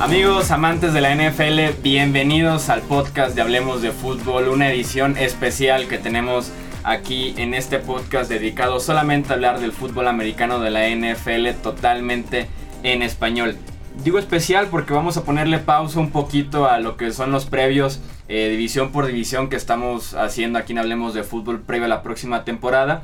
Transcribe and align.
Amigos 0.00 0.50
amantes 0.50 0.92
de 0.92 1.00
la 1.00 1.14
NFL, 1.14 1.80
bienvenidos 1.82 2.68
al 2.68 2.80
podcast 2.82 3.36
de 3.36 3.42
Hablemos 3.42 3.80
de 3.80 3.92
Fútbol, 3.92 4.48
una 4.48 4.72
edición 4.72 5.16
especial 5.16 5.86
que 5.86 5.98
tenemos 5.98 6.50
aquí 6.84 7.34
en 7.36 7.54
este 7.54 7.78
podcast 7.78 8.28
dedicado 8.28 8.80
solamente 8.80 9.30
a 9.30 9.34
hablar 9.34 9.60
del 9.60 9.72
fútbol 9.72 10.08
americano 10.08 10.58
de 10.58 10.70
la 10.70 10.88
NFL 10.88 11.60
totalmente 11.62 12.48
en 12.82 13.02
español. 13.02 13.56
Digo 14.02 14.18
especial 14.18 14.68
porque 14.68 14.94
vamos 14.94 15.16
a 15.16 15.24
ponerle 15.24 15.58
pausa 15.58 16.00
un 16.00 16.10
poquito 16.10 16.68
a 16.68 16.80
lo 16.80 16.96
que 16.96 17.12
son 17.12 17.30
los 17.30 17.46
previos 17.46 18.00
eh, 18.28 18.48
división 18.48 18.92
por 18.92 19.06
división 19.06 19.48
que 19.48 19.56
estamos 19.56 20.14
haciendo 20.14 20.58
aquí 20.58 20.72
en 20.72 20.78
Hablemos 20.78 21.14
de 21.14 21.24
Fútbol 21.24 21.60
previo 21.60 21.84
a 21.84 21.88
la 21.88 22.02
próxima 22.02 22.44
temporada 22.44 23.02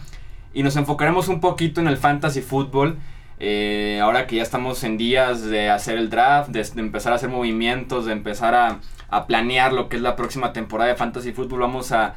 y 0.56 0.62
nos 0.62 0.76
enfocaremos 0.76 1.28
un 1.28 1.40
poquito 1.40 1.82
en 1.82 1.86
el 1.86 1.98
fantasy 1.98 2.40
fútbol 2.40 2.96
eh, 3.38 4.00
ahora 4.02 4.26
que 4.26 4.36
ya 4.36 4.42
estamos 4.42 4.82
en 4.84 4.96
días 4.96 5.42
de 5.42 5.68
hacer 5.68 5.98
el 5.98 6.08
draft, 6.08 6.48
de, 6.48 6.64
empezar 6.80 7.12
a 7.12 7.16
hacer 7.16 7.28
movimientos, 7.28 8.06
de 8.06 8.12
empezar 8.12 8.54
a, 8.54 8.80
planear 9.26 9.72
lo 9.72 9.88
que 9.88 9.96
es 9.96 10.02
la 10.02 10.16
próxima 10.16 10.52
temporada 10.52 10.90
de 10.90 10.96
Fantasy 10.96 11.32
Football, 11.32 11.60
vamos 11.60 11.92
a 11.92 12.14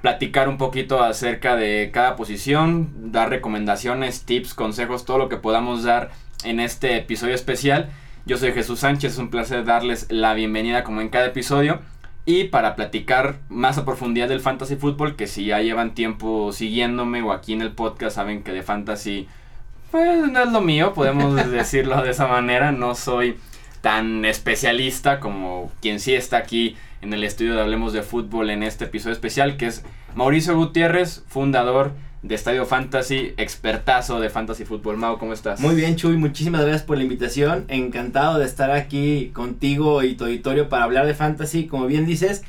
platicar 0.00 0.48
un 0.48 0.58
poquito 0.58 1.02
acerca 1.02 1.56
de 1.56 1.90
cada 1.92 2.16
posición, 2.16 3.12
dar 3.12 3.30
recomendaciones, 3.30 4.24
tips, 4.24 4.54
consejos, 4.54 5.04
todo 5.04 5.18
lo 5.18 5.28
que 5.28 5.36
podamos 5.36 5.82
dar 5.82 6.10
en 6.44 6.58
este 6.58 6.96
episodio 6.96 7.34
especial. 7.34 7.90
Yo 8.24 8.38
soy 8.38 8.52
Jesús 8.52 8.80
Sánchez, 8.80 9.12
es 9.12 9.18
un 9.18 9.30
placer 9.30 9.64
darles 9.64 10.06
la 10.10 10.34
bienvenida 10.34 10.84
como 10.84 11.00
en 11.00 11.10
cada 11.10 11.26
episodio. 11.26 11.80
Y 12.24 12.44
para 12.44 12.76
platicar 12.76 13.40
más 13.48 13.78
a 13.78 13.84
profundidad 13.84 14.28
del 14.28 14.40
fantasy 14.40 14.76
Football, 14.76 15.16
que 15.16 15.26
si 15.26 15.46
ya 15.46 15.60
llevan 15.60 15.94
tiempo 15.94 16.52
siguiéndome 16.52 17.22
o 17.22 17.32
aquí 17.32 17.52
en 17.52 17.62
el 17.62 17.72
podcast 17.72 18.16
saben 18.16 18.42
que 18.44 18.52
de 18.52 18.62
fantasy 18.62 19.28
pues 19.90 20.30
no 20.30 20.42
es 20.42 20.50
lo 20.50 20.60
mío, 20.62 20.94
podemos 20.94 21.34
decirlo 21.50 22.02
de 22.02 22.10
esa 22.10 22.26
manera. 22.26 22.72
No 22.72 22.94
soy 22.94 23.36
tan 23.82 24.24
especialista 24.24 25.20
como 25.20 25.70
quien 25.82 26.00
sí 26.00 26.14
está 26.14 26.38
aquí 26.38 26.76
en 27.02 27.12
el 27.12 27.24
estudio 27.24 27.54
de 27.54 27.60
Hablemos 27.60 27.92
de 27.92 28.02
Fútbol 28.02 28.50
en 28.50 28.62
este 28.62 28.84
episodio 28.86 29.12
especial, 29.12 29.56
que 29.56 29.66
es 29.66 29.84
Mauricio 30.14 30.56
Gutiérrez, 30.56 31.24
fundador 31.26 31.92
de 32.22 32.34
Estadio 32.34 32.64
Fantasy, 32.66 33.34
expertazo 33.36 34.20
de 34.20 34.30
Fantasy 34.30 34.64
Fútbol. 34.64 34.96
Mau, 34.96 35.18
¿cómo 35.18 35.32
estás? 35.32 35.60
Muy 35.60 35.74
bien, 35.74 35.96
Chuy, 35.96 36.16
muchísimas 36.16 36.62
gracias 36.62 36.82
por 36.82 36.96
la 36.96 37.02
invitación. 37.02 37.64
Encantado 37.68 38.38
de 38.38 38.46
estar 38.46 38.70
aquí 38.70 39.30
contigo 39.32 40.02
y 40.02 40.14
tu 40.14 40.24
auditorio 40.24 40.68
para 40.68 40.84
hablar 40.84 41.06
de 41.06 41.14
Fantasy. 41.14 41.66
Como 41.66 41.86
bien 41.86 42.06
dices, 42.06 42.42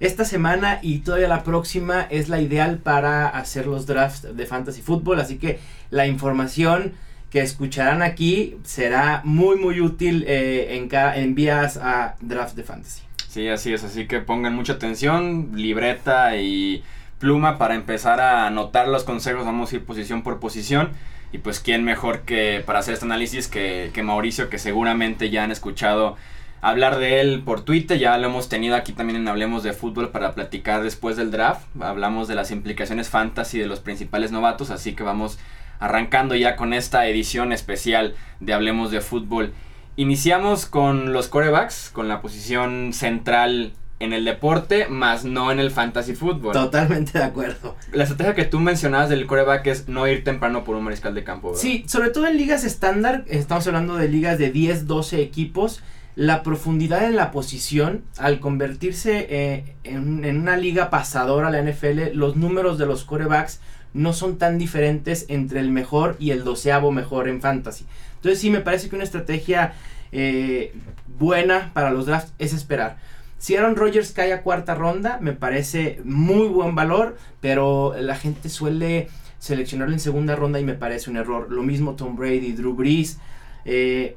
esta 0.00 0.24
semana 0.24 0.78
y 0.80 1.00
todavía 1.00 1.26
la 1.28 1.42
próxima 1.42 2.02
es 2.02 2.28
la 2.28 2.40
ideal 2.40 2.78
para 2.78 3.28
hacer 3.28 3.66
los 3.66 3.86
drafts 3.86 4.36
de 4.36 4.46
fantasy 4.46 4.80
fútbol, 4.80 5.18
así 5.18 5.38
que 5.38 5.58
la 5.90 6.06
información 6.06 6.92
que 7.30 7.40
escucharán 7.40 8.00
aquí 8.00 8.56
será 8.62 9.22
muy 9.24 9.56
muy 9.56 9.80
útil 9.80 10.24
eh, 10.28 10.76
en, 10.76 10.88
en 10.92 11.34
vías 11.34 11.76
a 11.76 12.14
draft 12.20 12.54
de 12.54 12.62
fantasy. 12.62 13.02
Sí, 13.28 13.48
así 13.48 13.74
es, 13.74 13.82
así 13.82 14.06
que 14.06 14.20
pongan 14.20 14.54
mucha 14.54 14.74
atención, 14.74 15.50
libreta 15.54 16.36
y 16.36 16.84
pluma 17.18 17.58
para 17.58 17.74
empezar 17.74 18.20
a 18.20 18.46
anotar 18.46 18.88
los 18.88 19.04
consejos, 19.04 19.44
vamos 19.44 19.72
a 19.72 19.76
ir 19.76 19.84
posición 19.84 20.22
por 20.22 20.40
posición. 20.40 20.90
Y 21.30 21.38
pues 21.38 21.60
quién 21.60 21.84
mejor 21.84 22.20
que 22.20 22.62
para 22.64 22.78
hacer 22.78 22.94
este 22.94 23.04
análisis 23.04 23.48
que, 23.48 23.90
que 23.92 24.02
Mauricio, 24.02 24.48
que 24.48 24.58
seguramente 24.58 25.28
ya 25.28 25.44
han 25.44 25.52
escuchado 25.52 26.16
hablar 26.60 26.98
de 26.98 27.20
él 27.20 27.42
por 27.44 27.62
Twitter. 27.62 27.98
Ya 27.98 28.16
lo 28.18 28.28
hemos 28.28 28.48
tenido 28.48 28.76
aquí 28.76 28.92
también 28.92 29.20
en 29.20 29.28
Hablemos 29.28 29.62
de 29.62 29.72
Fútbol 29.72 30.10
para 30.10 30.34
platicar 30.34 30.82
después 30.82 31.16
del 31.16 31.30
draft. 31.30 31.66
Hablamos 31.80 32.28
de 32.28 32.34
las 32.34 32.50
implicaciones 32.50 33.10
fantasy 33.10 33.58
de 33.58 33.66
los 33.66 33.80
principales 33.80 34.32
novatos, 34.32 34.70
así 34.70 34.94
que 34.94 35.02
vamos 35.02 35.38
arrancando 35.80 36.34
ya 36.34 36.56
con 36.56 36.72
esta 36.72 37.06
edición 37.06 37.52
especial 37.52 38.14
de 38.40 38.54
Hablemos 38.54 38.90
de 38.90 39.00
Fútbol. 39.00 39.52
Iniciamos 39.96 40.66
con 40.66 41.12
los 41.12 41.28
corebacks, 41.28 41.90
con 41.92 42.08
la 42.08 42.20
posición 42.20 42.92
central 42.92 43.72
en 44.00 44.12
el 44.12 44.24
deporte, 44.24 44.88
más 44.88 45.24
no 45.24 45.50
en 45.50 45.58
el 45.58 45.70
fantasy 45.70 46.14
fútbol. 46.14 46.52
Totalmente 46.52 47.18
de 47.18 47.24
acuerdo. 47.24 47.76
La 47.92 48.04
estrategia 48.04 48.34
que 48.34 48.44
tú 48.44 48.60
mencionabas 48.60 49.08
del 49.08 49.26
coreback 49.26 49.66
es 49.66 49.88
no 49.88 50.06
ir 50.06 50.24
temprano 50.24 50.64
por 50.64 50.76
un 50.76 50.84
mariscal 50.84 51.14
de 51.14 51.24
campo. 51.24 51.54
Sí, 51.56 51.84
sobre 51.88 52.10
todo 52.10 52.26
en 52.26 52.36
ligas 52.36 52.64
estándar, 52.64 53.24
estamos 53.26 53.66
hablando 53.66 53.96
de 53.96 54.08
ligas 54.08 54.38
de 54.38 54.50
10, 54.50 54.86
12 54.86 55.20
equipos 55.20 55.82
la 56.18 56.42
profundidad 56.42 57.04
en 57.04 57.14
la 57.14 57.30
posición, 57.30 58.02
al 58.16 58.40
convertirse 58.40 59.28
eh, 59.30 59.76
en, 59.84 60.24
una 60.36 60.56
liga 60.56 60.90
pasadora 60.90 61.48
la 61.48 61.62
NFL, 61.62 62.14
los 62.14 62.34
números 62.34 62.76
de 62.76 62.86
los 62.86 63.04
corebacks 63.04 63.60
no 63.94 64.12
son 64.12 64.36
tan 64.36 64.58
diferentes 64.58 65.26
entre 65.28 65.60
el 65.60 65.70
mejor 65.70 66.16
y 66.18 66.32
el 66.32 66.42
doceavo 66.42 66.90
mejor 66.90 67.28
en 67.28 67.40
fantasy. 67.40 67.86
Entonces 68.16 68.40
sí 68.40 68.50
me 68.50 68.58
parece 68.58 68.88
que 68.88 68.96
una 68.96 69.04
estrategia 69.04 69.74
eh, 70.10 70.74
buena 71.20 71.70
para 71.72 71.92
los 71.92 72.06
drafts 72.06 72.32
es 72.40 72.52
esperar. 72.52 72.96
Si 73.38 73.56
Aaron 73.56 73.76
Rodgers 73.76 74.12
cae 74.12 74.32
a 74.32 74.42
cuarta 74.42 74.74
ronda, 74.74 75.18
me 75.20 75.32
parece 75.32 76.00
muy 76.04 76.48
buen 76.48 76.74
valor, 76.74 77.16
pero 77.40 77.94
la 77.98 78.16
gente 78.16 78.48
suele 78.48 79.08
seleccionarlo 79.38 79.94
en 79.94 80.00
segunda 80.00 80.36
ronda 80.36 80.58
y 80.60 80.64
me 80.64 80.74
parece 80.74 81.10
un 81.10 81.16
error. 81.16 81.50
Lo 81.50 81.62
mismo 81.62 81.94
Tom 81.94 82.16
Brady, 82.16 82.52
Drew 82.52 82.74
Brees. 82.74 83.18
Eh, 83.64 84.16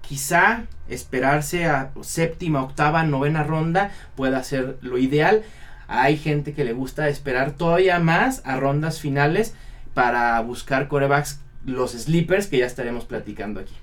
quizá 0.00 0.64
esperarse 0.88 1.66
a 1.66 1.92
séptima, 2.02 2.62
octava, 2.62 3.02
novena 3.04 3.42
ronda 3.42 3.90
pueda 4.16 4.42
ser 4.42 4.78
lo 4.80 4.98
ideal. 4.98 5.42
Hay 5.86 6.16
gente 6.18 6.52
que 6.52 6.64
le 6.64 6.72
gusta 6.72 7.08
esperar 7.08 7.52
todavía 7.52 7.98
más 7.98 8.42
a 8.44 8.56
rondas 8.56 9.00
finales 9.00 9.54
para 9.94 10.40
buscar 10.40 10.88
corebacks, 10.88 11.40
los 11.64 11.92
sleepers 11.92 12.46
que 12.46 12.58
ya 12.58 12.66
estaremos 12.66 13.04
platicando 13.04 13.60
aquí. 13.60 13.74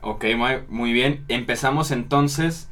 Ok, 0.00 0.24
muy, 0.68 0.92
bien. 0.92 1.24
Empezamos 1.28 1.90
entonces 1.90 2.68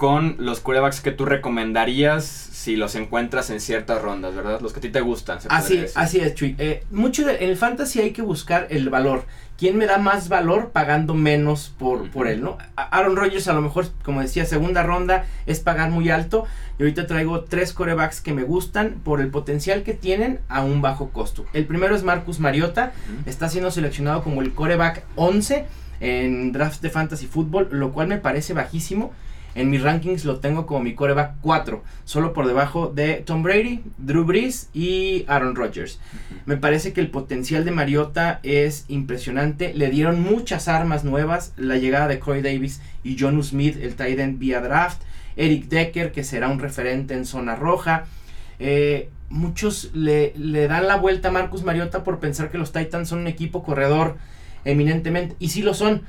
con 0.00 0.36
los 0.38 0.60
corebacks 0.60 1.02
que 1.02 1.10
tú 1.10 1.26
recomendarías 1.26 2.24
si 2.24 2.74
los 2.74 2.94
encuentras 2.94 3.50
en 3.50 3.60
ciertas 3.60 4.00
rondas, 4.00 4.34
¿verdad? 4.34 4.58
Los 4.62 4.72
que 4.72 4.78
a 4.78 4.80
ti 4.80 4.88
te 4.88 5.02
gustan. 5.02 5.40
así, 5.50 5.84
así 5.94 6.20
es, 6.20 6.34
Chuy. 6.34 6.56
Eh, 6.58 6.84
mucho 6.90 7.28
en 7.28 7.36
el 7.38 7.54
fantasy 7.58 8.00
hay 8.00 8.12
que 8.12 8.22
buscar 8.22 8.66
el 8.70 8.88
valor. 8.88 9.26
¿quién 9.60 9.76
me 9.76 9.84
da 9.84 9.98
más 9.98 10.30
valor 10.30 10.70
pagando 10.70 11.12
menos 11.12 11.74
por, 11.78 12.08
por 12.10 12.28
él, 12.28 12.40
no? 12.40 12.56
Aaron 12.76 13.14
Rodgers 13.14 13.46
a 13.46 13.52
lo 13.52 13.60
mejor, 13.60 13.88
como 14.02 14.22
decía, 14.22 14.46
segunda 14.46 14.82
ronda 14.82 15.26
es 15.44 15.60
pagar 15.60 15.90
muy 15.90 16.08
alto. 16.08 16.46
Y 16.78 16.82
ahorita 16.82 17.06
traigo 17.06 17.44
tres 17.44 17.74
corebacks 17.74 18.22
que 18.22 18.32
me 18.32 18.42
gustan 18.42 19.02
por 19.04 19.20
el 19.20 19.28
potencial 19.28 19.82
que 19.82 19.92
tienen 19.92 20.40
a 20.48 20.62
un 20.62 20.80
bajo 20.80 21.10
costo. 21.10 21.44
El 21.52 21.66
primero 21.66 21.94
es 21.94 22.04
Marcus 22.04 22.40
Mariota, 22.40 22.94
está 23.26 23.50
siendo 23.50 23.70
seleccionado 23.70 24.24
como 24.24 24.40
el 24.40 24.54
coreback 24.54 25.04
11 25.16 25.66
en 26.00 26.52
draft 26.52 26.80
de 26.80 26.88
fantasy 26.88 27.26
football, 27.26 27.68
lo 27.70 27.92
cual 27.92 28.08
me 28.08 28.16
parece 28.16 28.54
bajísimo. 28.54 29.12
En 29.54 29.68
mis 29.68 29.82
rankings 29.82 30.24
lo 30.24 30.38
tengo 30.38 30.66
como 30.66 30.80
mi 30.80 30.94
coreback 30.94 31.34
4, 31.40 31.82
solo 32.04 32.32
por 32.32 32.46
debajo 32.46 32.88
de 32.88 33.14
Tom 33.14 33.42
Brady, 33.42 33.82
Drew 33.98 34.24
Brees 34.24 34.70
y 34.72 35.24
Aaron 35.26 35.56
Rodgers. 35.56 35.98
Me 36.46 36.56
parece 36.56 36.92
que 36.92 37.00
el 37.00 37.10
potencial 37.10 37.64
de 37.64 37.72
Mariota 37.72 38.40
es 38.42 38.84
impresionante. 38.88 39.74
Le 39.74 39.90
dieron 39.90 40.22
muchas 40.22 40.68
armas 40.68 41.04
nuevas, 41.04 41.52
la 41.56 41.76
llegada 41.76 42.06
de 42.06 42.20
Corey 42.20 42.42
Davis 42.42 42.80
y 43.02 43.16
John 43.18 43.42
Smith, 43.42 43.76
el 43.80 43.96
tight 43.96 44.18
end 44.18 44.38
vía 44.38 44.60
draft. 44.60 45.02
Eric 45.36 45.68
Decker, 45.68 46.12
que 46.12 46.22
será 46.22 46.48
un 46.48 46.58
referente 46.58 47.14
en 47.14 47.24
zona 47.24 47.56
roja. 47.56 48.04
Eh, 48.58 49.08
muchos 49.30 49.90
le, 49.94 50.32
le, 50.36 50.68
dan 50.68 50.86
la 50.86 50.96
vuelta 50.96 51.28
a 51.28 51.32
Marcus 51.32 51.62
Mariota 51.62 52.04
por 52.04 52.18
pensar 52.18 52.50
que 52.50 52.58
los 52.58 52.72
Titans 52.72 53.08
son 53.08 53.20
un 53.20 53.26
equipo 53.26 53.62
corredor 53.62 54.16
eminentemente. 54.64 55.36
Y 55.38 55.48
sí 55.48 55.62
lo 55.62 55.74
son. 55.74 56.02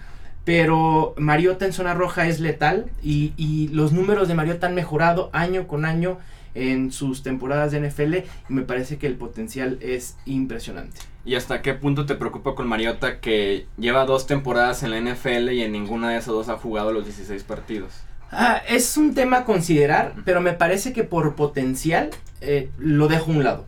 Pero 0.44 1.14
Mariota 1.18 1.66
en 1.66 1.74
zona 1.74 1.94
roja 1.94 2.28
es 2.28 2.40
letal 2.40 2.90
y, 3.04 3.70
los 3.74 3.92
números 3.92 4.28
de 4.28 4.34
Mariota 4.34 4.68
han 4.68 4.76
mejorado 4.76 5.30
año 5.34 5.68
con 5.68 5.86
año 5.86 6.18
en 6.54 6.92
sus 6.92 7.24
temporadas 7.24 7.72
de 7.72 7.80
NFL 7.80 8.16
y 8.16 8.26
me 8.50 8.64
parece 8.64 8.98
que 8.98 9.08
el 9.08 9.16
potencial 9.16 9.78
es 9.82 10.18
impresionante. 10.26 11.00
¿Y 11.24 11.36
hasta 11.36 11.62
qué 11.62 11.74
punto 11.74 12.06
te 12.06 12.16
preocupa 12.16 12.56
con 12.56 12.68
Mariota 12.68 13.20
que 13.20 13.68
lleva 13.78 14.06
dos 14.06 14.26
temporadas 14.26 14.84
en 14.84 14.92
la 14.92 15.00
NFL 15.00 15.52
y 15.52 15.62
en 15.62 15.72
ninguna 15.72 16.10
de 16.10 16.18
esas 16.18 16.34
dos 16.34 16.50
ha 16.50 16.58
jugado 16.58 16.92
los 16.92 17.06
16 17.06 17.44
partidos? 17.44 18.02
Ah, 18.32 18.62
es 18.68 18.98
un 18.98 19.14
tema 19.14 19.40
a 19.40 19.46
considerar, 19.46 20.14
pero 20.24 20.42
me 20.42 20.54
parece 20.54 20.94
que 20.94 21.04
por 21.04 21.36
potencial 21.36 22.10
eh, 22.40 22.70
lo 22.80 23.08
dejo 23.08 23.32
a 23.32 23.36
un 23.36 23.44
lado. 23.44 23.66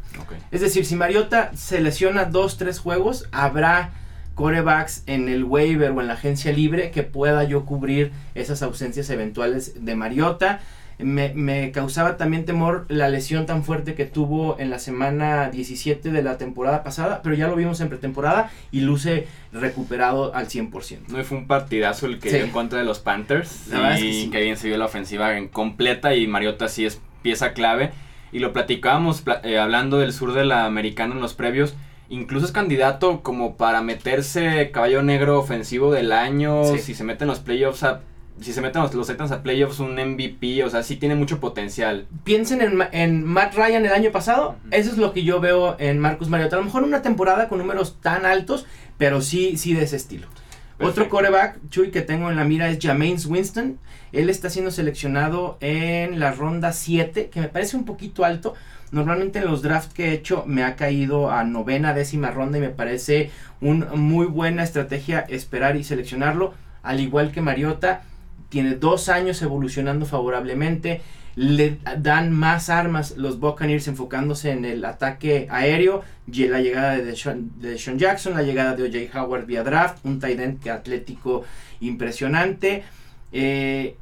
Es 0.52 0.62
decir, 0.62 0.86
si 0.86 0.96
Mariota 0.96 1.52
se 1.56 1.82
lesiona 1.82 2.26
dos, 2.26 2.58
tres 2.58 2.80
juegos, 2.80 3.28
habrá 3.32 3.92
corebacks 4.36 5.04
en 5.08 5.30
el 5.30 5.44
waiver 5.44 5.92
o 5.92 6.02
en 6.02 6.08
la 6.08 6.14
agencia 6.14 6.52
libre 6.52 6.92
que 6.92 7.04
pueda 7.04 7.44
yo 7.44 7.66
cubrir 7.66 8.12
esas 8.36 8.62
ausencias 8.64 9.10
eventuales 9.10 9.86
de 9.86 9.96
Mariota. 9.96 10.62
Me, 11.00 11.72
causaba 11.72 12.18
también 12.18 12.46
temor 12.46 12.86
la 12.88 13.10
lesión 13.10 13.46
tan 13.46 13.64
fuerte 13.64 13.96
que 13.96 14.06
tuvo 14.06 14.58
en 14.60 14.70
la 14.70 14.78
semana 14.78 15.50
17 15.50 16.12
de 16.12 16.24
la 16.24 16.38
temporada 16.38 16.84
pasada, 16.84 17.22
pero 17.24 17.36
ya 17.36 17.48
lo 17.48 17.56
vimos 17.56 17.82
en 17.82 17.90
pretemporada 17.90 18.52
y 18.72 18.82
luce 18.82 19.28
recuperado 19.52 20.34
al 20.36 20.48
100%. 20.48 21.08
No, 21.08 21.24
fue 21.24 21.38
un 21.40 21.48
partidazo 21.48 22.06
el 22.06 22.20
que 22.20 22.30
dio 22.30 22.44
en 22.44 22.52
contra 22.52 22.80
de 22.80 22.86
los 22.86 23.00
Panthers. 23.00 23.70
y 24.00 24.30
que, 24.30 24.42
bien 24.42 24.56
se 24.56 24.68
vio 24.68 24.78
la 24.78 24.86
ofensiva 24.86 25.36
en 25.36 25.48
completa 25.48 26.16
y 26.16 26.28
Mariota 26.28 26.68
sí 26.68 26.86
es 26.86 27.02
pieza 27.22 27.54
clave. 27.54 27.92
Y 28.32 28.40
lo 28.40 28.54
platicábamos 28.54 29.24
eh, 29.44 29.60
hablando 29.60 29.98
del 29.98 30.14
sur 30.14 30.34
de 30.34 30.46
la 30.46 30.66
americana 30.66 31.16
en 31.16 31.22
los 31.22 31.34
previos 31.34 31.76
incluso 32.14 32.46
es 32.46 32.52
candidato 32.52 33.22
como 33.22 33.56
para 33.58 33.82
meterse 33.82 34.72
caballo 34.72 35.02
negro 35.04 35.40
ofensivo 35.40 35.92
del 35.92 36.12
año, 36.12 36.64
Sí. 36.66 36.80
si 36.80 36.94
se 36.96 37.04
meten 37.04 37.28
los 37.28 37.40
playoffs 37.40 37.84
a... 37.84 38.02
Si 38.42 38.52
se 38.52 38.62
meten 38.62 38.82
los, 38.82 38.94
los 38.96 39.06
Titans 39.08 39.32
a 39.32 39.44
playoffs, 39.44 39.80
un 39.80 39.94
MVP, 39.94 40.64
o 40.64 40.70
sea, 40.70 40.82
sí 40.82 40.96
tiene 40.96 41.14
mucho 41.16 41.40
potencial. 41.40 42.08
Piensen 42.24 42.62
en, 42.62 42.76
Ma- 42.76 42.90
en 42.92 43.24
Matt 43.24 43.54
Ryan 43.54 43.86
el 43.86 43.92
año 43.92 44.12
pasado. 44.12 44.56
Eso 44.72 44.90
es 44.90 44.98
lo 44.98 45.14
que 45.14 45.24
yo 45.24 45.40
veo 45.40 45.76
en 45.80 46.00
Marcus 46.00 46.30
Mariota. 46.30 46.56
A 46.56 46.60
lo 46.60 46.66
mejor 46.66 46.84
una 46.84 47.04
temporada 47.04 47.48
con 47.48 47.60
números 47.60 47.98
tan 48.02 48.26
altos, 48.26 48.66
pero 48.98 49.22
sí, 49.22 49.56
sí 49.58 49.76
de 49.76 49.84
ese 49.84 49.98
estilo. 49.98 50.28
Otro 50.82 51.10
coreback, 51.10 51.60
Chuy, 51.70 51.92
que 51.92 52.02
tengo 52.02 52.30
en 52.32 52.36
la 52.36 52.44
mira 52.44 52.68
es 52.70 52.80
Jameis 52.82 53.28
Winston. 53.28 53.78
Él 54.12 54.30
está 54.32 54.50
siendo 54.50 54.72
seleccionado 54.72 55.58
en 55.62 56.20
la 56.20 56.32
ronda 56.32 56.74
7, 56.74 57.30
que 57.32 57.40
me 57.40 57.50
parece 57.50 57.78
un 57.78 57.86
poquito 57.86 58.26
alto. 58.26 58.56
Normalmente 58.94 59.40
en 59.40 59.46
los 59.46 59.64
drafts 59.64 59.92
que 59.92 60.10
he 60.10 60.14
hecho 60.14 60.44
me 60.46 60.64
ha 60.64 60.76
caído 60.76 61.32
a 61.32 61.44
novena, 61.44 61.96
décima 61.96 62.30
ronda 62.30 62.60
y 62.60 62.62
me 62.62 62.70
parece 62.70 63.32
una 63.60 63.88
muy 63.96 64.28
buena 64.28 64.62
estrategia 64.62 65.22
esperar 65.22 65.76
y 65.76 65.84
seleccionarlo. 65.84 66.54
Al 66.84 67.00
igual 67.00 67.32
que 67.32 67.42
Mariota, 67.42 68.04
tiene 68.50 68.76
dos 68.76 69.10
años 69.10 69.42
evolucionando 69.42 70.06
favorablemente. 70.06 71.02
Le 71.36 71.80
dan 71.98 72.32
más 72.32 72.70
armas 72.70 73.18
los 73.18 73.40
Buccaneers 73.40 73.88
enfocándose 73.88 74.52
en 74.52 74.64
el 74.64 74.86
ataque 74.86 75.48
aéreo. 75.50 76.04
y 76.32 76.48
La 76.48 76.62
llegada 76.62 76.96
de 76.96 77.04
Deshaun 77.04 77.98
Jackson, 77.98 78.36
la 78.36 78.44
llegada 78.44 78.76
de 78.76 78.84
O.J. 78.84 79.20
Howard 79.20 79.48
vía 79.48 79.64
draft, 79.64 80.06
un 80.06 80.20
tight 80.20 80.40
end 80.40 80.70
atlético 80.70 81.44
impresionante. 81.80 82.84
Eh, 83.32 83.96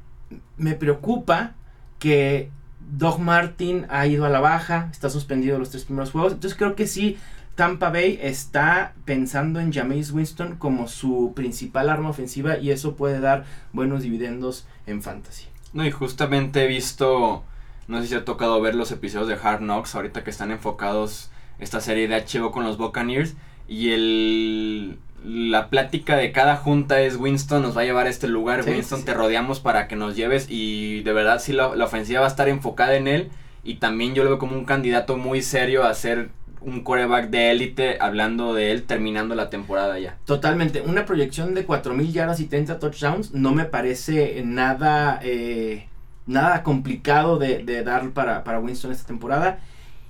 me 0.58 0.74
preocupa 0.74 1.54
que 1.98 2.52
Doug 2.92 3.20
Martin 3.20 3.86
ha 3.90 4.06
ido 4.06 4.26
a 4.26 4.30
la 4.30 4.42
baja, 4.42 4.90
está 4.92 5.10
suspendido 5.10 5.58
los 5.58 5.70
tres 5.70 5.86
primeros 5.86 6.12
juegos. 6.12 6.34
Entonces 6.34 6.58
creo 6.58 6.76
que 6.76 6.88
sí, 6.88 7.18
Tampa 7.56 7.90
Bay 7.90 8.20
está 8.22 8.94
pensando 9.06 9.60
en 9.60 9.72
Jameis 9.72 10.12
Winston 10.12 10.58
como 10.58 10.88
su 10.88 11.32
principal 11.36 11.90
arma 11.90 12.10
ofensiva 12.10 12.58
y 12.58 12.72
eso 12.72 12.96
puede 12.96 13.20
dar 13.20 13.46
buenos 13.72 14.04
dividendos 14.04 14.68
en 14.88 15.02
fantasy. 15.02 15.46
No, 15.74 15.86
y 15.86 15.92
justamente 15.92 16.66
he 16.66 16.68
visto, 16.68 17.44
no 17.88 18.02
sé 18.02 18.08
si 18.08 18.16
ha 18.16 18.26
tocado 18.26 18.60
ver 18.60 18.76
los 18.76 18.92
episodios 18.92 19.30
de 19.30 19.36
Hard 19.42 19.62
Knocks, 19.62 19.96
ahorita 19.96 20.24
que 20.24 20.30
están 20.30 20.52
enfocados 20.52 21.32
esta 21.60 21.80
serie 21.80 22.10
de 22.10 22.22
HBO 22.22 22.52
con 22.52 22.66
los 22.66 22.78
Buccaneers, 22.78 23.36
y 23.68 23.92
el 23.92 25.00
la 25.24 25.70
plática 25.70 26.18
de 26.18 26.32
cada 26.32 26.56
junta 26.58 27.02
es 27.02 27.16
Winston 27.18 27.62
nos 27.62 27.78
va 27.78 27.82
a 27.82 27.86
llevar 27.86 28.08
a 28.08 28.10
este 28.10 28.28
lugar, 28.28 28.64
Sí, 28.64 28.72
Winston 28.72 29.00
sí, 29.00 29.06
te 29.06 29.12
sí. 29.12 29.18
rodeamos 29.18 29.60
para 29.60 29.88
que 29.88 29.96
nos 29.96 30.16
lleves 30.16 30.48
y 30.50 31.02
de 31.04 31.14
verdad 31.14 31.40
sí 31.40 31.54
la, 31.54 31.76
la 31.76 31.86
ofensiva 31.86 32.22
va 32.22 32.26
a 32.28 32.30
estar 32.30 32.50
enfocada 32.50 32.96
en 32.96 33.08
él 33.08 33.30
y 33.64 33.76
también 33.76 34.16
yo 34.16 34.24
lo 34.24 34.32
veo 34.32 34.40
como 34.40 34.56
un 34.58 34.66
candidato 34.66 35.18
muy 35.18 35.42
serio 35.44 35.84
a 35.84 35.94
ser 35.94 36.30
un 36.62 36.82
quarterback 36.82 37.30
de 37.30 37.52
élite 37.52 37.98
hablando 38.00 38.54
de 38.54 38.72
él 38.72 38.84
terminando 38.84 39.34
la 39.36 39.50
temporada 39.50 39.98
ya. 40.00 40.18
Totalmente, 40.26 40.82
una 40.82 41.06
proyección 41.06 41.54
de 41.56 41.66
4.000 41.66 42.12
yardas 42.12 42.40
y 42.40 42.46
30 42.46 42.78
touchdowns 42.80 43.34
no 43.34 43.52
me 43.54 43.66
parece 43.66 44.42
nada, 44.46 45.20
eh, 45.24 45.88
nada 46.28 46.62
complicado 46.64 47.38
de, 47.40 47.64
de 47.64 47.84
dar 47.84 48.10
para, 48.12 48.44
para 48.44 48.60
Winston 48.60 48.92
esta 48.92 49.08
temporada. 49.08 49.60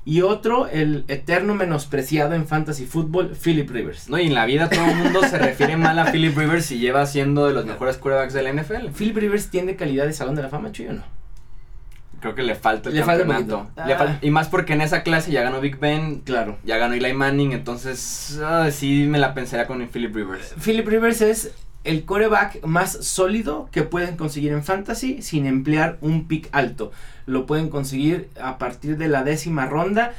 Y 0.04 0.22
otro, 0.22 0.68
el 0.68 1.06
eterno 1.10 1.54
menospreciado 1.54 2.34
en 2.34 2.48
fantasy 2.48 2.86
football, 2.88 3.36
Philip 3.36 3.70
Rivers. 3.70 4.10
No, 4.10 4.18
y 4.18 4.26
en 4.28 4.34
la 4.34 4.46
vida 4.46 4.68
todo 4.70 4.84
el 4.86 4.96
mundo 4.96 5.22
se 5.22 5.38
refiere 5.38 5.78
mal 5.78 6.00
a 6.00 6.12
Philip 6.12 6.36
Rivers 6.36 6.72
y 6.72 6.80
lleva 6.80 7.06
siendo 7.06 7.48
de 7.48 7.54
los 7.54 7.66
mejores 7.66 7.98
quarterbacks 7.98 8.34
de 8.34 8.42
la 8.42 8.50
NFL. 8.52 8.88
¿Philip 8.98 9.16
Rivers 9.18 9.50
tiene 9.50 9.76
calidad 9.76 10.06
de 10.08 10.14
salón 10.14 10.34
de 10.36 10.42
la 10.42 10.50
fama, 10.50 10.72
Chuy, 10.72 10.88
o 10.88 10.94
no? 10.94 11.04
Creo 12.20 12.36
que 12.36 12.44
le 12.44 12.56
falta 12.56 12.90
el 12.90 12.96
Le 12.96 13.02
campeonato. 13.04 13.68
Le 13.86 13.94
Ah. 13.94 14.20
y 14.22 14.30
más 14.32 14.48
porque 14.48 14.74
en 14.74 14.82
esa 14.82 15.02
clase 15.04 15.32
ya 15.32 15.42
ganó 15.44 15.60
Big 15.60 15.80
Ben, 15.80 16.22
Claro. 16.22 16.58
ya 16.64 16.78
ganó 16.78 16.94
Eli 16.96 17.14
Manning, 17.14 17.52
entonces 17.52 18.40
ah, 18.44 18.70
sí 18.72 19.06
me 19.08 19.18
la 19.20 19.34
pensaría 19.34 19.66
con 19.68 19.82
el 19.82 19.88
Philip 19.90 20.16
Rivers. 20.16 20.54
Philip 20.64 20.88
Rivers 20.88 21.22
es 21.22 21.52
el 21.84 22.06
coreback 22.06 22.64
más 22.66 22.92
sólido 22.92 23.70
que 23.72 23.84
pueden 23.84 24.16
conseguir 24.16 24.52
en 24.52 24.64
fantasy 24.64 25.22
sin 25.22 25.46
emplear 25.46 25.98
un 26.02 26.28
pick 26.28 26.50
alto. 26.52 26.92
Lo 27.26 27.46
pueden 27.46 27.70
conseguir 27.70 28.30
a 28.40 28.58
partir 28.58 28.98
de 28.98 29.08
la 29.08 29.24
décima 29.24 29.66
ronda. 29.66 30.14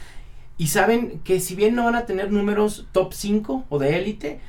Y 0.58 0.68
saben 0.68 1.20
que 1.24 1.40
si 1.40 1.54
bien 1.54 1.74
no 1.74 1.84
van 1.84 1.94
a 1.94 2.06
tener 2.06 2.30
números 2.30 2.86
top 2.92 3.12
5 3.12 3.66
o 3.68 3.78
de 3.78 3.98
élite, 3.98 4.40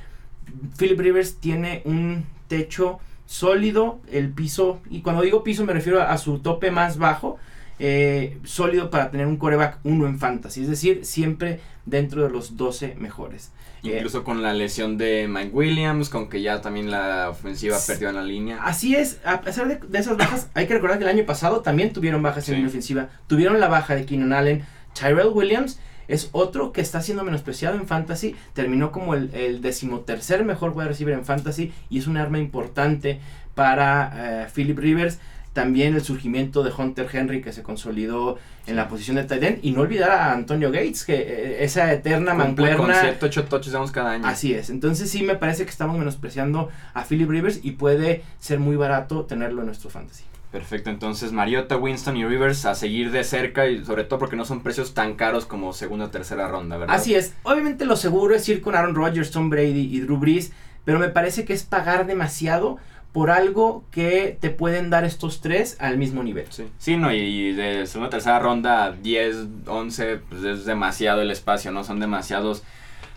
Philip 0.77 1.00
Rivers 1.00 1.36
tiene 1.36 1.81
un 1.86 2.25
techo 2.48 3.00
sólido, 3.25 4.00
el 4.12 4.30
piso, 4.30 4.80
y 4.89 5.01
cuando 5.01 5.21
digo 5.21 5.44
piso 5.44 5.66
me 5.66 5.74
refiero 5.74 6.01
a, 6.01 6.12
a 6.12 6.18
su 6.18 6.39
tope 6.39 6.71
más 6.71 6.98
bajo, 6.98 7.39
eh, 7.80 8.38
sólido 8.44 8.90
para 8.90 9.12
tener 9.12 9.28
un 9.28 9.38
coreback 9.38 9.80
1 9.84 10.08
en 10.08 10.20
fantasy, 10.20 10.62
es 10.62 10.70
decir, 10.70 11.06
siempre 11.06 11.60
dentro 11.86 12.24
de 12.24 12.30
los 12.30 12.56
12 12.58 12.96
mejores. 12.96 13.52
Eh, 13.84 13.96
Incluso 13.96 14.24
con 14.24 14.42
la 14.42 14.54
lesión 14.54 14.98
de 14.98 15.28
Mike 15.28 15.52
Williams, 15.52 16.10
con 16.10 16.30
que 16.30 16.42
ya 16.42 16.62
también 16.62 16.90
la 16.90 17.30
ofensiva 17.30 17.78
perdió 17.86 18.10
en 18.10 18.16
la 18.16 18.24
línea. 18.24 18.64
Así 18.64 18.96
es, 18.96 19.20
a 19.25 19.42
pesar 19.42 19.68
de, 19.68 19.75
de 19.75 20.00
esas 20.00 20.16
bajas, 20.16 20.50
hay 20.54 20.68
que 20.68 20.74
recordar 20.75 21.00
que 21.00 21.04
el 21.04 21.10
año 21.10 21.25
pasado 21.25 21.62
también 21.62 21.92
tuvieron 21.92 22.22
bajas 22.24 22.48
en 22.48 22.62
la 22.62 22.68
ofensiva. 22.70 23.10
Tuvieron 23.28 23.60
la 23.60 23.68
baja 23.68 23.96
de 23.96 24.06
Keenan 24.06 24.31
Allen. 24.31 24.64
Tyrell 24.94 25.28
Williams 25.34 25.80
es 26.08 26.30
otro 26.31 26.72
que 26.72 26.80
está 26.80 27.02
siendo 27.02 27.26
menospreciado 27.26 27.76
en 27.78 27.86
fantasy. 27.88 28.36
Terminó 28.54 28.94
como 28.94 29.16
el, 29.16 29.34
el 29.34 29.62
decimotercer 29.62 30.46
mejor 30.46 30.72
wide 30.72 30.88
receiver 30.88 31.14
en 31.14 31.26
fantasy 31.26 31.74
y 31.90 32.00
es 32.00 32.08
un 32.08 32.16
arma 32.16 32.40
importante 32.40 33.19
para 33.54 34.44
eh, 34.44 34.48
Philip 34.54 34.78
Rivers. 34.80 35.19
También 35.54 35.96
el 35.96 36.02
surgimiento 36.02 36.64
de 36.64 36.72
Hunter 36.76 37.08
Henry 37.12 37.42
que 37.42 37.54
se 37.54 37.64
consolidó 37.64 38.38
en 38.66 38.76
la 38.76 38.88
posición 38.88 39.18
de 39.18 39.24
tight 39.24 39.44
end. 39.44 39.60
Y 39.62 39.72
no 39.72 39.82
olvidar 39.82 40.12
a 40.12 40.34
Antonio 40.34 40.72
Gates, 40.72 41.06
que 41.06 41.16
eh, 41.16 41.64
esa 41.64 41.94
eterna 41.94 42.32
con 42.32 42.40
mancuerna 42.40 43.00
7, 43.02 43.26
8 43.26 43.46
touchdowns 43.46 43.92
cada 43.92 44.12
año. 44.12 44.26
Así 44.26 44.54
es, 44.54 44.70
entonces 44.70 45.10
sí 45.10 45.24
me 45.24 45.36
parece 45.36 45.64
que 45.64 45.70
estamos 45.70 45.98
menospreciando 45.98 46.70
a 46.94 47.04
Philip 47.04 47.30
Rivers 47.30 47.60
y 47.64 47.72
puede 47.72 48.24
ser 48.40 48.60
muy 48.60 48.76
barato 48.76 49.26
tenerlo 49.26 49.62
en 49.62 49.68
nuestro 49.68 49.90
fantasy. 49.90 50.24
Perfecto, 50.52 50.92
entonces 50.92 51.32
Mariota, 51.32 51.78
Winston 51.78 52.16
y 52.16 52.26
Rivers 52.26 52.66
a 52.66 52.76
seguir 52.76 53.10
de 53.10 53.24
cerca 53.24 53.68
y 53.68 53.84
sobre 53.84 54.04
todo 54.04 54.20
porque 54.20 54.36
no 54.36 54.46
son 54.46 54.62
precios 54.62 54.94
tan 54.94 55.16
caros 55.16 55.48
como 55.48 55.74
segunda 55.74 56.06
o 56.06 56.10
tercera 56.10 56.48
ronda, 56.48 56.78
¿verdad? 56.78 56.96
Así 56.96 57.16
es, 57.16 57.34
obviamente 57.42 57.86
lo 57.86 57.96
seguro 57.96 58.36
es 58.36 58.48
ir 58.48 58.62
con 58.62 58.76
Aaron 58.76 58.94
Rodgers, 58.94 59.32
Tom 59.32 59.50
Brady 59.50 59.90
y 59.92 60.00
Drew 60.02 60.18
Brees, 60.18 60.52
pero 60.86 61.00
me 61.00 61.10
parece 61.10 61.44
que 61.44 61.54
es 61.54 61.64
pagar 61.64 62.06
demasiado 62.06 62.78
por 63.13 63.31
algo 63.31 63.86
que 63.92 64.38
te 64.42 64.50
pueden 64.50 64.89
dar 64.89 65.06
estos 65.06 65.39
tres 65.39 65.77
al 65.80 65.98
mismo 65.98 66.24
nivel. 66.24 66.48
Sí, 66.50 66.65
sí 66.80 66.98
no, 66.98 67.13
y, 67.13 67.18
y 67.19 67.54
de 67.54 67.88
segunda 67.88 68.10
tercera 68.10 68.39
ronda, 68.39 68.92
10, 68.92 69.36
11, 69.68 70.18
pues 70.30 70.44
es 70.44 70.65
demasiado 70.65 71.21
el 71.21 71.31
espacio, 71.31 71.71
¿no? 71.71 71.83
Son 71.86 72.00
demasiados 72.00 72.63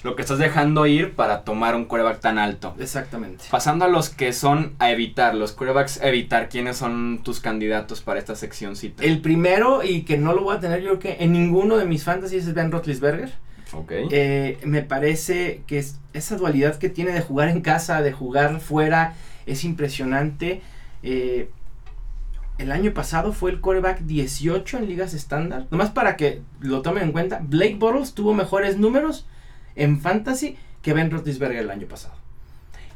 lo 0.02 0.14
que 0.14 0.22
estás 0.22 0.38
dejando 0.38 0.86
ir 0.86 1.14
para 1.14 1.42
tomar 1.42 1.74
un 1.74 1.86
quarterback 1.86 2.20
tan 2.20 2.38
alto. 2.38 2.74
Exactamente. 2.78 3.46
Pasando 3.50 3.86
a 3.86 3.88
los 3.88 4.08
que 4.10 4.32
son 4.32 4.74
a 4.78 4.92
evitar, 4.92 5.34
los 5.34 5.50
quarterbacks 5.52 6.00
a 6.00 6.06
evitar, 6.08 6.48
¿quiénes 6.48 6.76
son 6.76 7.20
tus 7.24 7.40
candidatos 7.40 8.02
para 8.02 8.20
esta 8.20 8.36
seccióncita? 8.36 9.02
El 9.02 9.20
primero, 9.20 9.82
y 9.82 10.02
que 10.02 10.18
no 10.18 10.32
lo 10.34 10.42
voy 10.44 10.56
a 10.56 10.60
tener 10.60 10.80
yo 10.82 10.98
creo 10.98 11.16
que 11.16 11.24
en 11.24 11.32
ninguno 11.32 11.76
de 11.78 11.86
mis 11.86 12.04
fantasies 12.04 12.46
es 12.46 12.54
Ben 12.54 12.70
Roethlisberger. 12.70 13.32
Ok. 13.72 13.90
Eh, 14.12 14.58
me 14.64 14.82
parece 14.82 15.62
que 15.66 15.78
es- 15.78 15.98
esa 16.12 16.36
dualidad 16.36 16.76
que 16.76 16.88
tiene 16.88 17.10
de 17.12 17.20
jugar 17.22 17.48
en 17.48 17.62
casa, 17.62 18.00
de 18.02 18.12
jugar 18.12 18.60
fuera, 18.60 19.14
es 19.46 19.64
impresionante. 19.64 20.62
Eh, 21.02 21.48
el 22.58 22.72
año 22.72 22.92
pasado 22.94 23.32
fue 23.32 23.50
el 23.50 23.60
quarterback 23.60 24.00
18 24.00 24.78
en 24.78 24.86
ligas 24.86 25.14
estándar. 25.14 25.66
Nomás 25.70 25.90
para 25.90 26.16
que 26.16 26.42
lo 26.60 26.82
tomen 26.82 27.04
en 27.04 27.12
cuenta, 27.12 27.40
Blake 27.42 27.76
Bortles 27.76 28.14
tuvo 28.14 28.34
mejores 28.34 28.78
números 28.78 29.26
en 29.74 30.00
fantasy 30.00 30.56
que 30.82 30.92
Ben 30.92 31.10
Roethlisberger 31.10 31.58
el 31.58 31.70
año 31.70 31.86
pasado. 31.86 32.14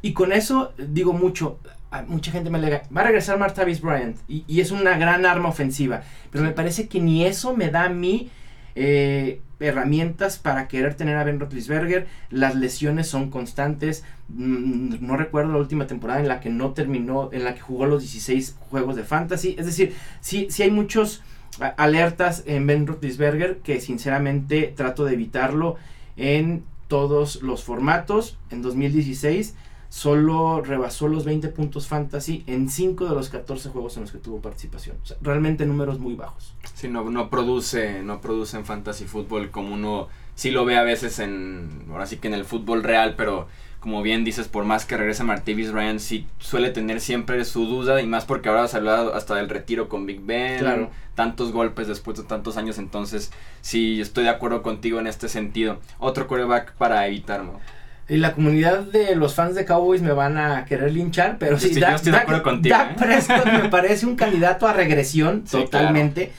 Y 0.03 0.13
con 0.13 0.33
eso 0.33 0.73
digo 0.79 1.13
mucho. 1.13 1.59
Mucha 2.07 2.31
gente 2.31 2.51
me 2.51 2.59
alega, 2.59 2.83
va 2.97 3.01
a 3.01 3.05
regresar 3.05 3.37
Martavis 3.37 3.81
Bryant 3.81 4.17
y, 4.29 4.45
y 4.47 4.61
es 4.61 4.71
una 4.71 4.97
gran 4.97 5.27
arma 5.27 5.49
ofensiva. 5.49 6.03
Pero 6.31 6.45
me 6.45 6.53
parece 6.53 6.89
que 6.89 7.01
ni 7.01 7.27
eso 7.27 7.55
me 7.57 7.69
da 7.69 7.85
a 7.85 7.89
mí 7.89 8.31
eh, 8.77 9.41
herramientas 9.61 10.39
para 10.39 10.67
querer 10.69 10.95
tener 10.95 11.17
a 11.17 11.25
Ben 11.25 11.39
Roethlisberger. 11.39 12.07
Las 12.31 12.55
lesiones 12.55 13.07
son 13.07 13.31
constantes. 13.31 14.05
Mm, 14.29 14.97
No 15.07 15.17
recuerdo 15.17 15.53
la 15.53 15.59
última 15.59 15.87
temporada 15.87 16.21
en 16.21 16.29
la 16.29 16.41
que 16.41 16.51
no 16.51 16.73
terminó, 16.73 17.31
en 17.33 17.45
la 17.45 17.55
que 17.55 17.61
jugó 17.61 17.87
los 17.87 18.03
16 18.03 18.57
juegos 18.71 18.97
de 18.97 19.05
fantasy. 19.05 19.55
Es 19.59 19.67
decir, 19.67 19.95
sí, 20.21 20.49
sí 20.51 20.63
hay 20.63 20.71
muchos 20.71 21.23
alertas 21.77 22.43
en 22.47 22.67
Ben 22.67 22.87
Roethlisberger 22.87 23.59
que 23.59 23.81
sinceramente 23.81 24.73
trato 24.75 25.05
de 25.05 25.15
evitarlo 25.15 25.77
en 26.17 26.65
todos 26.89 27.43
los 27.43 27.65
formatos. 27.65 28.39
En 28.51 28.63
2016 28.63 29.55
solo 29.91 30.63
rebasó 30.63 31.09
los 31.09 31.25
20 31.25 31.49
puntos 31.49 31.87
fantasy 31.89 32.45
en 32.47 32.71
5 32.71 33.07
de 33.09 33.15
los 33.15 33.29
14 33.29 33.69
juegos 33.69 33.97
en 33.97 34.05
los 34.05 34.13
que 34.13 34.19
tuvo 34.19 34.41
participación. 34.41 34.97
O 35.03 35.07
sea, 35.07 35.17
realmente 35.21 35.67
números 35.67 35.99
muy 35.99 36.15
bajos. 36.15 36.55
Sí, 36.75 36.89
no, 36.89 37.05
no 37.11 37.29
produce, 37.29 38.03
no 38.03 38.21
produce 38.21 38.57
en 38.57 38.65
fantasy 38.65 39.05
fútbol 39.05 39.51
como 39.51 39.75
uno 39.75 40.09
sí 40.37 40.51
lo 40.51 40.65
ve 40.65 40.79
a 40.79 40.85
veces 40.85 41.19
en, 41.19 41.85
ahora 41.91 42.07
sí 42.07 42.17
que 42.17 42.29
en 42.29 42.35
el 42.35 42.45
fútbol 42.47 42.83
real, 42.83 43.15
pero 43.17 43.47
como 43.81 44.01
bien 44.03 44.25
dices, 44.25 44.47
por 44.47 44.65
más 44.65 44.85
que 44.85 44.97
regrese 44.97 45.25
Martavis 45.25 45.73
Ryan, 45.73 46.01
sí 46.01 46.27
suele 46.39 46.71
tener 46.71 47.01
siempre 47.01 47.45
su 47.45 47.67
duda, 47.67 48.01
y 48.01 48.07
más 48.07 48.27
porque 48.27 48.49
ahora 48.49 48.69
se 48.69 48.77
ha 48.77 48.79
hablado 48.79 49.15
hasta 49.15 49.35
del 49.35 49.49
retiro 49.49 49.89
con 49.89 50.07
Big 50.07 50.21
Ben, 50.21 50.59
Claro. 50.61 50.91
tantos 51.15 51.51
golpes 51.51 51.89
después 51.89 52.17
de 52.19 52.25
tantos 52.25 52.57
años, 52.59 52.79
entonces 52.79 53.33
sí 53.63 54.01
estoy 54.01 54.25
de 54.25 54.31
acuerdo 54.31 54.63
contigo 54.63 55.01
en 55.01 55.07
este 55.07 55.29
sentido. 55.29 55.79
Otro 55.99 56.27
quarterback 56.29 56.75
para 56.75 57.07
evitar, 57.07 57.43
¿no? 57.43 57.59
Y 58.11 58.17
la 58.17 58.35
comunidad 58.35 58.81
de 58.81 59.15
los 59.15 59.35
fans 59.35 59.55
de 59.55 59.65
Cowboys 59.65 60.03
me 60.03 60.13
van 60.13 60.37
a 60.37 60.65
querer 60.65 60.93
linchar, 60.93 61.37
pero 61.39 61.59
sí, 61.59 61.69
estoy- 61.69 61.83
yo 61.83 61.89
estoy 61.95 62.13
de 62.13 62.19
acuerdo 62.19 62.43
contigo, 62.43 62.77
Dak 62.77 62.91
¿eh? 62.91 62.95
Prescott 62.99 63.47
me 63.47 63.69
parece 63.71 64.05
un 64.05 64.17
candidato 64.17 64.67
a 64.67 64.73
regresión 64.73 65.45
Sí, 65.47 65.57
totalmente. 65.59 66.33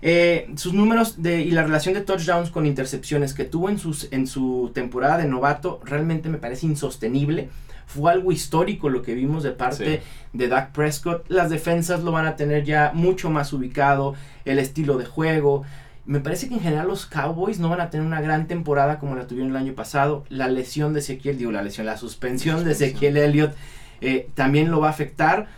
Eh, 0.00 0.48
sus 0.56 0.74
números 0.74 1.20
de, 1.22 1.40
y 1.42 1.50
la 1.50 1.64
relación 1.64 1.92
de 1.94 2.02
touchdowns 2.02 2.50
con 2.50 2.66
intercepciones 2.66 3.34
que 3.34 3.44
tuvo 3.44 3.68
en, 3.68 3.78
sus, 3.80 4.06
en 4.12 4.28
su 4.28 4.70
temporada 4.72 5.18
de 5.18 5.26
novato 5.26 5.80
realmente 5.84 6.28
me 6.28 6.38
parece 6.38 6.66
insostenible. 6.66 7.48
Fue 7.86 8.12
algo 8.12 8.30
histórico 8.30 8.88
lo 8.90 9.02
que 9.02 9.14
vimos 9.14 9.42
de 9.42 9.50
parte 9.50 10.02
de 10.32 10.48
Dak 10.48 10.72
Prescott. 10.72 11.24
Las 11.28 11.50
defensas 11.50 12.04
lo 12.04 12.12
van 12.12 12.26
a 12.26 12.36
tener 12.36 12.62
ya 12.64 12.92
mucho 12.94 13.30
más 13.30 13.52
ubicado, 13.52 14.14
el 14.44 14.58
estilo 14.58 14.98
de 14.98 15.06
juego. 15.06 15.64
Me 16.08 16.20
parece 16.20 16.48
que 16.48 16.54
en 16.54 16.60
general 16.60 16.88
los 16.88 17.04
Cowboys 17.04 17.58
no 17.60 17.68
van 17.68 17.82
a 17.82 17.90
tener 17.90 18.06
una 18.06 18.22
gran 18.22 18.46
temporada 18.46 18.98
como 18.98 19.14
la 19.14 19.26
tuvieron 19.26 19.50
el 19.50 19.56
año 19.58 19.74
pasado. 19.74 20.24
La 20.30 20.48
lesión 20.48 20.94
de 20.94 21.00
Ezequiel, 21.00 21.36
digo 21.36 21.52
la 21.52 21.60
lesión, 21.60 21.84
la 21.84 21.98
suspensión 21.98 22.64
de. 22.64 22.72
Ezequiel 22.72 23.18
Elliott 23.18 23.52
eh, 24.00 24.30
también 24.34 24.70
lo 24.70 24.80
va 24.80 24.86
a 24.86 24.90
afectar. 24.90 25.48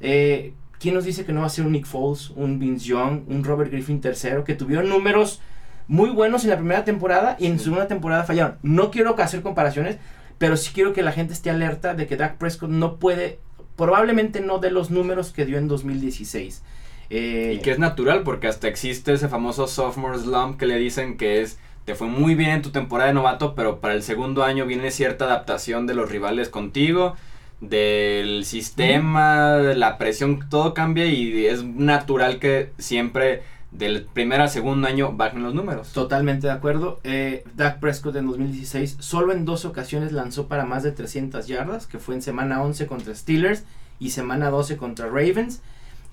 Eh, 0.00 0.54
¿Quién 0.78 0.94
nos 0.94 1.04
dice 1.04 1.24
que 1.24 1.32
no 1.32 1.40
va 1.40 1.46
a 1.48 1.50
ser 1.50 1.66
un 1.66 1.72
Nick 1.72 1.86
Foles, 1.86 2.30
un 2.36 2.60
Vince 2.60 2.86
Young, 2.86 3.22
un 3.26 3.42
Robert 3.42 3.72
Griffin 3.72 4.00
tercero, 4.00 4.44
que 4.44 4.54
tuvieron 4.54 4.88
números 4.88 5.40
muy 5.88 6.10
buenos 6.10 6.44
en 6.44 6.50
la 6.50 6.56
primera 6.56 6.84
temporada 6.84 7.36
y 7.40 7.46
en 7.46 7.58
Sí. 7.58 7.64
segunda 7.64 7.88
temporada 7.88 8.22
fallaron? 8.22 8.58
No 8.62 8.92
quiero 8.92 9.18
hacer 9.20 9.42
comparaciones, 9.42 9.98
pero 10.38 10.56
sí 10.56 10.70
quiero 10.72 10.92
que 10.92 11.02
la 11.02 11.10
gente 11.10 11.32
esté 11.32 11.50
alerta 11.50 11.94
de 11.94 12.06
que 12.06 12.16
Dak 12.16 12.36
Prescott 12.36 12.70
no 12.70 12.98
puede, 13.00 13.40
probablemente 13.74 14.40
no 14.40 14.58
de 14.58 14.70
los 14.70 14.90
números 14.92 15.32
que 15.32 15.46
dio 15.46 15.58
en 15.58 15.66
2016. 15.66 16.62
Eh, 17.10 17.54
Y 17.56 17.62
que 17.62 17.70
es 17.70 17.78
natural 17.78 18.22
porque 18.22 18.48
hasta 18.48 18.68
existe 18.68 19.12
ese 19.12 19.28
famoso 19.28 19.66
sophomore 19.66 20.18
slump 20.18 20.58
que 20.58 20.66
le 20.66 20.76
dicen 20.78 21.16
que 21.16 21.40
es 21.42 21.58
te 21.84 21.94
fue 21.94 22.08
muy 22.08 22.34
bien 22.34 22.50
en 22.50 22.62
tu 22.62 22.70
temporada 22.70 23.08
de 23.08 23.14
novato, 23.14 23.54
pero 23.54 23.78
para 23.80 23.94
el 23.94 24.02
segundo 24.02 24.42
año 24.42 24.66
viene 24.66 24.90
cierta 24.90 25.26
adaptación 25.26 25.86
de 25.86 25.94
los 25.94 26.10
rivales 26.10 26.48
contigo, 26.48 27.14
del 27.60 28.44
sistema, 28.44 29.52
de 29.58 29.76
la 29.76 29.96
presión, 29.96 30.48
todo 30.50 30.74
cambia 30.74 31.06
y 31.06 31.46
es 31.46 31.62
natural 31.64 32.40
que 32.40 32.72
siempre 32.78 33.42
del 33.70 34.04
primer 34.04 34.40
al 34.40 34.50
segundo 34.50 34.88
año 34.88 35.12
bajen 35.12 35.42
los 35.42 35.54
números. 35.54 35.92
Totalmente 35.92 36.48
de 36.48 36.52
acuerdo. 36.52 36.98
Eh, 37.04 37.44
Dak 37.54 37.78
Prescott 37.78 38.16
en 38.16 38.26
2016 38.26 38.96
solo 38.98 39.32
en 39.32 39.44
dos 39.44 39.64
ocasiones 39.64 40.12
lanzó 40.12 40.48
para 40.48 40.64
más 40.64 40.82
de 40.82 40.92
300 40.92 41.46
yardas, 41.46 41.86
que 41.86 41.98
fue 41.98 42.16
en 42.16 42.22
semana 42.22 42.62
11 42.62 42.86
contra 42.86 43.14
Steelers 43.14 43.64
y 44.00 44.10
semana 44.10 44.50
12 44.50 44.76
contra 44.76 45.06
Ravens. 45.06 45.62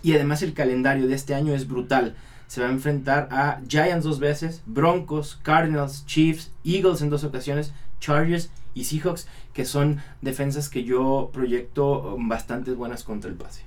Y 0.04 0.14
además 0.14 0.44
el 0.44 0.54
calendario 0.54 1.08
de 1.08 1.16
este 1.16 1.34
año 1.34 1.54
es 1.54 1.68
brutal. 1.68 2.16
Se 2.48 2.62
va 2.62 2.68
a 2.68 2.72
enfrentar 2.72 3.30
a 3.32 3.62
Giants 3.68 4.06
dos 4.06 4.20
veces, 4.20 4.62
Broncos, 4.68 5.40
Cardinals, 5.42 6.06
Chiefs, 6.06 6.52
Eagles 6.64 7.02
en 7.02 7.10
dos 7.10 7.24
ocasiones, 7.24 7.74
Chargers 8.00 8.52
y 8.76 8.84
Seahawks, 8.84 9.28
que 9.54 9.66
son 9.66 10.02
defensas 10.22 10.70
que 10.70 10.84
yo 10.84 11.32
proyecto 11.34 12.16
um, 12.16 12.28
bastante 12.28 12.72
buenas 12.74 13.04
contra 13.04 13.30
el 13.30 13.38
pase. 13.38 13.64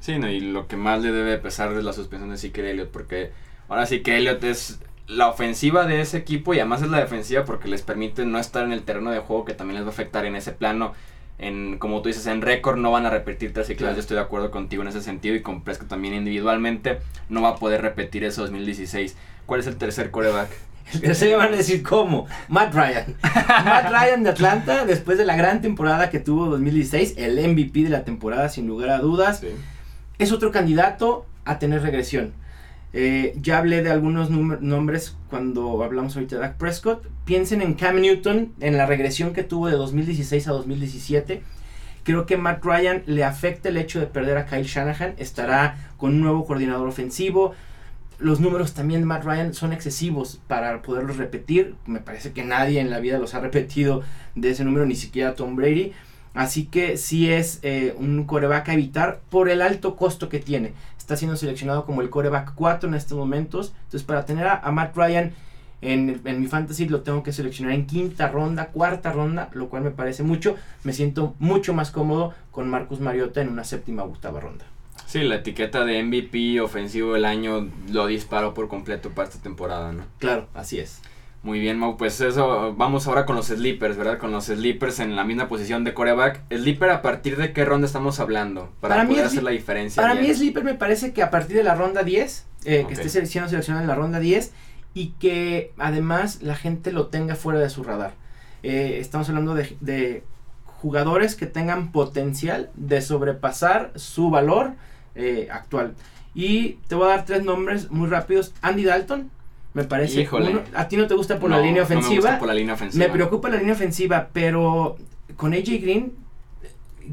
Sí, 0.00 0.18
no, 0.18 0.30
y 0.30 0.40
lo 0.40 0.66
que 0.66 0.76
más 0.76 1.02
le 1.02 1.12
debe 1.12 1.36
pesar 1.38 1.72
es 1.72 1.84
la 1.84 1.92
suspensión 1.92 2.30
de 2.30 2.38
Zeke 2.38 2.70
Elliott, 2.70 2.90
porque 2.90 3.32
ahora 3.68 3.86
sí 3.86 4.02
que 4.02 4.16
Elliott 4.16 4.42
es 4.44 4.78
la 5.06 5.28
ofensiva 5.28 5.86
de 5.86 6.00
ese 6.00 6.16
equipo 6.16 6.54
y 6.54 6.58
además 6.58 6.82
es 6.82 6.90
la 6.90 7.00
defensiva 7.00 7.44
porque 7.44 7.68
les 7.68 7.82
permite 7.82 8.24
no 8.24 8.38
estar 8.38 8.64
en 8.64 8.72
el 8.72 8.82
terreno 8.82 9.10
de 9.10 9.18
juego 9.18 9.44
que 9.44 9.54
también 9.54 9.76
les 9.76 9.84
va 9.84 9.90
a 9.90 9.92
afectar 9.92 10.24
en 10.24 10.36
ese 10.36 10.52
plano. 10.52 10.94
En, 11.42 11.78
como 11.78 12.00
tú 12.02 12.08
dices, 12.08 12.26
en 12.26 12.40
récord 12.40 12.78
no 12.78 12.90
van 12.92 13.04
a 13.04 13.10
repetir 13.10 13.52
tres 13.52 13.66
ciclos, 13.66 13.80
Claro. 13.86 13.96
yo 13.96 14.00
estoy 14.00 14.14
de 14.16 14.22
acuerdo 14.22 14.50
contigo 14.50 14.82
en 14.82 14.88
ese 14.88 15.02
sentido 15.02 15.34
y 15.34 15.42
con 15.42 15.62
Prescott 15.62 15.88
también 15.88 16.14
individualmente 16.14 16.98
no 17.28 17.42
va 17.42 17.50
a 17.50 17.56
poder 17.56 17.82
repetir 17.82 18.22
eso 18.24 18.42
2016. 18.42 19.16
¿Cuál 19.44 19.60
es 19.60 19.66
el 19.66 19.76
tercer 19.76 20.10
coreback? 20.10 20.48
El 20.94 21.00
tercero 21.00 21.38
van 21.38 21.52
a 21.52 21.56
decir 21.56 21.82
cómo. 21.82 22.26
Matt 22.48 22.74
Ryan. 22.74 23.16
Matt 23.22 23.90
Ryan 23.90 24.22
de 24.24 24.30
Atlanta, 24.30 24.84
después 24.84 25.16
de 25.16 25.24
la 25.24 25.36
gran 25.36 25.60
temporada 25.62 26.10
que 26.10 26.18
tuvo 26.20 26.46
2016, 26.46 27.14
el 27.18 27.36
MVP 27.48 27.84
de 27.84 27.88
la 27.88 28.04
temporada 28.04 28.48
sin 28.48 28.66
lugar 28.66 28.90
a 28.90 28.98
dudas, 28.98 29.42
es 30.18 30.32
otro 30.32 30.50
candidato 30.50 31.24
a 31.44 31.58
tener 31.58 31.82
regresión. 31.82 32.34
Eh, 32.94 33.34
ya 33.40 33.58
hablé 33.58 33.82
de 33.82 33.90
algunos 33.90 34.28
nombres 34.30 35.16
cuando 35.30 35.82
hablamos 35.82 36.14
ahorita 36.14 36.36
de 36.36 36.42
Dak 36.42 36.56
Prescott. 36.56 37.06
Piensen 37.24 37.62
en 37.62 37.74
Cam 37.74 38.00
Newton, 38.00 38.52
en 38.60 38.76
la 38.76 38.86
regresión 38.86 39.32
que 39.32 39.42
tuvo 39.42 39.68
de 39.68 39.76
2016 39.76 40.48
a 40.48 40.52
2017. 40.52 41.42
Creo 42.04 42.26
que 42.26 42.36
Matt 42.36 42.64
Ryan 42.64 43.02
le 43.06 43.24
afecta 43.24 43.68
el 43.68 43.76
hecho 43.76 44.00
de 44.00 44.06
perder 44.06 44.36
a 44.36 44.46
Kyle 44.46 44.64
Shanahan. 44.64 45.14
Estará 45.18 45.92
con 45.96 46.14
un 46.14 46.20
nuevo 46.20 46.44
coordinador 46.44 46.88
ofensivo. 46.88 47.54
Los 48.18 48.40
números 48.40 48.74
también 48.74 49.00
de 49.00 49.06
Matt 49.06 49.24
Ryan 49.24 49.54
son 49.54 49.72
excesivos 49.72 50.40
para 50.46 50.82
poderlos 50.82 51.16
repetir. 51.16 51.76
Me 51.86 52.00
parece 52.00 52.32
que 52.32 52.44
nadie 52.44 52.80
en 52.80 52.90
la 52.90 53.00
vida 53.00 53.18
los 53.18 53.34
ha 53.34 53.40
repetido 53.40 54.02
de 54.34 54.50
ese 54.50 54.64
número, 54.64 54.84
ni 54.84 54.96
siquiera 54.96 55.34
Tom 55.34 55.56
Brady. 55.56 55.92
Así 56.34 56.64
que 56.64 56.96
sí 56.96 57.30
es 57.30 57.58
eh, 57.62 57.94
un 57.98 58.24
coreback 58.24 58.70
a 58.70 58.74
evitar 58.74 59.20
por 59.28 59.50
el 59.50 59.60
alto 59.60 59.96
costo 59.96 60.28
que 60.28 60.38
tiene. 60.38 60.72
Está 61.02 61.16
siendo 61.16 61.36
seleccionado 61.36 61.84
como 61.84 62.00
el 62.00 62.10
coreback 62.10 62.54
4 62.54 62.88
en 62.88 62.94
estos 62.94 63.18
momentos. 63.18 63.72
Entonces 63.84 64.04
para 64.04 64.24
tener 64.24 64.46
a, 64.46 64.56
a 64.56 64.70
Matt 64.70 64.96
Ryan 64.96 65.32
en, 65.80 66.20
en 66.24 66.40
mi 66.40 66.46
fantasy 66.46 66.88
lo 66.88 67.00
tengo 67.00 67.24
que 67.24 67.32
seleccionar 67.32 67.74
en 67.74 67.86
quinta 67.86 68.28
ronda, 68.28 68.68
cuarta 68.68 69.12
ronda, 69.12 69.50
lo 69.52 69.68
cual 69.68 69.82
me 69.82 69.90
parece 69.90 70.22
mucho. 70.22 70.54
Me 70.84 70.92
siento 70.92 71.34
mucho 71.40 71.74
más 71.74 71.90
cómodo 71.90 72.32
con 72.52 72.70
Marcus 72.70 73.00
Mariota 73.00 73.40
en 73.40 73.48
una 73.48 73.64
séptima 73.64 74.04
o 74.04 74.10
octava 74.10 74.38
ronda. 74.38 74.64
Sí, 75.06 75.24
la 75.24 75.34
etiqueta 75.34 75.84
de 75.84 76.02
MVP 76.04 76.60
ofensivo 76.60 77.14
del 77.14 77.24
año 77.24 77.68
lo 77.90 78.06
disparó 78.06 78.54
por 78.54 78.68
completo 78.68 79.10
para 79.10 79.28
esta 79.28 79.42
temporada, 79.42 79.92
¿no? 79.92 80.04
Claro, 80.18 80.46
así 80.54 80.78
es. 80.78 81.02
Muy 81.42 81.58
bien, 81.58 81.78
Mau. 81.78 81.96
Pues 81.96 82.20
eso, 82.20 82.74
vamos 82.76 83.08
ahora 83.08 83.26
con 83.26 83.34
los 83.34 83.46
sleepers, 83.46 83.96
¿verdad? 83.96 84.18
Con 84.18 84.30
los 84.30 84.44
sleepers 84.44 85.00
en 85.00 85.16
la 85.16 85.24
misma 85.24 85.48
posición 85.48 85.82
de 85.82 85.92
coreback. 85.92 86.42
¿Sleeper 86.50 86.90
a 86.90 87.02
partir 87.02 87.36
de 87.36 87.52
qué 87.52 87.64
ronda 87.64 87.86
estamos 87.86 88.20
hablando? 88.20 88.70
Para, 88.80 89.06
poder 89.06 89.24
hacer 89.24 89.42
la 89.42 89.50
diferencia. 89.50 90.00
Para 90.00 90.14
bien. 90.14 90.28
mí 90.28 90.34
Sleeper 90.34 90.62
me 90.62 90.74
parece 90.74 91.12
que 91.12 91.22
a 91.22 91.30
partir 91.30 91.56
de 91.56 91.64
la 91.64 91.74
ronda 91.74 92.04
10, 92.04 92.46
eh, 92.64 92.84
que 92.86 92.94
esté 92.94 93.08
siendo 93.26 93.50
seleccionado 93.50 93.82
en 93.82 93.88
la 93.88 93.94
ronda 93.96 94.20
10 94.20 94.52
y 94.94 95.08
que 95.18 95.72
además 95.78 96.42
la 96.42 96.54
gente 96.54 96.92
lo 96.92 97.08
tenga 97.08 97.34
fuera 97.34 97.58
de 97.58 97.70
su 97.70 97.82
radar. 97.82 98.14
Eh, 98.62 98.98
estamos 99.00 99.28
hablando 99.28 99.54
de, 99.54 99.76
de 99.80 100.22
jugadores 100.82 101.36
que 101.36 101.46
tengan 101.46 101.92
potencial 101.92 102.70
de 102.74 103.00
sobrepasar 103.02 103.92
su 103.94 104.30
valor 104.30 104.74
eh, 105.14 105.48
actual. 105.50 105.94
Y 106.34 106.74
te 106.88 106.94
voy 106.94 107.06
a 107.06 107.16
dar 107.16 107.24
tres 107.24 107.44
nombres 107.44 107.90
muy 107.90 108.08
rápidos. 108.08 108.52
Andy 108.62 108.84
Dalton, 108.84 109.30
me 109.74 109.84
parece. 109.84 110.20
Híjole. 110.22 110.50
uno- 110.50 110.62
a 110.74 110.88
ti 110.88 110.96
no 110.96 111.06
te 111.06 111.14
gusta 111.14 111.38
por 111.38 111.50
No, 111.50 111.56
la 111.56 111.62
línea 111.62 111.82
no 111.82 111.88
me 111.88 111.94
gusta 111.96 112.08
ofensiva. 112.10 112.38
por 112.38 112.48
la 112.48 112.54
línea 112.54 112.74
ofensiva. 112.74 113.06
Me 113.06 113.12
preocupa 113.12 113.48
la 113.48 113.56
línea 113.56 113.74
ofensiva, 113.74 114.28
pero 114.32 114.96
con 115.36 115.52
AJ 115.54 115.78
Green, 115.80 116.12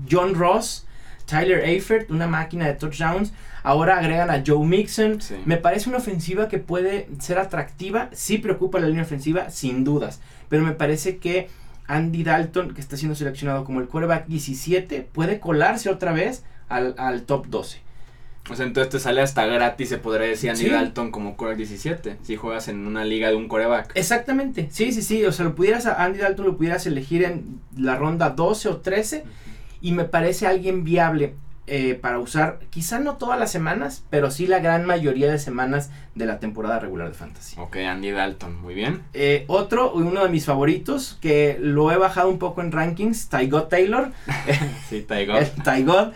John 0.10 0.36
Ross, 0.36 0.86
Tyler 1.26 1.64
Eifert, 1.64 2.10
una 2.12 2.28
máquina 2.28 2.66
de 2.68 2.74
touchdowns. 2.74 3.34
Ahora 3.64 3.98
agregan 4.00 4.30
a 4.30 4.42
Joe 4.46 4.66
Mixon. 4.66 5.22
Sí. 5.22 5.36
Me 5.46 5.58
parece 5.58 5.90
una 5.90 5.98
ofensiva 6.00 6.48
que 6.48 6.58
puede 6.60 7.08
ser 7.20 7.38
atractiva. 7.40 8.10
Sí 8.14 8.38
preocupa 8.38 8.80
la 8.80 8.88
línea 8.88 9.04
ofensiva, 9.04 9.50
sin 9.50 9.84
dudas. 9.84 10.22
Pero 10.48 10.64
me 10.64 10.72
parece 10.72 11.18
que 11.18 11.50
Andy 11.88 12.24
Dalton, 12.24 12.74
que 12.74 12.82
está 12.82 12.98
siendo 12.98 13.16
seleccionado 13.16 13.64
como 13.66 13.80
el 13.80 13.88
quarterback 13.88 14.28
17, 14.28 15.02
puede 15.12 15.40
colarse 15.40 15.90
otra 15.90 16.14
vez 16.14 16.44
al, 16.70 16.96
al 16.98 17.24
top 17.24 17.48
12. 17.48 17.80
Sea, 18.56 18.66
entonces 18.66 18.90
te 18.92 19.00
sale 19.00 19.22
hasta 19.22 19.46
gratis, 19.46 19.90
se 19.90 19.98
podría 19.98 20.28
decir 20.28 20.50
Andy 20.50 20.64
Sí. 20.66 20.70
Dalton 20.70 21.12
como 21.12 21.38
coreback 21.38 21.58
17. 21.58 22.18
Si 22.24 22.36
juegas 22.36 22.68
en 22.68 22.86
una 22.88 23.06
liga 23.06 23.30
de 23.30 23.36
un 23.36 23.48
coreback. 23.48 23.92
Exactamente, 23.96 24.68
sí, 24.72 24.92
sí, 24.92 25.02
sí. 25.02 25.24
O 25.26 25.32
sea, 25.32 25.46
lo 25.46 25.56
pudieras 25.56 25.86
a 25.86 26.04
Andy 26.04 26.20
Dalton 26.20 26.46
lo 26.46 26.58
pudieras 26.58 26.86
elegir 26.86 27.24
en 27.24 27.60
la 27.78 27.96
ronda 27.96 28.30
12 28.32 28.70
o 28.70 28.78
13 28.78 29.24
y 29.82 29.92
me 29.92 30.04
parece 30.06 30.48
alguien 30.48 30.84
viable 30.84 31.36
eh, 31.72 31.94
para 31.94 32.18
usar, 32.18 32.60
quizá 32.72 33.00
no 33.00 33.18
todas 33.18 33.40
las 33.40 33.52
semanas, 33.52 34.04
pero 34.10 34.32
sí 34.32 34.48
la 34.48 34.58
gran 34.58 34.86
mayoría 34.86 35.32
de 35.32 35.38
semanas 35.38 35.92
de 36.16 36.26
la 36.26 36.40
temporada 36.40 36.80
regular 36.80 37.08
de 37.10 37.14
Fantasy. 37.14 37.58
Ok, 37.60 37.78
Andy 37.78 38.10
Dalton, 38.10 38.60
muy 38.60 38.74
bien. 38.74 39.04
Eh, 39.14 39.44
otro, 39.48 39.94
uno 39.94 40.24
de 40.24 40.30
mis 40.30 40.46
favoritos, 40.46 41.20
que 41.22 41.58
lo 41.62 41.92
he 41.92 41.98
bajado 41.98 42.28
un 42.30 42.40
poco 42.40 42.62
en 42.62 42.72
rankings, 42.72 43.30
Ty 43.30 43.48
God 43.50 43.66
Taylor. 43.66 44.12
Sí, 44.90 45.02
Taigo. 45.08 45.34
El 45.38 45.52
Ty 45.52 45.84
God. 45.84 45.96
Ah, 45.96 46.12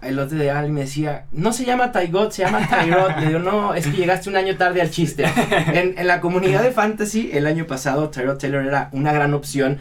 El 0.00 0.18
otro 0.20 0.38
día 0.38 0.56
alguien 0.58 0.74
me 0.74 0.82
decía, 0.82 1.24
no 1.32 1.52
se 1.52 1.64
llama 1.64 1.90
Ty 1.90 2.06
God, 2.08 2.30
se 2.30 2.42
llama 2.44 2.68
Tyrod. 2.68 3.18
Le 3.18 3.26
digo, 3.26 3.38
no, 3.40 3.74
es 3.74 3.86
que 3.86 3.96
llegaste 3.96 4.28
un 4.30 4.36
año 4.36 4.56
tarde 4.56 4.80
al 4.80 4.90
chiste. 4.90 5.24
En, 5.74 5.98
en 5.98 6.06
la 6.06 6.20
comunidad 6.20 6.62
de 6.62 6.70
fantasy, 6.70 7.30
el 7.32 7.46
año 7.46 7.66
pasado, 7.66 8.08
Tyrod 8.10 8.38
Taylor 8.38 8.64
era 8.64 8.88
una 8.92 9.12
gran 9.12 9.34
opción 9.34 9.78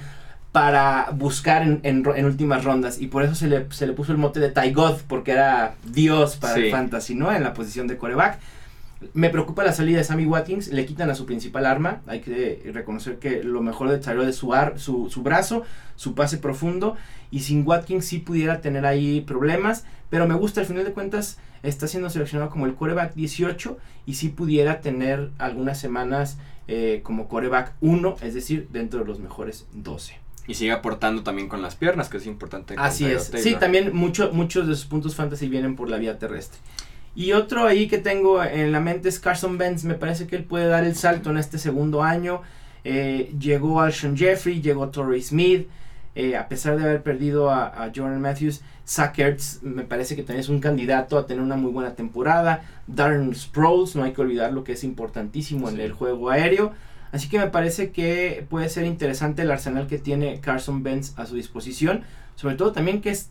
para 0.51 1.09
buscar 1.13 1.61
en, 1.61 1.79
en 1.83 2.03
en 2.15 2.25
últimas 2.25 2.63
rondas. 2.63 2.99
Y 2.99 3.07
por 3.07 3.23
eso 3.23 3.35
se 3.35 3.47
le, 3.47 3.67
se 3.71 3.87
le 3.87 3.93
puso 3.93 4.11
el 4.11 4.17
mote 4.17 4.39
de 4.39 4.71
God, 4.73 4.97
porque 5.07 5.31
era 5.31 5.75
Dios 5.85 6.35
para 6.35 6.55
Sí. 6.55 6.61
el 6.65 6.71
fantasy, 6.71 7.15
¿no? 7.15 7.31
En 7.31 7.43
la 7.43 7.53
posición 7.53 7.87
de 7.87 7.97
coreback. 7.97 8.39
Me 9.13 9.29
preocupa 9.29 9.63
la 9.63 9.73
salida 9.73 9.97
de 9.97 10.03
Sammy 10.03 10.25
Watkins, 10.25 10.67
le 10.67 10.85
quitan 10.85 11.09
a 11.09 11.15
su 11.15 11.25
principal 11.25 11.65
arma. 11.65 12.01
Hay 12.07 12.21
que 12.21 12.69
reconocer 12.73 13.17
que 13.17 13.43
lo 13.43 13.61
mejor 13.61 13.89
de 13.89 13.97
Tyrell 13.97 14.29
es 14.29 14.35
su, 14.35 14.53
ar, 14.53 14.79
su, 14.79 15.09
su 15.09 15.23
brazo, 15.23 15.63
su 15.95 16.13
pase 16.13 16.37
profundo. 16.37 16.95
Y 17.31 17.41
sin 17.41 17.67
Watkins 17.67 18.05
sí 18.05 18.19
pudiera 18.19 18.61
tener 18.61 18.85
ahí 18.85 19.21
problemas. 19.21 19.85
Pero 20.09 20.27
me 20.27 20.35
gusta, 20.35 20.61
al 20.61 20.67
final 20.67 20.85
de 20.85 20.91
cuentas, 20.91 21.39
está 21.63 21.87
siendo 21.87 22.09
seleccionado 22.09 22.51
como 22.51 22.65
el 22.65 22.75
coreback 22.75 23.13
18 23.13 23.77
y 24.05 24.15
sí 24.15 24.29
pudiera 24.29 24.81
tener 24.81 25.31
algunas 25.37 25.79
semanas 25.79 26.37
eh, 26.67 27.01
como 27.03 27.27
coreback 27.27 27.73
1, 27.81 28.17
es 28.21 28.33
decir, 28.33 28.67
dentro 28.71 28.99
de 28.99 29.05
los 29.05 29.19
mejores 29.19 29.67
12. 29.73 30.19
Y 30.47 30.55
sigue 30.55 30.71
aportando 30.71 31.23
también 31.23 31.47
con 31.47 31.61
las 31.61 31.75
piernas, 31.75 32.09
que 32.09 32.17
es 32.17 32.25
importante. 32.25 32.75
Así 32.77 33.05
Tyrod 33.05 33.21
es. 33.21 33.31
Taylor. 33.31 33.49
Sí, 33.49 33.55
también 33.59 33.95
mucho, 33.95 34.31
muchos 34.33 34.67
de 34.67 34.75
sus 34.75 34.85
puntos 34.85 35.15
fantasy 35.15 35.47
vienen 35.47 35.75
por 35.75 35.89
la 35.89 35.97
vía 35.97 36.17
terrestre. 36.17 36.59
Y 37.13 37.33
otro 37.33 37.65
ahí 37.65 37.87
que 37.87 37.97
tengo 37.97 38.43
en 38.43 38.71
la 38.71 38.79
mente 38.79 39.09
es 39.09 39.19
Carson 39.19 39.57
Benz. 39.57 39.83
Me 39.83 39.95
parece 39.95 40.27
que 40.27 40.35
él 40.35 40.45
puede 40.45 40.67
dar 40.67 40.83
el 40.85 40.95
salto 40.95 41.29
en 41.29 41.37
este 41.37 41.57
segundo 41.57 42.03
año. 42.03 42.41
Eh, 42.83 43.33
llegó 43.39 43.81
Alshon 43.81 44.15
Jeffrey, 44.17 44.61
llegó 44.61 44.89
Torrey 44.89 45.21
Smith. 45.21 45.67
eh, 46.15 46.35
a 46.35 46.47
pesar 46.47 46.77
de 46.77 46.83
haber 46.83 47.03
perdido 47.03 47.49
a, 47.49 47.67
a 47.67 47.91
Jordan 47.95 48.19
Matthews, 48.21 48.61
Zach 48.85 49.17
Ertz 49.17 49.63
me 49.63 49.83
parece 49.83 50.15
que 50.15 50.23
también 50.23 50.41
es 50.41 50.49
un 50.49 50.59
candidato 50.59 51.17
a 51.17 51.25
tener 51.25 51.41
una 51.41 51.55
muy 51.55 51.71
buena 51.71 51.95
temporada. 51.95 52.63
Darren 52.87 53.33
Sproles, 53.33 53.95
no 53.95 54.03
hay 54.03 54.11
que 54.11 54.21
olvidar 54.21 54.51
lo 54.51 54.63
que 54.63 54.73
es 54.73 54.83
importantísimo 54.83 55.69
en 55.69 55.79
el 55.79 55.93
juego 55.93 56.29
aéreo. 56.29 56.73
Así 57.13 57.29
que 57.29 57.39
me 57.39 57.47
parece 57.47 57.91
que 57.91 58.45
puede 58.49 58.69
ser 58.69 58.85
interesante 58.85 59.41
el 59.41 59.51
arsenal 59.51 59.87
que 59.87 59.97
tiene 59.97 60.39
Carson 60.39 60.83
Benz 60.83 61.13
a 61.17 61.25
su 61.25 61.35
disposición. 61.35 62.03
Sobre 62.35 62.55
todo 62.55 62.71
también 62.71 63.01
que 63.01 63.11
es 63.11 63.29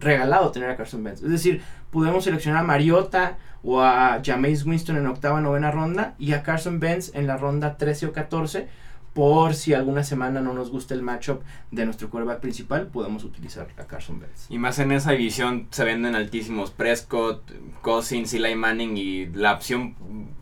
regalado 0.00 0.50
tener 0.50 0.70
a 0.70 0.76
Carson 0.76 1.04
Benz. 1.04 1.22
Es 1.22 1.30
decir, 1.30 1.62
podemos 1.90 2.24
seleccionar 2.24 2.62
a 2.62 2.66
Mariota 2.66 3.38
o 3.62 3.80
a 3.82 4.20
Jameis 4.24 4.64
Winston 4.64 4.96
en 4.96 5.06
octava, 5.06 5.40
novena 5.40 5.70
ronda 5.70 6.14
y 6.18 6.32
a 6.32 6.42
Carson 6.42 6.80
Benz 6.80 7.12
en 7.14 7.26
la 7.26 7.36
ronda 7.36 7.76
13 7.76 8.06
o 8.06 8.12
14 8.12 8.68
por 9.12 9.54
si 9.54 9.74
alguna 9.74 10.04
semana 10.04 10.40
no 10.40 10.52
nos 10.54 10.70
gusta 10.70 10.94
el 10.94 11.02
matchup 11.02 11.42
de 11.72 11.84
nuestro 11.84 12.08
quarterback 12.10 12.38
principal, 12.38 12.86
podemos 12.86 13.24
utilizar 13.24 13.66
a 13.76 13.84
Carson 13.84 14.20
Benz. 14.20 14.46
Y 14.48 14.56
más 14.58 14.78
en 14.78 14.92
esa 14.92 15.10
división 15.10 15.66
se 15.72 15.84
venden 15.84 16.14
altísimos 16.14 16.70
Prescott, 16.70 17.42
Cousins, 17.82 18.32
Eli 18.34 18.54
Manning 18.54 18.96
y 18.96 19.26
la 19.26 19.54
opción, 19.54 19.96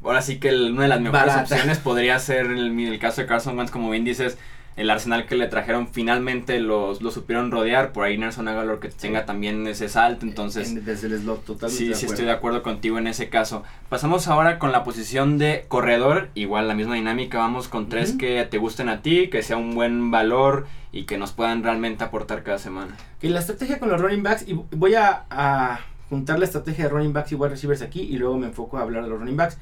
ahora 0.05 0.21
sí 0.21 0.38
que 0.38 0.50
el- 0.50 0.73
una 0.73 0.83
de 0.83 0.88
las 0.88 1.00
mejores 1.00 1.27
Barata. 1.29 1.55
opciones 1.55 1.79
podría 1.79 2.19
ser 2.19 2.45
el, 2.47 2.79
el 2.79 2.99
caso 2.99 3.23
de 3.23 3.27
Carson 3.27 3.57
Wentz, 3.57 3.73
como 3.73 3.88
bien 3.91 4.05
dices, 4.05 4.37
el 4.78 4.88
arsenal 4.90 5.26
que 5.26 5.37
le 5.37 5.47
trajeron 5.49 5.88
finalmente 5.88 6.61
los, 6.61 7.02
lo 7.02 7.11
supieron 7.11 7.50
rodear, 7.50 7.92
por 7.92 8.04
ahí 8.04 8.16
Nelson 8.16 8.49
Aguilar 8.49 8.78
que 8.78 8.88
tenga 8.88 9.26
también 9.26 9.66
ese 9.66 9.88
salto, 9.88 10.25
entonces... 10.25 10.70
En- 10.70 10.85
desde 10.85 11.08
el 11.08 11.18
slot 11.18 11.44
totalmente 11.44 11.85
Sí, 11.85 11.94
sí 11.94 12.06
estoy 12.06 12.25
de 12.25 12.30
acuerdo 12.32 12.62
contigo 12.62 12.97
en 12.99 13.06
ese 13.08 13.28
caso. 13.28 13.64
Pasamos 13.88 14.28
ahora 14.28 14.58
con 14.58 14.73
la 14.73 14.85
posición 14.85 15.37
de 15.37 15.64
corredor, 15.68 16.28
igual 16.35 16.68
la 16.68 16.75
misma 16.75 16.94
dinámica, 16.94 17.38
vamos 17.38 17.68
con 17.68 17.88
tres 17.88 18.12
que 18.12 18.47
te 18.50 18.58
gusten 18.58 18.88
a 18.88 19.02
ti, 19.02 19.28
que 19.28 19.42
sea 19.42 19.56
un 19.56 19.75
buen 19.75 20.11
valor 20.11 20.66
y 20.92 21.04
que 21.04 21.18
nos 21.18 21.32
puedan 21.32 21.62
realmente 21.62 22.04
aportar 22.04 22.42
cada 22.44 22.58
semana. 22.58 22.97
Que 23.20 23.28
la 23.30 23.40
estrategia 23.40 23.78
con 23.78 23.88
los 23.90 24.00
running 24.00 24.23
backs, 24.23 24.47
y 24.49 24.54
voy 24.54 24.94
a, 24.94 25.25
a 25.28 25.80
juntar 26.08 26.38
la 26.38 26.44
estrategia 26.44 26.85
de 26.85 26.90
running 26.90 27.12
backs 27.12 27.32
y 27.32 27.35
wide 27.35 27.50
receivers 27.50 27.82
aquí 27.82 28.00
y 28.02 28.16
luego 28.16 28.38
me 28.38 28.47
enfoco 28.47 28.78
a 28.78 28.82
hablar 28.82 29.02
de 29.02 29.11
los 29.11 29.18
running 29.18 29.37
backs. 29.37 29.58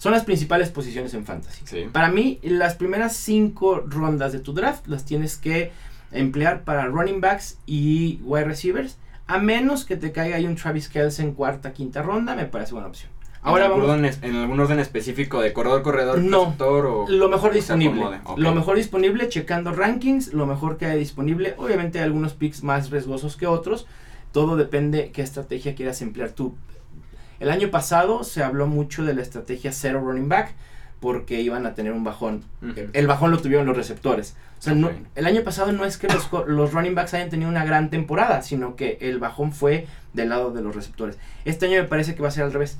Son 0.00 0.12
las 0.12 0.24
principales 0.24 0.70
posiciones 0.70 1.12
en 1.12 1.26
fantasy. 1.26 1.60
Sí. 1.66 1.86
Para 1.92 2.08
mí, 2.10 2.38
las 2.42 2.74
primeras 2.74 3.14
cinco 3.14 3.84
rondas 3.86 4.32
de 4.32 4.38
tu 4.38 4.54
draft 4.54 4.86
las 4.86 5.04
tienes 5.04 5.36
que 5.36 5.72
emplear 6.10 6.62
para 6.64 6.86
running 6.86 7.20
backs 7.20 7.58
y 7.66 8.18
wide 8.24 8.44
receivers. 8.46 8.96
A 9.26 9.36
menos 9.38 9.84
que 9.84 9.96
te 9.96 10.10
caiga 10.10 10.36
ahí 10.36 10.46
un 10.46 10.56
Travis 10.56 10.88
Kelce 10.88 11.22
en 11.22 11.34
cuarta, 11.34 11.74
quinta 11.74 12.00
ronda, 12.00 12.34
me 12.34 12.46
parece 12.46 12.72
buena 12.72 12.88
opción. 12.88 13.10
Ahora 13.42 13.66
¿En, 13.66 13.72
algún 13.72 13.86
vamos. 13.88 14.06
orden, 14.16 14.30
¿En 14.30 14.36
algún 14.36 14.60
orden 14.60 14.78
específico 14.78 15.42
de 15.42 15.52
corredor, 15.52 15.82
corredor, 15.82 16.18
No. 16.18 16.44
receptor 16.44 16.86
o...? 16.86 17.06
Lo 17.06 17.28
mejor 17.28 17.50
o 17.50 17.54
disponible. 17.54 18.20
Lo 18.38 18.54
mejor 18.54 18.76
disponible, 18.76 19.28
checando 19.28 19.70
rankings, 19.72 20.32
lo 20.32 20.46
mejor 20.46 20.78
que 20.78 20.86
hay 20.86 20.98
disponible. 20.98 21.54
Obviamente 21.58 21.98
hay 21.98 22.04
algunos 22.04 22.32
picks 22.32 22.62
más 22.62 22.88
riesgosos 22.90 23.36
que 23.36 23.46
otros. 23.46 23.86
Todo 24.32 24.56
depende 24.56 25.10
qué 25.12 25.20
estrategia 25.20 25.74
quieras 25.74 26.00
emplear 26.00 26.30
tú. 26.30 26.54
El 27.40 27.50
año 27.50 27.70
pasado 27.70 28.22
se 28.22 28.42
habló 28.42 28.66
mucho 28.66 29.04
de 29.04 29.14
la 29.14 29.22
estrategia 29.22 29.72
cero 29.72 30.00
running 30.04 30.28
back 30.28 30.52
porque 31.00 31.40
iban 31.40 31.64
a 31.66 31.74
tener 31.74 31.92
un 31.92 32.04
bajón. 32.04 32.44
El 32.92 33.06
bajón 33.06 33.30
lo 33.30 33.38
tuvieron 33.38 33.66
los 33.66 33.76
receptores. 33.76 34.36
O 34.58 34.62
sea, 34.62 34.74
no- 34.74 34.90
el 35.14 35.26
año 35.26 35.42
pasado 35.42 35.72
no 35.72 35.86
es 35.86 35.96
que 35.96 36.08
los, 36.08 36.28
los 36.46 36.72
running 36.74 36.94
backs 36.94 37.14
hayan 37.14 37.30
tenido 37.30 37.48
una 37.50 37.64
gran 37.64 37.88
temporada, 37.88 38.42
sino 38.42 38.76
que 38.76 38.98
el 39.00 39.18
bajón 39.18 39.52
fue 39.52 39.86
del 40.12 40.28
lado 40.28 40.52
de 40.52 40.60
los 40.60 40.76
receptores. 40.76 41.16
Este 41.46 41.66
año 41.66 41.76
me 41.80 41.88
parece 41.88 42.14
que 42.14 42.20
va 42.20 42.28
a 42.28 42.32
ser 42.32 42.44
al 42.44 42.52
revés. 42.52 42.78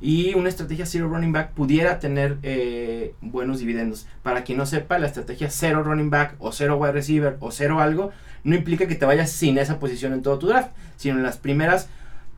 Y 0.00 0.32
una 0.34 0.48
estrategia 0.48 0.86
zero 0.86 1.08
running 1.08 1.32
back 1.32 1.50
pudiera 1.50 1.98
tener 1.98 2.38
eh, 2.44 3.14
buenos 3.20 3.58
dividendos. 3.58 4.06
Para 4.22 4.44
quien 4.44 4.56
no 4.56 4.64
sepa, 4.64 4.98
la 4.98 5.06
estrategia 5.08 5.50
cero 5.50 5.82
running 5.82 6.08
back 6.08 6.36
o 6.38 6.52
cero 6.52 6.76
wide 6.76 6.92
receiver 6.92 7.36
o 7.40 7.50
cero 7.50 7.80
algo 7.80 8.12
no 8.44 8.54
implica 8.54 8.86
que 8.86 8.94
te 8.94 9.04
vayas 9.04 9.30
sin 9.30 9.58
esa 9.58 9.78
posición 9.80 10.12
en 10.14 10.22
todo 10.22 10.38
tu 10.38 10.46
draft, 10.46 10.70
sino 10.96 11.16
en 11.16 11.24
las 11.24 11.36
primeras 11.36 11.88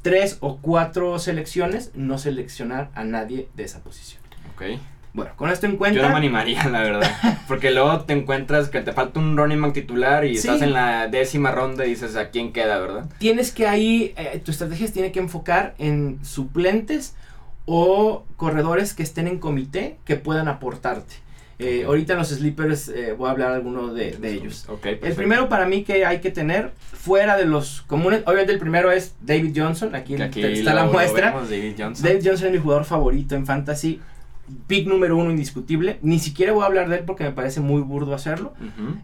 tres 0.02 0.38
o 0.40 0.58
cuatro 0.58 1.18
selecciones 1.18 1.90
no 1.94 2.18
seleccionar 2.18 2.90
a 2.94 3.04
nadie 3.04 3.48
de 3.54 3.64
esa 3.64 3.80
posición. 3.80 4.22
Ok. 4.54 4.62
Bueno, 5.12 5.32
con 5.34 5.50
esto 5.50 5.66
en 5.66 5.72
Yo 5.72 5.78
cuenta... 5.78 6.02
no 6.02 6.10
me 6.10 6.14
animaría, 6.16 6.64
la 6.68 6.82
verdad. 6.82 7.10
Porque 7.48 7.72
luego 7.72 8.02
te 8.02 8.12
encuentras 8.12 8.68
que 8.68 8.80
te 8.80 8.92
falta 8.92 9.18
un 9.18 9.36
running 9.36 9.60
back 9.60 9.72
titular 9.72 10.24
y 10.24 10.36
Sí. 10.36 10.46
estás 10.46 10.62
en 10.62 10.72
la 10.72 11.08
décima 11.08 11.50
ronda 11.50 11.84
y 11.84 11.90
dices, 11.90 12.14
¿a 12.16 12.30
quién 12.30 12.52
queda, 12.52 12.78
verdad? 12.78 13.06
tienes 13.18 13.50
que 13.50 13.66
ahí, 13.66 14.14
eh, 14.16 14.40
tu 14.44 14.52
estrategia 14.52 14.86
se 14.86 14.92
tiene 14.92 15.10
que 15.10 15.18
enfocar 15.18 15.74
en 15.78 16.24
suplentes 16.24 17.16
o 17.66 18.24
corredores 18.36 18.94
que 18.94 19.02
estén 19.02 19.26
en 19.26 19.38
comité 19.38 19.98
que 20.04 20.14
puedan 20.16 20.46
aportarte. 20.48 21.16
Eh, 21.62 21.84
ahorita 21.84 22.14
en 22.14 22.18
los 22.20 22.28
sleepers 22.28 22.88
eh, 22.88 23.12
voy 23.12 23.28
a 23.28 23.32
hablar 23.32 23.52
alguno 23.52 23.92
de, 23.92 24.12
de 24.12 24.32
ellos. 24.32 24.66
El 24.82 25.14
primero 25.14 25.48
para 25.50 25.66
mí 25.66 25.84
que 25.84 26.06
hay 26.06 26.20
que 26.20 26.30
tener 26.30 26.72
fuera 26.80 27.36
de 27.36 27.44
los 27.44 27.82
comunes, 27.82 28.22
obviamente 28.24 28.52
el 28.52 28.58
primero 28.58 28.90
es 28.90 29.14
David 29.20 29.52
Johnson, 29.54 29.94
aquí, 29.94 30.14
está 30.14 30.74
la 30.74 30.86
muestra. 30.86 31.32
vemos, 31.32 31.50
David 31.50 31.74
Johnson. 31.78 32.06
David 32.06 32.22
Johnson 32.24 32.46
es 32.48 32.52
mi 32.54 32.58
jugador 32.58 32.84
favorito 32.84 33.34
en 33.34 33.44
fantasy, 33.44 34.00
pick 34.66 34.86
número 34.86 35.16
uno 35.16 35.30
indiscutible. 35.30 35.98
Ni 36.00 36.18
siquiera 36.18 36.52
voy 36.52 36.62
a 36.62 36.66
hablar 36.66 36.88
de 36.88 36.96
él 36.96 37.04
porque 37.04 37.24
me 37.24 37.32
parece 37.32 37.60
muy 37.60 37.82
burdo 37.82 38.14
hacerlo. 38.14 38.54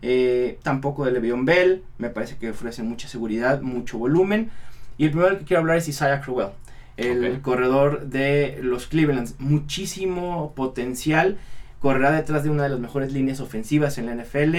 Eh, 0.02 0.58
tampoco 0.62 1.04
de 1.04 1.12
Le'Veon 1.12 1.44
Bell, 1.44 1.82
me 1.98 2.08
parece 2.08 2.36
que 2.36 2.50
ofrece 2.50 2.82
mucha 2.82 3.06
seguridad, 3.06 3.60
mucho 3.60 3.98
volumen. 3.98 4.50
Y 4.98 5.04
el 5.04 5.10
primero 5.10 5.38
que 5.38 5.44
quiero 5.44 5.60
hablar 5.60 5.76
es 5.76 5.88
Isaiah 5.88 6.22
Crowell, 6.22 6.48
el 6.96 7.40
corredor 7.42 8.06
de 8.06 8.58
los 8.62 8.86
Clevelands. 8.86 9.34
Muchísimo 9.38 10.52
potencial, 10.56 11.36
correrá 11.86 12.10
detrás 12.10 12.42
de 12.42 12.50
una 12.50 12.64
de 12.64 12.70
las 12.70 12.80
mejores 12.80 13.12
líneas 13.12 13.38
ofensivas 13.38 13.96
en 13.96 14.06
la 14.06 14.16
NFL, 14.16 14.56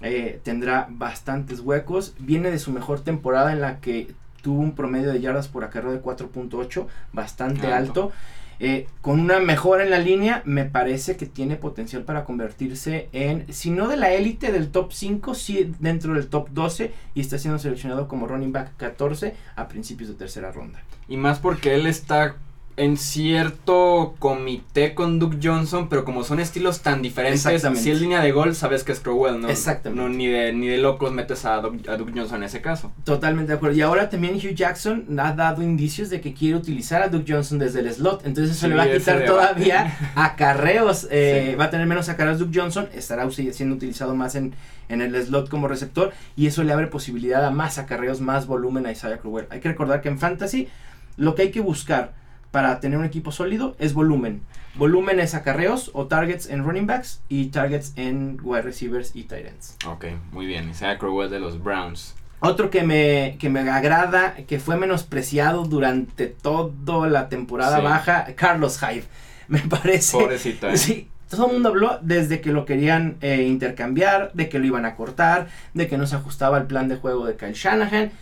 eh, 0.00 0.40
tendrá 0.44 0.86
bastantes 0.88 1.58
huecos, 1.58 2.14
viene 2.20 2.52
de 2.52 2.60
su 2.60 2.70
mejor 2.70 3.00
temporada 3.00 3.50
en 3.50 3.60
la 3.60 3.80
que 3.80 4.14
tuvo 4.42 4.60
un 4.60 4.76
promedio 4.76 5.10
de 5.10 5.20
yardas 5.20 5.48
por 5.48 5.64
acarreo 5.64 5.90
de 5.90 6.00
4.8, 6.00 6.86
bastante 7.12 7.66
Alto. 7.66 7.74
alto. 8.04 8.12
Eh, 8.60 8.86
con 9.00 9.18
una 9.18 9.40
mejora 9.40 9.82
en 9.82 9.90
la 9.90 9.98
línea, 9.98 10.40
me 10.44 10.66
parece 10.66 11.16
que 11.16 11.26
tiene 11.26 11.56
potencial 11.56 12.04
para 12.04 12.24
convertirse 12.24 13.08
en, 13.10 13.52
si 13.52 13.70
no 13.70 13.88
de 13.88 13.96
la 13.96 14.12
élite 14.12 14.52
del 14.52 14.70
top 14.70 14.92
5, 14.92 15.34
sí 15.34 15.72
dentro 15.80 16.14
del 16.14 16.28
top 16.28 16.50
12 16.50 16.92
y 17.12 17.20
está 17.20 17.38
siendo 17.38 17.58
seleccionado 17.58 18.06
como 18.06 18.28
running 18.28 18.52
back 18.52 18.76
14 18.76 19.34
a 19.56 19.66
principios 19.66 20.10
de 20.10 20.14
tercera 20.14 20.52
ronda. 20.52 20.80
Y 21.08 21.16
más 21.16 21.40
porque 21.40 21.74
él 21.74 21.88
está 21.88 22.36
en 22.78 22.96
cierto 22.96 24.14
comité 24.18 24.94
con 24.94 25.18
Duke 25.18 25.38
Johnson, 25.42 25.88
pero 25.88 26.04
como 26.04 26.24
son 26.24 26.40
estilos 26.40 26.80
tan 26.80 27.02
diferentes, 27.02 27.42
si 27.78 27.90
es 27.90 28.00
línea 28.00 28.20
de 28.20 28.32
gol, 28.32 28.54
sabes 28.54 28.84
que 28.84 28.92
es 28.92 29.00
Crowell, 29.00 29.40
¿no? 29.40 29.48
Exactamente. 29.48 30.02
No, 30.02 30.08
ni, 30.08 30.26
de, 30.26 30.52
ni 30.52 30.68
de 30.68 30.78
locos 30.78 31.12
metes 31.12 31.44
a 31.44 31.60
Duke, 31.60 31.90
a 31.90 31.96
Duke 31.96 32.12
Johnson 32.14 32.38
en 32.38 32.44
ese 32.44 32.60
caso. 32.60 32.92
Totalmente 33.04 33.52
de 33.52 33.56
acuerdo. 33.56 33.76
Y 33.76 33.82
ahora 33.82 34.08
también 34.08 34.36
Hugh 34.36 34.54
Jackson 34.54 35.04
ha 35.18 35.32
dado 35.32 35.62
indicios 35.62 36.10
de 36.10 36.20
que 36.20 36.32
quiere 36.34 36.56
utilizar 36.56 37.02
a 37.02 37.08
Duke 37.08 37.30
Johnson 37.32 37.58
desde 37.58 37.80
el 37.80 37.92
slot. 37.92 38.24
Entonces 38.24 38.56
eso 38.56 38.66
Sí, 38.66 38.70
le 38.70 38.76
va 38.76 38.84
a 38.84 38.92
quitar 38.92 39.24
todavía 39.24 39.96
acarreos. 40.14 41.06
eh, 41.10 41.50
Sí. 41.50 41.56
Va 41.56 41.64
a 41.64 41.70
tener 41.70 41.86
menos 41.86 42.08
acarreos 42.08 42.38
Duke 42.38 42.58
Johnson. 42.58 42.88
Estará 42.94 43.28
siendo 43.30 43.74
utilizado 43.76 44.14
más 44.14 44.34
en, 44.34 44.54
en 44.88 45.02
el 45.02 45.14
slot 45.22 45.48
como 45.48 45.68
receptor. 45.68 46.12
Y 46.36 46.46
eso 46.46 46.62
le 46.62 46.72
abre 46.72 46.86
posibilidad 46.86 47.44
a 47.44 47.50
más 47.50 47.78
acarreos, 47.78 48.20
más 48.20 48.46
volumen 48.46 48.86
a 48.86 48.92
Isaiah 48.92 49.18
Crowell. 49.18 49.46
Hay 49.50 49.60
que 49.60 49.68
recordar 49.68 50.00
que 50.00 50.08
en 50.08 50.18
Fantasy 50.18 50.68
lo 51.16 51.34
que 51.34 51.42
hay 51.42 51.50
que 51.50 51.60
buscar 51.60 52.12
para 52.50 52.80
tener 52.80 52.98
un 52.98 53.04
equipo 53.04 53.32
sólido 53.32 53.76
es 53.78 53.94
volumen. 53.94 54.40
Volumen 54.74 55.18
es 55.20 55.34
acarreos 55.34 55.90
o 55.94 56.06
targets 56.06 56.48
en 56.48 56.64
running 56.64 56.86
backs 56.86 57.20
y 57.28 57.46
targets 57.46 57.92
en 57.96 58.38
wide 58.42 58.62
receivers 58.62 59.14
y 59.16 59.24
tight 59.24 59.46
ends. 59.46 59.76
Ok, 59.86 60.06
muy 60.32 60.46
bien. 60.46 60.70
Isaiah 60.70 60.98
Crowell 60.98 61.30
de 61.30 61.40
los 61.40 61.62
Browns. 61.62 62.14
Otro 62.40 62.70
que 62.70 62.84
me, 62.84 63.36
que 63.40 63.50
me 63.50 63.60
agrada, 63.68 64.34
que 64.46 64.60
fue 64.60 64.76
menospreciado 64.76 65.64
durante 65.64 66.26
toda 66.28 67.08
la 67.08 67.28
temporada 67.28 67.78
Sí. 67.78 67.82
baja, 67.82 68.26
Carlos 68.36 68.78
Hyde. 68.80 69.04
Me 69.48 69.58
parece. 69.60 70.16
Pobrecito, 70.16 70.68
¿eh? 70.68 70.76
Sí, 70.76 71.08
todo 71.28 71.46
el 71.46 71.54
mundo 71.54 71.70
habló 71.70 71.98
desde 72.02 72.40
que 72.40 72.52
lo 72.52 72.64
querían 72.64 73.16
eh, 73.22 73.42
intercambiar, 73.42 74.30
de 74.34 74.48
que 74.48 74.58
lo 74.60 74.66
iban 74.66 74.84
a 74.84 74.94
cortar, 74.94 75.48
de 75.74 75.88
que 75.88 75.98
no 75.98 76.06
se 76.06 76.14
ajustaba 76.16 76.58
al 76.58 76.66
plan 76.68 76.88
de 76.88 76.96
juego 76.96 77.26
de 77.26 77.34
Kyle 77.36 77.54
Shanahan. 77.54 78.12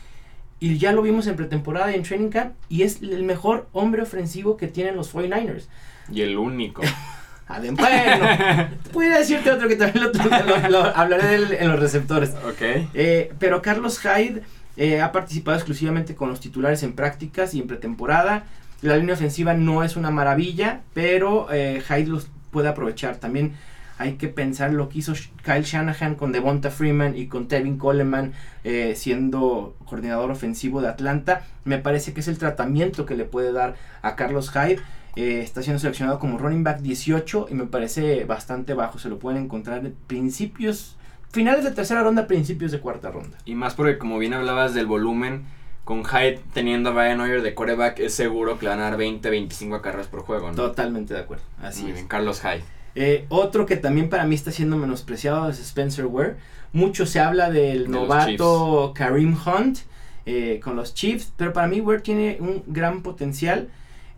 Y 0.58 0.78
ya 0.78 0.92
lo 0.92 1.02
vimos 1.02 1.26
en 1.26 1.36
pretemporada 1.36 1.92
y 1.92 1.96
en 1.96 2.02
training 2.02 2.30
camp. 2.30 2.54
Y 2.68 2.82
es 2.82 3.02
el 3.02 3.22
mejor 3.24 3.68
hombre 3.72 4.02
ofensivo 4.02 4.56
que 4.56 4.68
tienen 4.68 4.96
los 4.96 5.12
49ers. 5.14 5.66
Y 6.10 6.22
el 6.22 6.36
único. 6.36 6.82
Adem- 7.48 7.76
bueno, 7.76 8.68
podría 8.92 9.18
decirte 9.18 9.50
otro 9.52 9.68
que 9.68 9.76
también 9.76 10.04
lo, 10.04 10.12
lo- 10.12 10.68
lo- 10.68 10.96
hablaré 10.96 11.28
del- 11.28 11.52
en 11.52 11.68
los 11.68 11.78
receptores. 11.78 12.30
ok. 12.30 12.88
Eh, 12.94 13.32
pero 13.38 13.62
Carlos 13.62 14.00
Hyde 14.00 14.42
eh, 14.76 15.00
ha 15.00 15.12
participado 15.12 15.56
exclusivamente 15.56 16.14
con 16.16 16.28
los 16.28 16.40
titulares 16.40 16.82
en 16.82 16.94
prácticas 16.94 17.54
y 17.54 17.60
en 17.60 17.68
pretemporada. 17.68 18.44
La 18.82 18.96
línea 18.96 19.14
ofensiva 19.14 19.54
no 19.54 19.84
es 19.84 19.94
una 19.96 20.10
maravilla, 20.10 20.80
pero 20.92 21.46
eh, 21.52 21.82
Hyde 21.88 22.06
los 22.06 22.26
puede 22.50 22.68
aprovechar. 22.68 23.16
También 23.16 23.52
hay 23.98 24.14
que 24.14 24.28
pensar 24.28 24.72
lo 24.72 24.88
que 24.88 24.98
hizo 24.98 25.14
Kyle 25.42 25.62
Shanahan 25.62 26.14
con 26.16 26.32
Devonta 26.32 26.70
Freeman 26.70 27.16
y 27.16 27.26
con 27.28 27.48
Tevin 27.48 27.78
Coleman 27.78 28.32
eh, 28.64 28.94
siendo 28.96 29.76
coordinador 29.86 30.30
ofensivo 30.30 30.80
de 30.82 30.88
Atlanta. 30.88 31.46
Me 31.64 31.78
parece 31.78 32.12
que 32.12 32.20
es 32.20 32.28
el 32.28 32.38
tratamiento 32.38 33.06
que 33.06 33.16
le 33.16 33.24
puede 33.24 33.52
dar 33.52 33.76
a 34.02 34.16
Carlos 34.16 34.50
Hyde. 34.50 34.80
Eh, 35.16 35.40
está 35.40 35.62
siendo 35.62 35.80
seleccionado 35.80 36.18
como 36.18 36.36
running 36.38 36.62
back 36.62 36.80
18 36.80 37.46
y 37.50 37.54
me 37.54 37.64
parece 37.64 38.24
bastante 38.24 38.74
bajo. 38.74 38.98
Se 38.98 39.08
lo 39.08 39.18
pueden 39.18 39.44
encontrar 39.44 39.84
en 39.86 39.94
principios, 40.06 40.96
finales 41.30 41.64
de 41.64 41.70
tercera 41.70 42.02
ronda, 42.02 42.26
principios 42.26 42.72
de 42.72 42.80
cuarta 42.80 43.10
ronda. 43.10 43.38
Y 43.46 43.54
más 43.54 43.74
porque 43.74 43.96
como 43.96 44.18
bien 44.18 44.34
hablabas 44.34 44.74
del 44.74 44.84
volumen, 44.84 45.44
con 45.84 46.04
Hyde 46.04 46.40
teniendo 46.52 46.90
a 46.90 46.92
Brian 46.92 47.20
Hoyer 47.20 47.42
de 47.42 47.54
quarterback, 47.54 48.00
es 48.00 48.12
seguro 48.12 48.58
que 48.58 48.66
van 48.66 48.80
a 48.80 48.82
dar 48.90 48.96
20, 48.98 49.30
25 49.30 49.80
carreras 49.80 50.08
por 50.08 50.20
juego, 50.22 50.50
¿no? 50.50 50.56
Totalmente 50.56 51.14
de 51.14 51.20
acuerdo. 51.20 51.44
Así 51.62 51.82
Muy 51.82 51.92
es. 51.92 51.94
bien, 51.96 52.08
Carlos 52.08 52.42
Hyde. 52.42 52.64
Eh, 52.98 53.26
otro 53.28 53.66
que 53.66 53.76
también 53.76 54.08
para 54.08 54.24
mí 54.24 54.34
está 54.34 54.50
siendo 54.50 54.76
menospreciado 54.76 55.48
es 55.50 55.60
Spencer 55.60 56.06
Ware. 56.06 56.36
Mucho 56.72 57.04
se 57.06 57.20
habla 57.20 57.50
del 57.50 57.84
De 57.84 57.88
novato 57.90 58.92
Kareem 58.94 59.36
Hunt 59.46 59.78
eh, 60.24 60.60
con 60.64 60.76
los 60.76 60.94
Chiefs, 60.94 61.32
pero 61.36 61.52
para 61.52 61.68
mí 61.68 61.80
Ware 61.80 62.00
tiene 62.00 62.38
un 62.40 62.62
gran 62.66 63.02
potencial. 63.02 63.68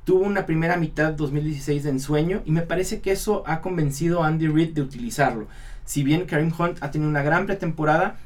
Tuvo 0.04 0.20
una 0.20 0.46
primera 0.46 0.76
mitad 0.76 1.12
2016 1.12 1.82
de 1.82 1.90
ensueño 1.90 2.40
y 2.46 2.50
me 2.52 2.62
parece 2.62 3.00
que 3.00 3.10
eso 3.12 3.42
ha 3.46 3.60
convencido 3.60 4.22
a 4.22 4.28
Andy 4.28 4.46
Reid 4.46 4.70
de 4.74 4.80
utilizarlo. 4.82 5.48
Si 5.84 6.02
bien 6.04 6.24
Kareem 6.24 6.52
Hunt 6.56 6.78
ha 6.80 6.90
tenido 6.90 7.10
una 7.10 7.22
gran 7.22 7.46
pretemporada, 7.46 8.16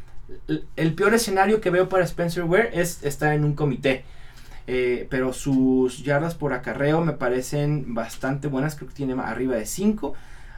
el- 0.48 0.64
el 0.76 0.94
peor 0.94 1.14
escenario 1.14 1.60
que 1.60 1.70
veo 1.70 1.88
para 1.88 2.04
Spencer 2.04 2.44
Ware 2.44 2.70
es 2.74 3.02
estar 3.04 3.32
en 3.32 3.44
un 3.44 3.54
comité. 3.54 4.04
Eh, 4.68 5.08
pero 5.10 5.32
sus 5.32 6.04
yardas 6.04 6.34
por 6.36 6.52
acarreo 6.52 7.00
me 7.00 7.12
parecen 7.14 7.94
bastante 7.94 8.46
buenas, 8.48 8.76
creo 8.76 8.88
que 8.88 8.94
tiene 8.94 9.14
arriba 9.20 9.56
de 9.56 9.66
5. 9.66 10.14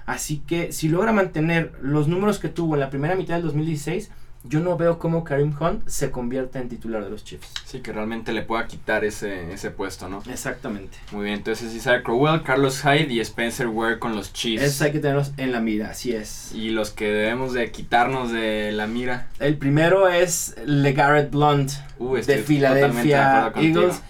Así 0.07 0.39
que 0.47 0.73
si 0.73 0.89
logra 0.89 1.13
mantener 1.13 1.73
los 1.81 2.09
números 2.09 2.39
que 2.39 2.49
tuvo 2.49 2.75
en 2.75 2.81
la 2.81 2.91
primera 2.91 3.15
mitad 3.17 3.35
del 3.37 3.45
2016, 3.45 4.11
yo 4.47 4.61
no 4.61 4.77
veo 4.77 4.99
cómo 4.99 5.25
Kareem 5.25 5.55
Hunt 5.59 5.89
se 5.89 6.11
convierta 6.11 6.59
en 6.59 6.69
titular 6.69 7.03
de 7.03 7.09
los 7.09 7.25
Chiefs. 7.25 7.49
Sí, 7.65 7.81
que 7.81 7.95
realmente 7.95 8.31
le 8.35 8.43
pueda 8.43 8.67
quitar 8.67 9.03
ese, 9.03 9.55
ese 9.55 9.71
puesto, 9.71 10.11
¿no? 10.11 10.23
Exactamente. 10.31 10.99
Muy 11.13 11.25
bien, 11.25 11.37
entonces 11.39 11.73
Isaiah 11.75 12.03
Crowell, 12.03 12.43
Carlos 12.43 12.83
Hyde 12.83 13.11
y 13.11 13.21
Spencer 13.21 13.69
Ware 13.69 13.99
con 13.99 14.15
los 14.15 14.35
Chiefs. 14.35 14.63
Esos 14.63 14.83
hay 14.83 14.93
que 14.93 14.99
tenerlos 14.99 15.33
en 15.39 15.51
la 15.53 15.61
mira, 15.61 15.89
así 15.89 16.13
es. 16.13 16.53
Y 16.55 16.69
los 16.69 16.91
que 16.91 17.07
debemos 17.11 17.55
de 17.55 17.71
quitarnos 17.73 18.31
de 18.33 18.73
la 18.73 18.87
mira. 18.87 19.29
El 19.39 19.57
primero 19.57 20.09
es 20.11 20.55
LeGarrette 20.67 21.31
Blunt 21.31 21.71
Uh, 21.99 22.17
de 22.17 22.23
de 22.23 22.39
Philadelphia 22.43 23.47
acuerdo 23.47 23.53
contigo. 23.55 23.81
Eagles. 23.81 24.03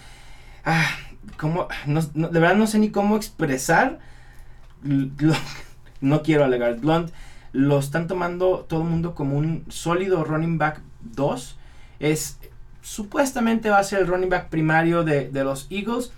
Ah, 0.65 0.85
¿cómo? 1.37 1.69
No- 1.85 2.01
no- 2.13 2.27
de 2.27 2.39
verdad 2.41 2.57
no 2.57 2.67
sé 2.67 2.77
ni 2.79 2.89
cómo 2.89 3.15
expresar. 3.15 3.99
lo- 4.83 5.33
no 6.05 6.21
quiero 6.21 6.45
a 6.45 6.47
LeGarrette 6.47 6.81
Blunt. 6.81 7.11
Lo 7.51 7.79
están 7.79 8.07
tomando 8.07 8.65
todo 8.67 8.81
el 8.81 8.89
mundo 8.89 9.15
como 9.15 9.37
un 9.37 9.65
sólido 9.69 10.23
running 10.23 10.57
back 10.57 10.81
2. 11.01 11.57
Es 11.99 12.39
supuestamente 12.81 13.69
va 13.69 13.79
a 13.79 13.83
ser 13.83 13.99
el 14.01 14.07
running 14.07 14.29
back 14.29 14.49
primario 14.49 15.03
de, 15.03 15.29
de 15.29 15.43
los 15.43 15.67
Eagles. 15.69 16.11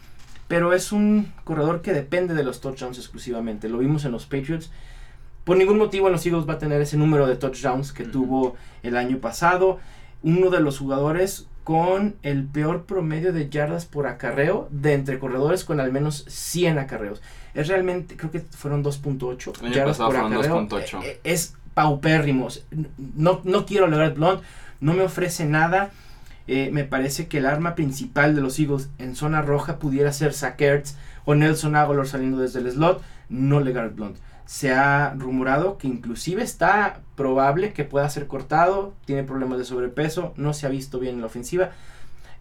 Pero 0.47 0.73
es 0.73 0.91
un 0.91 1.32
corredor 1.43 1.82
que 1.82 1.93
depende 1.93 2.34
de 2.34 2.43
los 2.43 2.62
touchdowns 2.62 2.97
exclusivamente. 2.97 3.69
Lo 3.69 3.80
vimos 3.80 4.06
en 4.06 4.12
los 4.12 4.26
Patriots. 4.26 4.71
Por 5.43 5.58
ningún 5.58 5.78
motivo 5.78 6.08
en 6.08 6.13
los 6.13 6.26
Eagles 6.26 6.47
va 6.47 6.54
a 6.54 6.60
tener 6.60 6.82
ese 6.82 6.97
número 6.97 7.28
de 7.28 7.36
touchdowns 7.36 7.93
que 7.93 8.04
tuvo 8.04 8.56
el 8.84 8.97
año 8.97 9.19
pasado. 9.19 9.80
Uno 10.23 10.50
de 10.50 10.60
los 10.60 10.80
jugadores 10.80 11.47
con 11.67 12.15
el 12.23 12.45
peor 12.45 12.86
promedio 12.86 13.34
de 13.34 13.49
yardas 13.49 13.86
por 13.86 14.08
acarreo 14.08 14.69
de 14.71 14.93
entre 14.93 15.19
corredores 15.19 15.65
con 15.65 15.82
al 15.82 15.91
menos 15.91 16.23
100 16.30 16.80
acarreos. 16.80 17.21
Es 17.53 17.67
realmente, 17.67 18.15
creo 18.15 18.32
que 18.32 18.39
fueron 18.39 18.86
2.8 18.86 19.60
El 19.60 19.65
año 19.65 19.75
yardas 19.75 19.97
por 19.97 20.15
acarreo. 20.15 20.65
2.8. 20.65 21.03
Eh, 21.03 21.08
eh, 21.08 21.19
Es 21.25 21.56
paupérrimos. 21.73 22.63
No, 23.17 23.41
no 23.43 23.65
quiero 23.65 23.88
lograr 23.88 24.13
Blunt, 24.13 24.43
no 24.80 24.93
me 24.93 25.03
ofrece 25.03 25.43
nada. 25.43 25.91
Eh, 26.47 26.69
me 26.71 26.86
parece 26.86 27.27
que 27.27 27.39
el 27.39 27.45
arma 27.45 27.75
principal 27.75 28.34
de 28.34 28.39
los 28.39 28.58
Eagles 28.60 28.88
en 28.97 29.17
zona 29.17 29.41
roja 29.41 29.77
pudiera 29.77 30.13
ser 30.13 30.34
Zach 30.34 30.62
Ertz 30.62 30.95
o 31.25 31.36
Nelson 31.36 31.75
Aguilar 31.75 32.08
saliendo 32.08 32.38
desde 32.38 32.60
el 32.60 32.71
slot, 32.71 33.03
no 33.27 33.60
LeGarrette 33.60 33.95
Blunt. 33.97 34.17
Se 34.47 34.73
ha 34.73 35.13
rumorado 35.15 35.77
que 35.77 35.88
inclusive 35.88 36.41
está 36.41 37.01
probable 37.15 37.73
que 37.73 37.83
pueda 37.83 38.10
ser 38.10 38.25
cortado, 38.25 38.95
tiene 39.05 39.23
problemas 39.23 39.60
de 39.60 39.65
sobrepeso, 39.65 40.33
no 40.38 40.53
se 40.53 40.65
ha 40.65 40.69
visto 40.69 40.99
bien 40.99 41.15
en 41.15 41.21
la 41.21 41.27
ofensiva. 41.27 41.71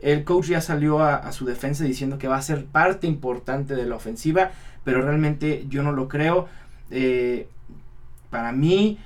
El 0.00 0.24
coach 0.24 0.46
ya 0.46 0.62
salió 0.62 1.00
a, 1.00 1.16
a 1.16 1.32
su 1.32 1.44
defensa 1.44 1.84
diciendo 1.84 2.16
que 2.16 2.28
va 2.28 2.36
a 2.36 2.42
ser 2.42 2.64
parte 2.64 3.06
importante 3.06 3.74
de 3.74 3.86
la 3.86 3.96
ofensiva, 3.96 4.52
pero 4.84 5.02
realmente 5.02 5.66
yo 5.68 5.82
no 5.82 5.92
lo 5.92 6.08
creo. 6.08 6.48
Eh, 6.90 7.48
para 8.30 8.52
mí, 8.52 8.98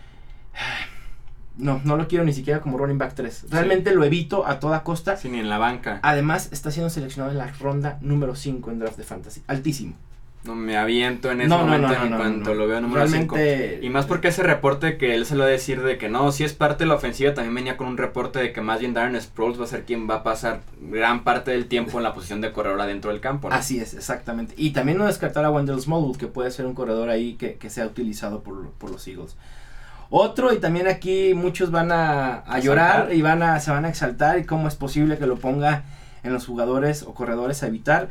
no, 1.56 1.80
no 1.84 1.96
lo 1.96 2.08
quiero 2.08 2.24
ni 2.24 2.32
siquiera 2.32 2.60
como 2.60 2.78
running 2.78 2.98
back 2.98 3.14
3. 3.14 3.46
Realmente 3.50 3.94
lo 3.94 4.04
evito 4.04 4.46
a 4.46 4.60
toda 4.60 4.82
costa. 4.82 5.16
Sí, 5.16 5.28
ni 5.28 5.38
en 5.38 5.48
la 5.48 5.58
banca. 5.58 6.00
Además, 6.02 6.50
está 6.52 6.70
siendo 6.70 6.90
seleccionado 6.90 7.32
en 7.32 7.38
la 7.38 7.46
ronda 7.46 7.98
número 8.00 8.34
5 8.34 8.70
en 8.70 8.78
draft 8.78 8.96
de 8.96 9.04
fantasy. 9.04 9.42
Altísimo. 9.46 9.94
No 10.42 10.55
me 10.55 10.79
aviento 10.79 11.31
en 11.31 11.42
ese 11.42 11.50
No, 11.50 11.59
momento 11.59 11.88
no, 11.88 11.98
no, 11.98 12.05
en 12.07 12.16
cuanto 12.16 12.55
lo 12.55 12.66
veo 12.66 12.81
número 12.81 13.07
5. 13.07 13.37
Realmente. 13.37 13.87
Y 13.87 13.90
más 13.90 14.07
porque 14.07 14.29
ese 14.29 14.42
reporte 14.42 14.96
que 14.96 15.14
él 15.14 15.26
se 15.26 15.35
lo 15.35 15.40
va 15.40 15.48
a 15.48 15.50
decir 15.50 15.83
de 15.83 15.98
que 15.98 16.09
no, 16.09 16.33
si 16.33 16.44
es 16.44 16.55
parte 16.55 16.85
de 16.85 16.88
la 16.88 16.94
ofensiva, 16.94 17.35
también 17.35 17.55
venía 17.55 17.76
con 17.76 17.88
un 17.88 17.98
reporte 17.98 18.38
de 18.38 18.53
que 18.53 18.62
más 18.62 18.81
bien 18.81 18.94
Darren 18.94 19.20
Sproles 19.20 19.61
va 19.61 19.64
a 19.64 19.68
ser 19.68 19.85
quien 19.85 20.09
va 20.09 20.16
a 20.16 20.22
pasar 20.22 20.61
gran 20.81 21.24
parte 21.24 21.50
del 21.50 21.66
tiempo 21.66 21.98
en 21.98 22.05
la 22.05 22.14
posición 22.14 22.40
de 22.40 22.53
corredor 22.53 22.81
adentro 22.81 23.11
del 23.11 23.20
campo. 23.20 23.48
Así 23.53 23.81
es, 23.81 23.92
exactamente. 23.92 24.55
Y 24.57 24.70
también 24.70 24.96
no 24.96 25.05
descartar 25.05 25.44
a 25.44 25.50
Wendell 25.50 25.79
Smallwood, 25.79 26.16
que 26.16 26.26
puede 26.26 26.50
ser 26.50 26.64
un 26.64 26.74
corredor 26.74 27.11
ahí 27.11 27.35
que, 27.35 27.57
que 27.57 27.68
sea 27.68 27.85
utilizado 27.87 28.42
por, 28.42 28.70
por 28.72 28.90
los 28.90 29.07
Eagles. 29.07 29.37
Otro, 30.09 30.55
y 30.55 30.59
también 30.59 30.88
aquí 30.88 31.35
muchos 31.35 31.70
van 31.70 31.92
a, 31.92 32.38
a 32.38 32.59
llorar 32.61 33.11
y 33.12 33.20
van 33.22 33.42
a, 33.42 33.61
se 33.61 33.70
van 33.70 33.85
a 33.85 33.90
exaltar. 33.90 34.38
Y 34.38 34.44
cómo 34.44 34.68
es 34.68 34.74
posible 34.74 35.18
que 35.18 35.26
lo 35.26 35.37
ponga 35.37 35.85
en 36.22 36.33
los 36.33 36.46
jugadores 36.46 37.03
o 37.03 37.12
corredores 37.12 37.62
a 37.62 37.66
evitar. 37.66 38.09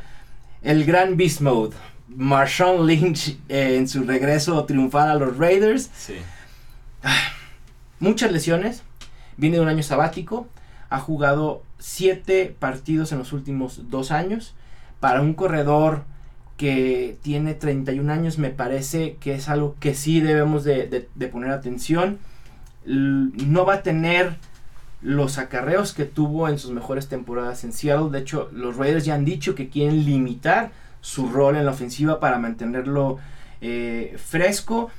El 0.62 0.86
gran 0.86 1.18
Beast 1.18 1.42
Mode. 1.42 1.76
Marshawn 2.16 2.86
Lynch 2.88 3.38
eh, 3.50 3.76
en 3.78 3.88
su 3.88 4.04
regreso 4.04 4.64
triunfal 4.66 5.10
a 5.10 5.16
los 5.16 5.38
Raiders. 5.38 5.90
Sí. 5.96 6.16
muchas 8.00 8.32
lesiones, 8.32 8.84
viene 9.38 9.58
de 9.58 9.62
un 9.64 9.70
año 9.70 9.84
sabático, 9.84 10.48
ha 10.90 11.00
jugado 11.00 11.64
siete 11.78 12.56
partidos 12.58 13.12
en 13.12 13.20
los 13.20 13.34
últimos 13.34 13.90
dos 13.90 14.12
años. 14.12 14.56
Para 15.00 15.22
un 15.22 15.34
corredor 15.34 16.04
que 16.58 17.18
tiene 17.22 17.54
31 17.54 18.12
años 18.12 18.38
me 18.38 18.50
parece 18.50 19.16
que 19.22 19.34
es 19.36 19.48
algo 19.48 19.76
que 19.80 19.94
sí 19.94 20.20
debemos 20.20 20.64
de, 20.66 20.88
de- 20.88 21.08
de 21.16 21.28
poner 21.28 21.52
atención. 21.52 22.20
L- 22.86 23.32
no 23.46 23.66
va 23.66 23.76
a 23.76 23.84
tener 23.84 24.36
los 25.02 25.38
acarreos 25.38 25.94
que 25.94 26.04
tuvo 26.04 26.50
en 26.50 26.60
sus 26.60 26.72
mejores 26.72 27.08
temporadas 27.08 27.64
en 27.64 27.72
Seattle. 27.72 28.10
De 28.12 28.20
hecho, 28.20 28.50
los 28.52 28.76
Raiders 28.76 29.06
ya 29.06 29.16
han 29.16 29.24
dicho 29.24 29.56
que 29.56 29.70
quieren 29.70 30.04
limitar 30.06 30.72
su 31.02 31.30
rol 31.30 31.56
en 31.56 31.66
la 31.66 31.72
ofensiva 31.72 32.20
para 32.20 32.38
mantenerlo 32.38 33.18
eh, 33.62 34.16
fresco. 34.18 34.90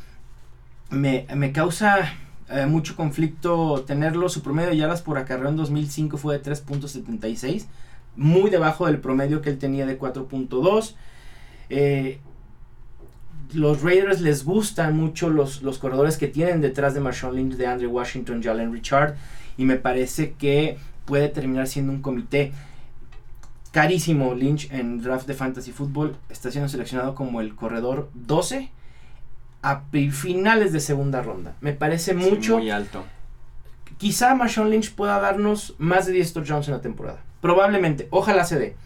Me, 0.90 1.26
me 1.34 1.52
causa 1.52 2.12
eh, 2.50 2.66
mucho 2.66 2.96
conflicto 2.96 3.84
tenerlo. 3.86 4.28
Su 4.28 4.42
promedio 4.42 4.70
de 4.70 4.76
yardas 4.76 5.02
por 5.02 5.18
acarreo 5.18 5.48
en 5.48 5.56
2005 5.56 6.16
fue 6.16 6.38
de 6.38 6.42
3.76, 6.42 7.66
muy 8.16 8.50
debajo 8.50 8.86
del 8.86 8.98
promedio 8.98 9.40
que 9.40 9.50
él 9.50 9.58
tenía 9.58 9.86
de 9.86 9.98
4.2. 9.98 10.94
Eh, 11.68 12.18
los 13.52 13.82
Raiders 13.82 14.20
les 14.20 14.44
gustan 14.44 14.96
mucho 14.96 15.28
los, 15.28 15.62
los 15.62 15.78
corredores 15.78 16.16
que 16.16 16.28
tienen 16.28 16.60
detrás 16.60 16.94
de 16.94 17.00
Marshawn 17.00 17.34
Lynch, 17.34 17.54
de 17.54 17.66
Andre 17.66 17.86
Washington, 17.86 18.42
Jalen 18.42 18.72
Richard. 18.72 19.16
Y 19.56 19.64
me 19.64 19.76
parece 19.76 20.32
que 20.32 20.78
puede 21.04 21.28
terminar 21.28 21.66
siendo 21.66 21.92
un 21.92 22.02
comité 22.02 22.52
carísimo. 23.72 24.34
Lynch 24.34 24.70
en 24.72 25.02
draft 25.02 25.26
de 25.26 25.34
fantasy 25.34 25.72
football 25.72 26.16
está 26.28 26.50
siendo 26.50 26.68
seleccionado 26.68 27.14
como 27.14 27.40
el 27.40 27.54
corredor 27.54 28.10
12 28.14 28.70
a 29.62 29.82
finales 30.12 30.72
de 30.72 30.80
segunda 30.80 31.22
ronda. 31.22 31.54
Me 31.60 31.72
parece 31.72 32.12
Sí, 32.12 32.16
mucho. 32.16 32.58
muy 32.58 32.70
alto. 32.70 33.04
Quizá 33.98 34.34
Marshawn 34.34 34.70
Lynch 34.70 34.94
pueda 34.94 35.20
darnos 35.20 35.74
más 35.78 36.06
de 36.06 36.12
10 36.12 36.32
touchdowns 36.32 36.68
en 36.68 36.74
la 36.74 36.80
temporada. 36.80 37.20
Probablemente, 37.42 38.08
ojalá 38.10 38.44
se 38.44 38.58
dé. 38.58 38.76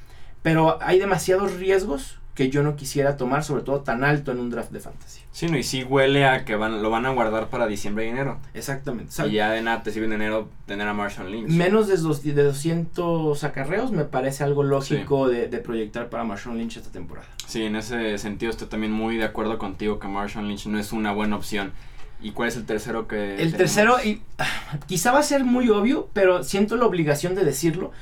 Pero 0.42 0.79
hay 0.83 0.99
demasiados 0.99 1.55
riesgos 1.55 2.18
que 2.35 2.51
yo 2.51 2.64
no 2.64 2.75
quisiera 2.75 3.16
tomar, 3.16 3.44
sobre 3.44 3.62
todo 3.62 3.81
tan 3.83 4.03
alto 4.03 4.33
en 4.33 4.40
un 4.40 4.51
draft 4.51 4.73
de 4.73 4.81
fantasy. 4.81 5.20
Sí, 5.31 5.47
no, 5.47 5.57
y 5.57 5.62
sí 5.62 5.85
huele 5.85 6.27
a 6.27 6.44
que 6.44 6.57
van, 6.57 6.83
lo 6.83 6.90
van 6.90 7.07
a 7.07 7.11
guardar 7.11 7.49
para 7.49 7.66
diciembre 7.68 8.07
y 8.07 8.09
enero. 8.09 8.38
Exactamente. 8.55 9.23
O 9.23 9.27
Y 9.27 9.35
ya 9.35 9.51
de 9.53 9.62
nada 9.62 9.83
te 9.85 9.92
sirve 9.92 10.07
en 10.07 10.14
enero 10.14 10.49
tener 10.66 10.88
a 10.88 10.94
Marshall 10.94 11.31
Lynch. 11.31 11.51
menos 11.51 11.87
de, 11.87 11.97
dos, 11.97 12.25
de 12.25 12.33
200 12.42 13.44
acarreos 13.44 13.92
me 13.92 14.05
parece 14.05 14.42
algo 14.44 14.62
lógico 14.62 15.29
de, 15.29 15.49
de 15.49 15.59
proyectar 15.59 16.09
para 16.11 16.25
Marshawn 16.25 16.59
Lynch 16.59 16.77
esta 16.77 16.90
temporada. 16.90 17.29
Sí, 17.47 17.62
en 17.62 17.77
ese 17.77 18.18
sentido 18.18 18.51
estoy 18.51 18.68
también 18.68 18.92
muy 18.92 19.16
de 19.16 19.25
acuerdo 19.25 19.59
contigo 19.59 19.99
que 19.99 20.09
Marshall 20.09 20.49
Lynch 20.49 20.66
no 20.66 20.79
es 20.79 20.92
una 20.92 21.12
buena 21.12 21.37
opción. 21.37 21.73
¿Y 22.20 22.31
cuál 22.33 22.49
es 22.49 22.57
el 22.57 22.64
tercero 22.64 23.07
que 23.07 23.33
El 23.35 23.53
tenemos? 23.53 23.57
tercero, 23.59 23.97
y, 24.05 24.23
quizá 24.87 25.12
va 25.12 25.20
a 25.20 25.23
ser 25.23 25.44
muy 25.44 25.68
obvio, 25.68 26.09
pero 26.12 26.42
siento 26.42 26.77
la 26.77 26.87
obligación 26.87 27.35
de 27.35 27.44
decirlo 27.44 27.92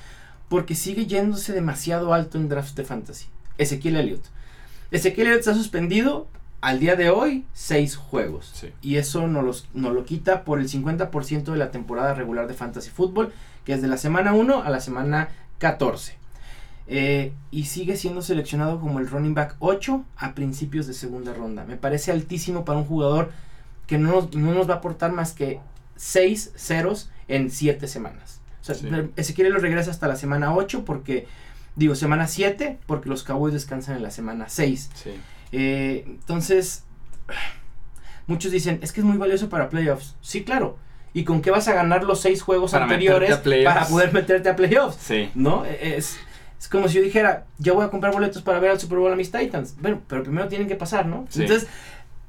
porque 0.49 0.75
sigue 0.75 1.07
yéndose 1.07 1.53
demasiado 1.53 2.15
alto 2.15 2.39
en 2.39 2.49
drafts 2.49 2.75
de 2.75 2.85
fantasy. 2.85 3.27
Ezequiel 3.59 3.97
Elliott. 3.97 4.25
Ezequiel 4.91 5.29
Elliott 5.29 5.41
está 5.41 5.55
suspendido 5.55 6.29
al 6.61 6.79
día 6.79 6.97
de 6.97 7.11
hoy 7.11 7.45
seis 7.53 7.97
juegos. 7.97 8.51
Sí. 8.55 8.73
Y 8.83 8.97
eso 8.97 9.27
nos, 9.27 9.45
los, 9.45 9.69
nos 9.75 9.93
lo 9.93 10.05
quita 10.05 10.45
por 10.45 10.61
el 10.61 10.69
50% 10.69 11.45
de 11.45 11.57
la 11.57 11.71
temporada 11.71 12.15
regular 12.15 12.47
de 12.47 12.55
fantasy 12.55 12.91
fútbol, 12.91 13.33
que 13.65 13.73
es 13.73 13.83
de 13.83 13.89
la 13.89 13.97
semana 13.97 14.33
1 14.33 14.63
a 14.63 14.71
la 14.71 14.81
semana 14.81 15.29
14. 15.59 16.17
Eh, 16.89 17.33
y 17.51 17.65
sigue 17.67 17.97
siendo 17.97 18.23
seleccionado 18.23 18.81
como 18.81 18.99
el 18.99 19.09
running 19.09 19.35
back 19.35 19.57
8 19.61 20.05
a 20.17 20.35
principios 20.35 20.87
de 20.87 20.95
segunda 20.95 21.33
ronda. 21.33 21.65
Me 21.65 21.77
parece 21.77 22.11
altísimo 22.13 22.65
para 22.65 22.79
un 22.79 22.85
jugador 22.85 23.31
que 23.87 23.99
no 23.99 24.13
nos, 24.13 24.35
no 24.35 24.53
nos 24.53 24.69
va 24.69 24.75
a 24.75 24.77
aportar 24.79 25.13
más 25.13 25.33
que 25.33 25.61
6 25.97 26.53
ceros 26.57 27.11
en 27.29 27.51
7 27.51 27.87
semanas. 27.89 28.41
O 28.61 28.65
sea, 28.65 28.75
Sí. 28.75 28.89
Ezequiel 29.17 29.53
lo 29.53 29.59
regresa 29.59 29.91
hasta 29.91 30.07
la 30.09 30.17
semana 30.17 30.55
8 30.55 30.85
porque, 30.85 31.27
digo, 31.77 31.95
semana 31.95 32.27
7 32.27 32.79
porque 32.87 33.09
los 33.09 33.23
Cowboys 33.23 33.55
descansan 33.55 33.97
en 33.97 34.03
la 34.03 34.11
semana 34.11 34.49
6. 34.49 34.91
Sí. 34.95 35.11
Eh, 35.53 36.05
entonces, 36.07 36.85
muchos 38.27 38.53
dicen, 38.53 38.79
es 38.83 38.93
que 38.93 39.01
es 39.01 39.07
muy 39.07 39.19
valioso 39.19 39.49
para 39.49 39.69
playoffs. 39.69 40.17
Sí, 40.21 40.45
claro. 40.45 40.79
¿Y 41.15 41.25
con 41.25 41.43
qué 41.43 41.51
vas 41.51 41.69
a 41.69 41.75
ganar 41.75 42.05
los 42.05 42.21
6 42.23 42.41
juegos 42.41 42.73
Para 42.73 42.85
anteriores 42.85 43.37
para 43.65 43.87
poder 43.87 44.13
meterte 44.13 44.49
a 44.49 44.57
playoffs? 44.57 44.97
Sí. 44.97 45.31
¿No? 45.35 45.65
Es, 45.65 46.19
es 46.59 46.69
como 46.69 46.89
si 46.89 46.95
yo 46.95 47.03
dijera, 47.03 47.47
ya 47.59 47.73
voy 47.73 47.85
a 47.85 47.89
comprar 47.89 48.13
boletos 48.13 48.41
para 48.41 48.59
ver 48.61 48.71
al 48.71 48.81
Super 48.81 48.99
Bowl 48.99 49.13
a 49.13 49.17
mis 49.17 49.31
Titans. 49.31 49.77
Bueno, 49.81 50.01
pero 50.07 50.23
primero 50.23 50.49
tienen 50.49 50.69
que 50.69 50.77
pasar, 50.77 51.07
¿no? 51.07 51.27
Sí. 51.29 51.43
Entonces, 51.43 51.69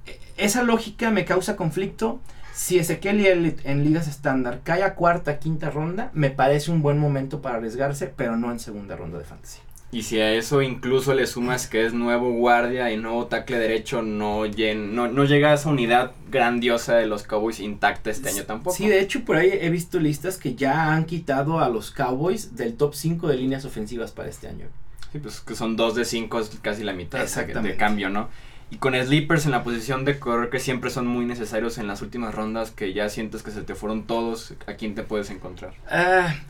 eh, 0.05 0.19
esa 0.37 0.63
lógica 0.63 1.11
me 1.11 1.23
causa 1.23 1.55
conflicto. 1.55 2.19
Si 2.53 2.77
Ezequiel 2.77 3.19
y 3.21 3.27
Elliott 3.27 3.59
en 3.65 3.83
ligas 3.83 4.07
estándar 4.07 4.61
cae 4.63 4.83
a 4.83 4.95
cuarta, 4.95 5.39
quinta 5.39 5.69
ronda, 5.71 6.11
me 6.13 6.29
parece 6.29 6.71
un 6.71 6.81
buen 6.81 6.97
momento 6.99 7.41
para 7.41 7.57
arriesgarse, 7.57 8.07
pero 8.15 8.37
no 8.37 8.51
en 8.51 8.59
segunda 8.59 8.95
ronda 8.95 9.17
de 9.17 9.25
fantasy. 9.25 9.59
Y 9.91 10.01
si 10.03 10.19
a 10.19 10.31
eso 10.33 10.63
incluso 10.63 11.13
le 11.13 11.27
sumas 11.27 11.67
que 11.67 11.85
es 11.85 11.93
nuevo 11.93 12.31
guardia 12.33 12.91
y 12.91 12.97
nuevo 12.97 13.27
tackle 13.27 13.59
derecho, 13.59 14.01
no, 14.01 14.45
llen- 14.47 14.91
no, 14.93 15.07
no 15.07 15.23
llega 15.23 15.51
a 15.51 15.53
esa 15.53 15.69
unidad 15.69 16.13
grandiosa 16.31 16.95
de 16.95 17.05
los 17.05 17.23
Cowboys 17.23 17.59
intacta 17.59 18.09
este 18.09 18.29
año 18.29 18.43
tampoco. 18.43 18.75
Sí, 18.75 18.87
de 18.87 18.99
hecho, 19.01 19.23
por 19.23 19.35
ahí 19.37 19.49
he 19.51 19.69
visto 19.69 19.99
listas 19.99 20.37
que 20.37 20.55
ya 20.55 20.93
han 20.93 21.05
quitado 21.05 21.59
a 21.59 21.69
los 21.69 21.91
Cowboys 21.91 22.55
del 22.55 22.73
top 22.75 22.95
5 22.95 23.27
de 23.27 23.37
líneas 23.37 23.65
ofensivas 23.65 24.11
para 24.11 24.29
este 24.29 24.47
año. 24.47 24.65
Sí, 25.11 25.19
pues 25.19 25.41
que 25.41 25.55
son 25.55 25.75
dos 25.75 25.93
de 25.93 26.05
cinco, 26.05 26.39
es 26.39 26.49
casi 26.63 26.83
la 26.83 26.93
mitad 26.93 27.19
de- 27.23 27.75
cambio, 27.77 28.09
¿no? 28.09 28.29
Y 28.73 28.77
con 28.77 28.95
sleepers 28.95 29.45
en 29.45 29.51
la 29.51 29.63
posición 29.63 30.03
de 30.03 30.17
correr 30.19 30.49
que 30.49 30.59
siempre 30.59 30.89
son 30.89 31.05
muy 31.05 31.25
necesarios 31.25 31.77
en 31.77 31.85
las 31.87 32.01
últimas 32.01 32.33
rondas, 32.33 32.71
que 32.71 32.93
ya 32.93 33.07
sientes 33.09 33.43
que 33.43 33.51
se 33.51 33.61
te 33.61 33.75
fueron 33.75 34.03
todos, 34.07 34.55
¿a 34.65 34.73
quién 34.73 34.95
te 34.95 35.03
puedes 35.03 35.29
encontrar? 35.29 35.73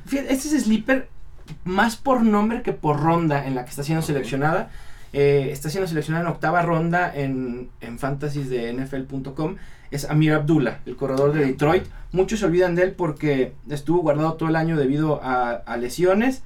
Fíjate, 0.06 0.32
este 0.34 0.56
es 0.56 0.64
Sleeper 0.64 1.10
más 1.66 1.98
por 1.98 2.22
nombre 2.22 2.62
que 2.62 2.72
por 2.72 3.02
ronda 3.02 3.46
en 3.46 3.56
la 3.56 3.66
que 3.66 3.72
está 3.72 3.84
siendo 3.84 4.02
seleccionada. 4.02 4.72
Eh, 5.12 5.50
está 5.52 5.70
siendo 5.70 5.88
seleccionada 5.88 6.26
en 6.26 6.32
octava 6.32 6.62
ronda 6.62 7.12
en, 7.14 7.70
en 7.82 8.00
fantasies 8.00 8.50
de 8.50 8.72
NFL.com. 8.74 9.58
Es 9.92 10.10
Amir 10.10 10.34
Abdullah, 10.34 10.80
el 10.86 10.96
corredor 10.96 11.34
de 11.34 11.46
Detroit. 11.46 11.84
Muchos 12.14 12.40
se 12.40 12.46
olvidan 12.46 12.74
de 12.76 12.84
él 12.84 12.92
porque 12.94 13.54
estuvo 13.70 14.02
guardado 14.02 14.34
todo 14.36 14.50
el 14.50 14.56
año 14.56 14.78
debido 14.78 15.22
a, 15.24 15.52
a 15.52 15.78
lesiones. 15.78 16.44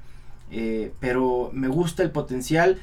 eh, 0.51 0.91
pero 0.99 1.49
me 1.53 1.67
gusta 1.67 2.03
el 2.03 2.11
potencial. 2.11 2.79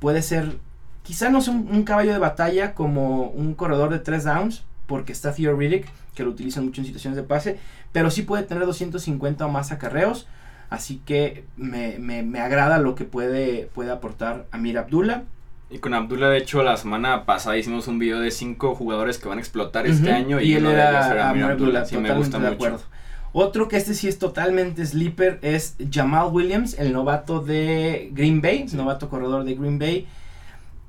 Puede 0.00 0.22
ser, 0.22 0.58
quizá 1.06 1.30
no 1.30 1.40
sea 1.40 1.54
un, 1.54 1.68
un 1.70 1.82
caballo 1.84 2.12
de 2.12 2.18
batalla 2.18 2.74
como 2.74 3.28
un 3.28 3.54
corredor 3.54 3.90
de 3.90 3.98
tres 4.00 4.24
downs, 4.24 4.64
porque 4.86 5.12
está 5.12 5.32
Theo 5.32 5.56
Riddick, 5.56 5.86
que 6.14 6.22
lo 6.24 6.30
utilizan 6.30 6.64
mucho 6.64 6.80
en 6.80 6.86
situaciones 6.86 7.16
de 7.16 7.22
pase 7.22 7.58
pero 7.92 8.10
sí 8.10 8.20
puede 8.22 8.42
tener 8.42 8.66
250 8.66 9.46
o 9.46 9.48
más 9.48 9.72
acarreos. 9.72 10.26
Así 10.68 11.00
que 11.06 11.44
me, 11.56 11.96
me, 11.98 12.22
me 12.22 12.40
agrada 12.40 12.76
lo 12.78 12.94
que 12.94 13.04
puede, 13.04 13.70
puede 13.74 13.90
aportar 13.90 14.44
Amir 14.50 14.76
Abdullah. 14.76 15.22
Y 15.70 15.78
con 15.78 15.94
Abdullah, 15.94 16.28
de 16.28 16.36
hecho, 16.36 16.62
la 16.62 16.76
semana 16.76 17.24
pasada 17.24 17.56
hicimos 17.56 17.88
un 17.88 17.98
video 17.98 18.20
de 18.20 18.30
cinco 18.30 18.74
jugadores 18.74 19.16
que 19.16 19.28
van 19.28 19.38
a 19.38 19.40
explotar 19.40 19.86
este 19.86 20.12
año. 20.12 20.42
y, 20.42 20.52
él 20.52 20.64
de 20.64 20.72
ellos 20.72 21.06
era 21.06 21.30
Amir 21.30 21.44
Abdullah, 21.44 21.86
Sí, 21.86 21.96
me 21.96 22.12
gusta 22.12 22.38
de 22.38 22.44
mucho. 22.50 22.54
acuerdo. 22.56 22.80
Otro 23.32 23.66
que 23.68 23.78
este 23.78 23.94
sí 23.94 24.08
es 24.08 24.18
totalmente 24.18 24.84
sleeper 24.84 25.38
es 25.40 25.76
Jamal 25.90 26.28
Williams, 26.30 26.74
el 26.78 26.92
novato 26.92 27.40
de 27.40 28.10
Green 28.12 28.42
Bay, 28.42 28.68
Sí. 28.68 28.76
novato 28.76 29.08
corredor 29.08 29.44
de 29.44 29.54
Green 29.54 29.78
Bay. 29.78 30.06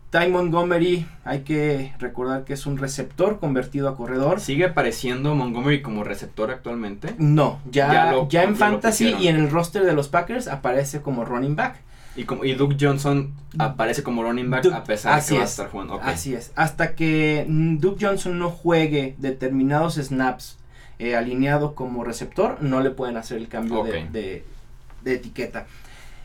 Ty 0.09 0.29
Montgomery, 0.29 1.05
hay 1.25 1.41
que 1.41 1.93
recordar 1.99 2.45
que 2.45 2.53
es 2.53 2.65
un 2.65 2.77
receptor 2.77 3.39
convertido 3.39 3.89
a 3.89 3.97
corredor. 3.97 4.39
¿Sigue 4.39 4.65
apareciendo 4.65 5.35
Montgomery 5.35 5.81
como 5.81 6.03
receptor 6.05 6.49
actualmente? 6.49 7.13
No, 7.17 7.59
ya, 7.69 8.13
Ya 8.29 8.43
en 8.43 8.53
ya 8.53 8.55
fantasy 8.55 9.13
y 9.19 9.27
en 9.27 9.35
el 9.35 9.49
roster 9.51 9.83
de 9.83 9.93
los 9.93 10.07
Packers 10.07 10.47
aparece 10.47 11.01
como 11.01 11.25
running 11.25 11.55
back. 11.57 11.81
Y, 12.15 12.23
como, 12.23 12.45
y 12.45 12.53
Duke 12.53 12.77
Johnson 12.79 13.33
aparece 13.59 14.01
como 14.01 14.23
running 14.23 14.49
back 14.49 14.63
Duke- 14.63 14.75
a 14.75 14.83
pesar 14.85 15.21
de 15.21 15.27
que 15.27 15.33
va 15.35 15.41
a 15.41 15.43
es, 15.43 15.51
estar 15.51 15.69
jugando. 15.69 15.99
Así 16.01 16.33
es. 16.33 16.51
Hasta 16.55 16.95
que 16.95 17.45
mm, 17.47 17.77
Duke 17.77 18.03
Johnson 18.03 18.39
no 18.39 18.49
juegue 18.49 19.13
determinados 19.19 19.95
snaps 19.95 20.57
eh, 20.99 21.15
alineado 21.15 21.75
como 21.75 22.03
receptor, 22.03 22.57
no 22.63 22.79
le 22.81 22.89
pueden 22.91 23.17
hacer 23.17 23.37
el 23.37 23.49
cambio 23.49 23.83
de- 23.83 24.07
de, 24.09 24.43
de 25.03 25.13
etiqueta. 25.13 25.67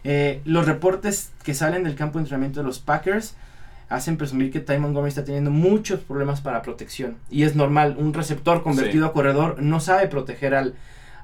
Eh, 0.05 0.41
los 0.47 0.67
reportes 0.67 1.31
que 1.43 1.53
salen 1.53 1.85
del 1.85 1.95
campo 1.95 2.19
de 2.19 2.23
entrenamiento 2.23 2.61
de 2.61 2.67
los 2.67 2.79
Packers 2.79 3.35
hacen 3.95 4.17
presumir 4.17 4.51
que 4.51 4.61
Ty 4.61 4.79
Montgomery 4.79 5.09
está 5.11 5.25
teniendo 5.25 5.51
muchos 5.51 6.01
problemas 6.01 6.41
para 6.41 6.63
protección. 6.63 7.17
Y 7.31 7.43
es 7.45 7.55
normal, 7.57 7.97
un 7.99 8.15
receptor 8.15 8.63
convertido 8.63 9.07
Sí. 9.07 9.11
a 9.11 9.13
corredor 9.13 9.63
no 9.63 9.81
sabe 9.81 10.07
proteger 10.09 10.55
al, 10.55 10.75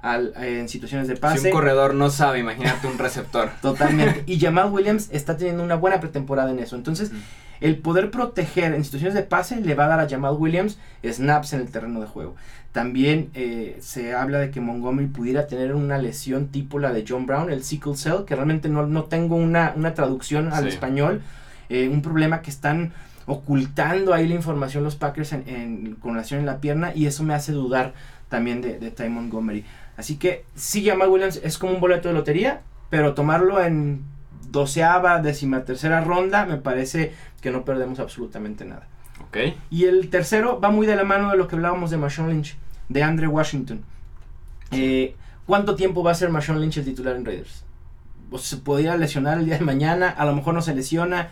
al, 0.02 0.33
en 0.42 0.68
situaciones 0.68 1.09
de 1.09 1.16
pase. 1.16 1.38
Si 1.38 1.46
un 1.46 1.52
corredor 1.52 1.94
no 1.94 2.11
sabe, 2.11 2.38
imagínate 2.40 2.87
un 2.87 2.98
receptor. 2.98 3.50
Totalmente. 3.62 4.22
Y 4.26 4.38
Jamal 4.38 4.70
Williams 4.70 5.09
está 5.12 5.37
teniendo 5.37 5.62
una 5.62 5.74
buena 5.76 5.98
pretemporada 6.00 6.50
en 6.50 6.59
eso. 6.59 6.76
Entonces, 6.76 7.11
Mm. 7.12 7.16
el 7.61 7.76
poder 7.78 8.11
proteger 8.12 8.74
en 8.74 8.85
situaciones 8.85 9.14
de 9.14 9.22
pase 9.22 9.61
le 9.61 9.74
va 9.74 9.87
a 9.87 9.88
dar 9.88 10.00
a 10.00 10.09
Jamal 10.09 10.35
Williams 10.38 10.78
snaps 11.02 11.52
en 11.54 11.61
el 11.61 11.70
terreno 11.70 12.00
de 12.00 12.07
juego. 12.07 12.37
También 12.72 13.31
eh, 13.35 13.78
se 13.81 14.14
habla 14.14 14.38
de 14.38 14.50
que 14.50 14.61
Montgomery 14.61 15.09
pudiera 15.09 15.46
tener 15.46 15.74
una 15.74 15.98
lesión 15.98 16.48
tipo 16.48 16.78
la 16.78 16.92
de 16.92 17.04
John 17.09 17.26
Brown, 17.26 17.50
el 17.50 17.64
sickle 17.64 17.96
cell, 17.96 18.24
que 18.26 18.35
realmente 18.37 18.68
no, 18.68 18.87
no 18.87 19.04
tengo 19.04 19.35
una, 19.37 19.72
una 19.74 19.94
traducción 19.94 20.52
al 20.52 20.64
Sí. 20.64 20.68
español. 20.68 21.22
Eh, 21.68 21.88
un 21.88 22.02
problema 22.02 22.40
que 22.42 22.50
están 22.50 22.92
ocultando 23.26 24.14
ahí 24.14 24.26
la 24.26 24.35
información 24.35 24.85
los 24.85 24.96
Packers 24.96 25.33
en, 25.33 25.44
en- 25.48 25.94
con 25.96 26.12
relación 26.14 26.40
en 26.40 26.46
la 26.46 26.59
pierna 26.61 26.94
y 26.94 27.07
eso 27.07 27.22
me 27.24 27.35
hace 27.35 27.52
dudar 27.52 27.92
también 28.28 28.61
de, 28.62 28.78
de 28.78 28.90
Ty 28.90 29.09
Montgomery. 29.11 29.64
Así 29.96 30.16
que 30.16 30.44
sí, 30.54 30.85
Jamal 30.87 31.09
Williams 31.09 31.40
es 31.42 31.59
como 31.59 31.72
un 31.74 31.81
boleto 31.81 32.09
de 32.09 32.14
lotería, 32.14 32.62
pero 32.90 33.14
tomarlo 33.14 33.62
en 33.62 34.02
doceava, 34.50 35.20
décima 35.20 35.64
tercera 35.64 36.00
ronda 36.00 36.46
me 36.46 36.57
parece 36.57 37.12
que 37.42 37.50
no 37.50 37.64
perdemos 37.64 37.98
absolutamente 38.00 38.64
nada. 38.64 38.87
Ok. 39.28 39.37
Y 39.70 39.85
el 39.85 40.09
tercero 40.09 40.59
va 40.61 40.70
muy 40.70 40.87
de 40.87 40.96
la 40.96 41.04
mano 41.04 41.31
de 41.31 41.37
lo 41.37 41.48
que 41.48 41.57
hablábamos 41.57 41.90
de 41.90 41.98
Marshawn 41.98 42.31
Lynch, 42.31 42.57
de 42.88 43.02
Andre 43.02 43.26
Washington. 43.26 43.83
Eh, 44.70 45.14
¿Cuánto 45.46 45.74
tiempo 45.74 46.02
va 46.02 46.12
a 46.12 46.14
ser 46.14 46.31
Marshawn 46.31 46.61
Lynch 46.61 46.78
el 46.78 46.85
titular 46.85 47.16
en 47.16 47.24
Raiders? 47.24 47.64
O 48.31 48.38
se 48.38 48.59
podría 48.59 48.96
lesionar 48.96 49.38
el 49.38 49.46
día 49.46 49.59
de 49.59 49.64
mañana, 49.64 50.09
a 50.11 50.24
lo 50.26 50.35
mejor 50.35 50.54
no 50.54 50.62
se 50.62 50.74
lesiona, 50.74 51.28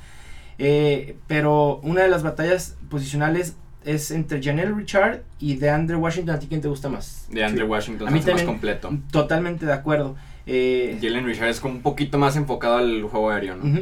eh, 0.58 1.16
pero 1.26 1.78
una 1.82 2.02
de 2.02 2.08
las 2.08 2.22
batallas 2.22 2.76
posicionales 2.88 3.56
es 3.84 4.10
entre 4.10 4.42
Janelle 4.42 4.72
Richard 4.72 5.22
y 5.38 5.56
de 5.56 5.70
Andre 5.70 5.96
Washington. 5.96 6.34
¿A 6.34 6.38
ti 6.38 6.46
quién 6.48 6.60
te 6.60 6.68
gusta 6.68 6.88
más? 6.88 7.26
De 7.30 7.44
Andre 7.44 7.64
Sí. 7.64 7.70
Washington 7.70 8.08
A 8.08 8.10
mí 8.10 8.18
hace 8.18 8.32
más 8.32 8.40
también. 8.42 8.46
completo. 8.46 8.90
Totalmente 9.12 9.64
de 9.66 9.72
acuerdo. 9.72 10.16
Eh, 10.46 10.98
Jalen 11.02 11.24
Richard 11.24 11.48
es 11.48 11.60
como 11.60 11.74
un 11.74 11.82
poquito 11.82 12.18
más 12.18 12.36
enfocado 12.36 12.76
al 12.76 13.02
juego 13.04 13.30
aéreo, 13.30 13.56
¿no? 13.56 13.80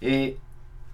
Eh, 0.00 0.36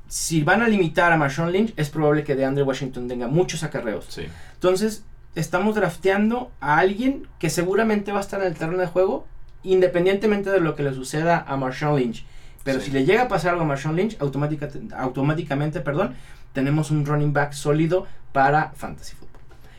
si 0.09 0.43
van 0.43 0.63
a 0.63 0.69
limitar 0.69 1.13
a 1.13 1.17
Marshawn 1.17 1.53
Lynch, 1.53 1.73
es 1.77 1.91
probable 1.91 2.25
que 2.25 2.35
de 2.35 2.45
Andre 2.45 2.63
Washington 2.63 3.09
tenga 3.09 3.29
muchos 3.29 3.63
acarreos. 3.63 4.07
Sí. 4.09 4.23
Entonces, 4.55 5.05
estamos 5.35 5.75
drafteando 5.75 6.51
a 6.61 6.79
alguien 6.79 7.27
que 7.39 7.51
seguramente 7.51 8.13
va 8.13 8.19
a 8.19 8.23
estar 8.23 8.41
en 8.41 8.47
el 8.47 8.55
terreno 8.55 8.79
de 8.79 8.87
juego, 8.87 9.27
independientemente 9.63 10.51
de 10.51 10.61
lo 10.61 10.75
que 10.75 10.83
le 10.83 10.95
suceda 10.95 11.45
a 11.47 11.57
Marshawn 11.57 11.99
Lynch. 11.99 12.25
Pero 12.73 12.81
Sí. 12.81 12.87
si 12.87 12.93
le 12.93 13.05
llega 13.05 13.23
a 13.23 13.29
pasar 13.29 13.53
algo 13.53 13.63
a 13.65 13.67
Marshawn 13.67 13.97
Lynch, 13.97 14.17
automática- 14.19 14.69
automáticamente, 14.97 15.81
perdón, 15.81 16.15
tenemos 16.53 16.91
un 16.91 17.05
running 17.07 17.33
back 17.33 17.53
sólido 17.53 18.07
para 18.33 18.71
Fantasy 18.77 19.15
Football. 19.17 19.29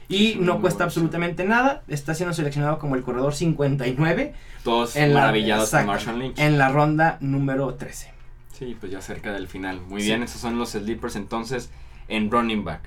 Y 0.08 0.38
no 0.40 0.54
muy 0.54 0.62
cuesta 0.62 0.84
absolutamente 0.86 1.46
nada, 1.46 1.84
está 1.88 2.16
siendo 2.16 2.34
seleccionado 2.34 2.80
como 2.80 2.96
el 2.96 3.04
corredor 3.04 3.36
59 3.36 4.34
Todos 4.64 4.96
en 4.96 5.14
la, 5.14 5.20
maravillados 5.22 5.70
con 5.70 5.86
Marshall 5.86 6.20
Lynch. 6.20 6.40
en 6.40 6.58
la 6.58 6.70
ronda 6.70 7.18
número 7.22 7.74
13. 7.76 8.12
Sí, 8.54 8.76
pues 8.80 8.92
ya 8.92 9.02
cerca 9.02 9.32
del 9.32 9.48
final. 9.48 9.80
Muy 9.82 10.02
bien, 10.02 10.24
esos 10.24 10.42
son 10.42 10.58
los 10.58 10.72
sleepers 10.72 11.16
entonces 11.16 11.70
en 12.08 12.32
running 12.32 12.64
back. 12.64 12.82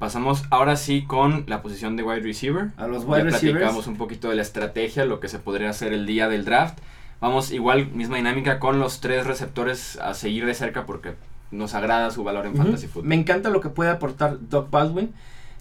Pasamos 0.00 0.42
ahora 0.50 0.74
sí 0.76 1.04
con 1.06 1.44
la 1.46 1.62
posición 1.62 1.96
de 1.96 2.02
wide 2.02 2.20
receiver. 2.20 2.70
A 2.76 2.88
los 2.88 3.04
wide 3.04 3.18
ya 3.18 3.24
receivers. 3.24 3.58
platicamos 3.60 3.86
un 3.86 3.96
poquito 3.96 4.28
de 4.28 4.34
la 4.36 4.42
estrategia, 4.42 5.04
lo 5.04 5.20
que 5.20 5.28
se 5.28 5.38
podría 5.38 5.70
hacer 5.70 5.92
el 5.92 6.04
día 6.04 6.28
del 6.28 6.44
draft. 6.44 6.78
Vamos 7.20 7.50
igual, 7.52 7.88
misma 7.92 8.16
dinámica 8.16 8.58
con 8.58 8.78
los 8.78 9.00
tres 9.00 9.26
receptores 9.26 9.98
a 9.98 10.14
seguir 10.14 10.44
de 10.46 10.54
cerca 10.54 10.84
porque 10.86 11.14
nos 11.50 11.74
agrada 11.74 12.10
su 12.10 12.24
valor 12.24 12.46
en 12.46 12.54
fantasy 12.56 12.86
football. 12.86 13.08
Me 13.08 13.14
encanta 13.14 13.50
lo 13.50 13.60
que 13.60 13.68
puede 13.70 13.90
aportar 13.90 14.38
Doug 14.50 14.70
Baldwin. 14.70 15.12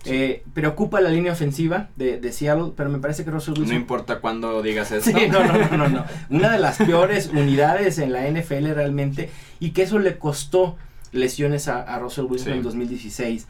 Eh, 0.08 0.44
preocupa 0.54 1.02
la 1.02 1.10
línea 1.10 1.32
ofensiva 1.32 1.88
de, 1.96 2.20
de 2.20 2.32
Seattle, 2.32 2.74
pero 2.78 2.91
me 2.91 3.00
parece 3.00 3.26
que 3.26 3.32
Russell 3.32 3.56
No 3.56 3.62
Wilson 3.62 3.76
importa 3.78 4.20
cuándo 4.20 4.62
digas. 4.62 4.94
Sí, 5.02 5.13
no, 5.32 5.44
no, 5.44 5.58
no, 5.58 5.78
no, 5.78 5.89
no. 5.89 6.06
Una 6.30 6.52
de 6.52 6.60
las 6.60 6.78
peores 6.78 7.28
unidades 7.34 7.98
en 7.98 8.12
la 8.12 8.30
NFL 8.30 8.68
realmente 8.74 9.32
y 9.60 9.72
que 9.72 9.82
eso 9.84 9.98
le 9.98 10.18
costó 10.20 10.76
lesiones 11.12 11.68
a, 11.70 11.82
a 11.82 11.98
Russell 12.00 12.26
Wilson 12.26 12.52
Sí. 12.52 12.58
en 12.58 12.63
2016. 12.63 13.48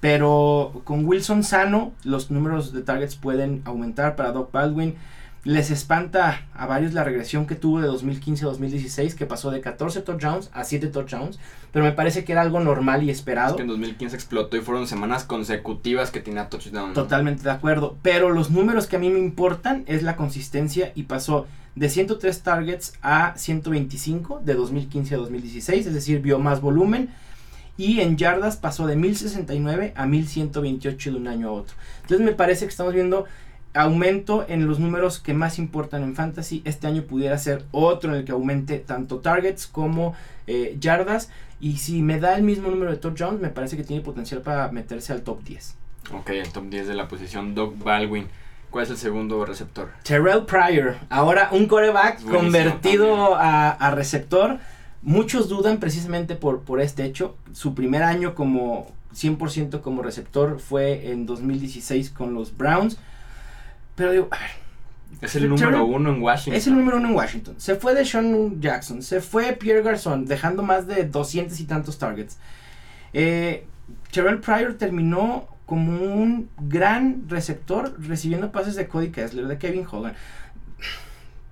Pero 0.00 0.80
con 0.84 1.04
Wilson 1.04 1.42
sano, 1.42 1.92
los 2.04 2.30
números 2.30 2.72
de 2.72 2.82
targets 2.82 3.16
pueden 3.16 3.62
aumentar 3.64 4.14
para 4.16 4.32
Doc 4.32 4.52
Baldwin. 4.52 4.94
Les 5.44 5.70
espanta 5.70 6.46
a 6.52 6.66
varios 6.66 6.92
la 6.92 7.04
regresión 7.04 7.46
que 7.46 7.54
tuvo 7.54 7.80
de 7.80 7.86
2015 7.86 8.44
a 8.44 8.48
2016, 8.48 9.14
que 9.14 9.24
pasó 9.24 9.50
de 9.50 9.60
14 9.60 10.02
touchdowns 10.02 10.50
a 10.52 10.64
7 10.64 10.88
touchdowns, 10.88 11.38
pero 11.72 11.84
me 11.84 11.92
parece 11.92 12.24
que 12.24 12.32
era 12.32 12.42
algo 12.42 12.60
normal 12.60 13.02
y 13.02 13.10
Es 13.10 13.18
esperado. 13.18 13.56
que 13.56 13.62
en 13.62 13.68
2015 13.68 14.14
explotó 14.16 14.56
y 14.56 14.60
fueron 14.60 14.86
semanas 14.86 15.24
consecutivas 15.24 16.10
que 16.10 16.20
tenía 16.20 16.48
touchdown. 16.48 16.88
¿no? 16.88 16.94
Totalmente 16.94 17.44
de 17.44 17.50
acuerdo. 17.50 17.96
Pero 18.02 18.30
los 18.30 18.50
números 18.50 18.86
que 18.86 18.96
a 18.96 18.98
mí 18.98 19.10
me 19.10 19.20
importan 19.20 19.84
es 19.86 20.02
la 20.02 20.16
consistencia 20.16 20.92
y 20.94 21.04
pasó 21.04 21.46
de 21.76 21.88
103 21.88 22.42
targets 22.42 22.94
a 23.00 23.34
125 23.36 24.40
de 24.44 24.54
2015 24.54 25.14
a 25.14 25.18
2016, 25.18 25.86
es 25.86 25.94
decir, 25.94 26.20
vio 26.20 26.38
más 26.40 26.60
volumen. 26.60 27.10
Y 27.76 28.00
en 28.00 28.16
yardas 28.16 28.56
pasó 28.56 28.88
de 28.88 28.96
1069 28.96 29.92
a 29.96 30.04
1128 30.04 31.12
de 31.12 31.16
un 31.16 31.28
año 31.28 31.48
a 31.48 31.52
otro. 31.52 31.76
Entonces 32.02 32.26
me 32.26 32.32
parece 32.32 32.64
que 32.66 32.70
estamos 32.70 32.92
viendo 32.92 33.24
aumento 33.78 34.44
en 34.48 34.66
los 34.66 34.80
números 34.80 35.20
que 35.20 35.34
más 35.34 35.58
importan 35.58 36.02
en 36.02 36.16
fantasy. 36.16 36.62
Este 36.64 36.86
año 36.86 37.02
pudiera 37.02 37.38
ser 37.38 37.64
otro 37.70 38.10
en 38.12 38.18
el 38.18 38.24
que 38.24 38.32
aumente 38.32 38.78
tanto 38.78 39.18
targets 39.20 39.66
como 39.66 40.14
eh, 40.46 40.76
yardas. 40.80 41.30
Y 41.60 41.76
si 41.78 42.02
me 42.02 42.18
da 42.18 42.36
el 42.36 42.42
mismo 42.42 42.70
número 42.70 42.90
de 42.90 42.96
touchdowns, 42.96 43.40
me 43.40 43.48
parece 43.48 43.76
que 43.76 43.84
tiene 43.84 44.02
potencial 44.02 44.42
para 44.42 44.70
meterse 44.72 45.12
al 45.12 45.22
top 45.22 45.42
10. 45.44 45.76
Ok, 46.12 46.30
el 46.30 46.50
top 46.50 46.64
10 46.68 46.88
de 46.88 46.94
la 46.94 47.08
posición, 47.08 47.54
Doug 47.54 47.76
Baldwin. 47.78 48.26
¿Cuál 48.70 48.84
es 48.84 48.90
el 48.90 48.96
segundo 48.98 49.44
receptor? 49.44 49.90
Terrell 50.02 50.44
Pryor, 50.44 50.96
ahora 51.08 51.48
un 51.52 51.66
coreback 51.66 52.22
buenísimo 52.22 52.38
convertido 52.38 53.34
a, 53.36 53.70
a 53.70 53.90
receptor. 53.92 54.58
Muchos 55.02 55.48
dudan 55.48 55.78
precisamente 55.78 56.34
por, 56.34 56.62
por 56.62 56.80
este 56.80 57.04
hecho. 57.04 57.36
Su 57.52 57.74
primer 57.74 58.02
año 58.02 58.34
como 58.34 58.92
100% 59.14 59.80
como 59.80 60.02
receptor 60.02 60.58
fue 60.58 61.10
en 61.12 61.24
2016 61.26 62.10
con 62.10 62.34
los 62.34 62.56
Browns. 62.56 62.98
Pero 63.98 64.12
digo, 64.12 64.28
a 64.30 64.38
ver, 64.38 64.50
Es 65.20 65.34
el 65.34 65.48
número 65.48 65.84
uno 65.84 66.14
en 66.14 66.22
Washington. 66.22 66.54
es 66.54 66.66
el 66.68 66.76
número 66.76 66.96
uno 66.98 67.08
en 67.08 67.14
Washington. 67.16 67.54
Se 67.58 67.74
fue 67.74 67.94
de 67.94 68.04
Sean 68.04 68.60
Jackson, 68.60 69.02
se 69.02 69.20
fue 69.20 69.52
Pierre 69.54 69.82
Garçon, 69.82 70.24
dejando 70.24 70.62
más 70.62 70.86
de 70.86 71.04
200 71.04 71.58
y 71.58 71.64
tantos 71.64 71.98
targets. 71.98 72.38
Eh, 73.12 73.66
Terrell 74.12 74.38
Pryor 74.38 74.74
terminó 74.74 75.48
como 75.66 76.00
un 76.00 76.48
gran 76.60 77.24
receptor 77.28 77.96
recibiendo 77.98 78.52
pases 78.52 78.76
de 78.76 78.86
Cody 78.86 79.10
Kessler, 79.10 79.48
de 79.48 79.58
Kevin 79.58 79.84
Hogan. 79.90 80.14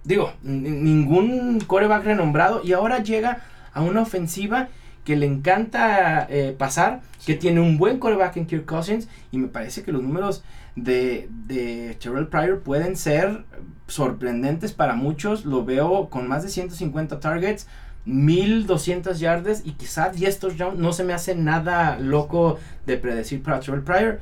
Digo, 0.05 0.33
ningún 0.43 1.59
coreback 1.61 2.05
renombrado 2.05 2.63
y 2.63 2.73
ahora 2.73 3.03
llega 3.03 3.43
a 3.73 3.83
una 3.83 4.03
ofensiva 4.03 4.69
que 5.05 5.17
le 5.17 5.27
encanta 5.27 6.27
eh, 6.31 6.55
pasar, 6.57 7.01
que 7.27 7.35
tiene 7.35 7.61
un 7.61 7.77
buen 7.77 7.99
coreback 7.99 8.37
en 8.37 8.47
Kirk 8.47 8.67
Cousins 8.67 9.09
y 9.33 9.39
me 9.39 9.49
parece 9.49 9.83
que 9.83 9.91
los 9.91 10.03
números 10.03 10.45
de, 10.77 11.29
de 11.47 11.97
Terrell 12.01 12.29
Pryor 12.29 12.61
pueden 12.61 12.97
ser 12.97 13.45
sorprendentes 13.89 14.73
para 14.73 14.95
muchos. 14.95 15.45
Lo 15.45 15.65
veo 15.65 16.09
con 16.09 16.29
más 16.29 16.43
de 16.43 16.51
150 16.51 17.19
targets, 17.19 17.67
1200 18.05 19.19
yardas 19.19 19.63
y 19.65 19.73
quizá 19.73 20.11
10 20.11 20.39
touchdowns. 20.39 20.79
No 20.79 20.93
se 20.93 21.03
me 21.05 21.13
hace 21.13 21.35
nada 21.35 21.99
loco 21.99 22.59
de 22.87 22.97
predecir 22.99 23.43
para 23.43 23.61
Terrell 23.61 23.83
Pryor. 23.83 24.21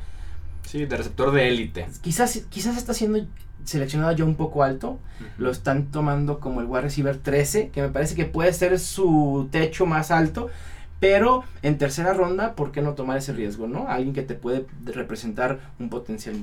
Sí, 0.62 0.86
de 0.86 0.96
receptor 0.96 1.32
de 1.32 1.48
élite. 1.48 1.86
Quizás, 2.00 2.42
quizás 2.48 2.76
está 2.78 2.94
siendo 2.94 3.26
seleccionado 3.64 4.12
ya 4.12 4.24
un 4.24 4.36
poco 4.36 4.62
alto. 4.62 4.98
Lo 5.38 5.50
están 5.50 5.86
tomando 5.90 6.40
como 6.40 6.60
el 6.60 6.66
wide 6.66 6.82
receiver 6.82 7.16
13, 7.16 7.68
que 7.68 7.82
me 7.82 7.88
parece 7.88 8.14
que 8.14 8.24
puede 8.24 8.52
ser 8.52 8.78
su 8.78 9.48
techo 9.50 9.86
más 9.86 10.10
alto. 10.10 10.48
Pero 11.04 11.44
en 11.60 11.76
tercera 11.76 12.14
ronda, 12.14 12.54
¿por 12.54 12.72
qué 12.72 12.80
no 12.80 12.94
tomar 12.94 13.18
ese 13.18 13.34
riesgo, 13.34 13.66
no? 13.66 13.88
Alguien 13.88 14.14
que 14.14 14.22
te 14.22 14.34
puede 14.34 14.64
representar 14.86 15.60
un 15.78 15.90
potencial 15.90 16.34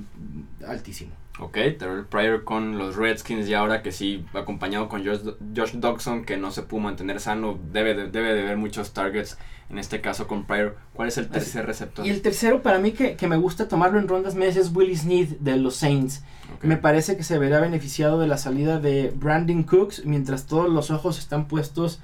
altísimo. 0.67 1.13
Ok, 1.39 1.54
Terrell 1.80 2.06
Pryor 2.06 2.43
con 2.43 2.78
los 2.78 2.95
Redskins 2.95 3.50
y 3.50 3.56
ahora 3.56 3.82
que 3.82 3.91
sí, 3.91 4.24
acompañado 4.36 4.88
con 4.88 5.04
Josh, 5.04 5.21
Josh 5.56 5.71
Dodson, 5.74 6.26
que 6.26 6.38
no 6.38 6.52
se 6.52 6.62
pudo 6.62 6.82
mantener 6.82 7.19
sano, 7.19 7.58
debe 7.74 7.95
de, 7.95 8.12
debe 8.12 8.36
de 8.36 8.43
ver 8.43 8.58
muchos 8.58 8.93
targets, 8.93 9.39
en 9.71 9.80
este 9.80 10.00
caso 10.00 10.28
con 10.28 10.45
Pryor. 10.45 10.78
¿Cuál 10.93 11.08
es 11.08 11.17
el 11.17 11.30
tercer 11.30 11.65
receptor? 11.65 12.06
Y 12.06 12.12
el 12.12 12.21
tercero, 12.21 12.62
para 12.62 12.78
mí, 12.78 12.91
que, 12.91 13.15
que 13.15 13.28
me 13.28 13.38
gusta 13.38 13.67
tomarlo 13.67 13.97
en 13.97 14.08
rondas 14.08 14.36
medias, 14.36 14.58
es 14.58 14.71
Willie 14.76 14.95
Snead 14.95 15.39
de 15.39 15.58
los 15.58 15.76
Saints. 15.76 16.21
Me 16.62 16.78
parece 16.78 17.17
que 17.17 17.24
se 17.24 17.39
verá 17.39 17.60
beneficiado 17.62 18.19
de 18.19 18.28
la 18.28 18.38
salida 18.38 18.80
de 18.80 19.12
Brandon 19.15 19.63
Cooks, 19.63 20.06
mientras 20.06 20.45
todos 20.45 20.69
los 20.69 20.91
ojos 20.91 21.17
están 21.17 21.47
puestos 21.47 22.00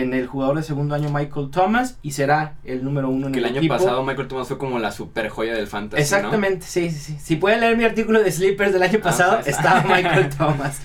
en 0.00 0.14
el 0.14 0.26
jugador 0.26 0.56
de 0.56 0.62
segundo 0.62 0.94
año 0.94 1.08
Michael 1.10 1.50
Thomas 1.50 1.98
y 2.02 2.12
será 2.12 2.54
el 2.64 2.84
número 2.84 3.08
uno 3.10 3.26
en 3.26 3.32
Que 3.32 3.38
el, 3.40 3.44
el 3.46 3.50
año 3.52 3.58
equipo. 3.60 3.74
pasado 3.74 4.02
Michael 4.04 4.28
Thomas 4.28 4.48
fue 4.48 4.58
como 4.58 4.78
la 4.78 4.92
super 4.92 5.28
joya 5.28 5.54
del 5.54 5.66
fantasy, 5.66 6.00
¿no? 6.00 6.02
Exactamente, 6.18 6.66
sí, 6.66 6.90
sí, 6.90 6.98
sí. 6.98 7.16
Si 7.22 7.36
pueden 7.36 7.60
leer 7.60 7.76
mi 7.76 7.84
artículo 7.84 8.22
de 8.22 8.30
Sleepers 8.32 8.72
del 8.72 8.82
año 8.82 8.98
Ah, 9.00 9.04
pasado, 9.04 9.34
pues. 9.42 9.48
estaba 9.48 9.82
Michael 9.96 10.28
Thomas. 10.30 10.80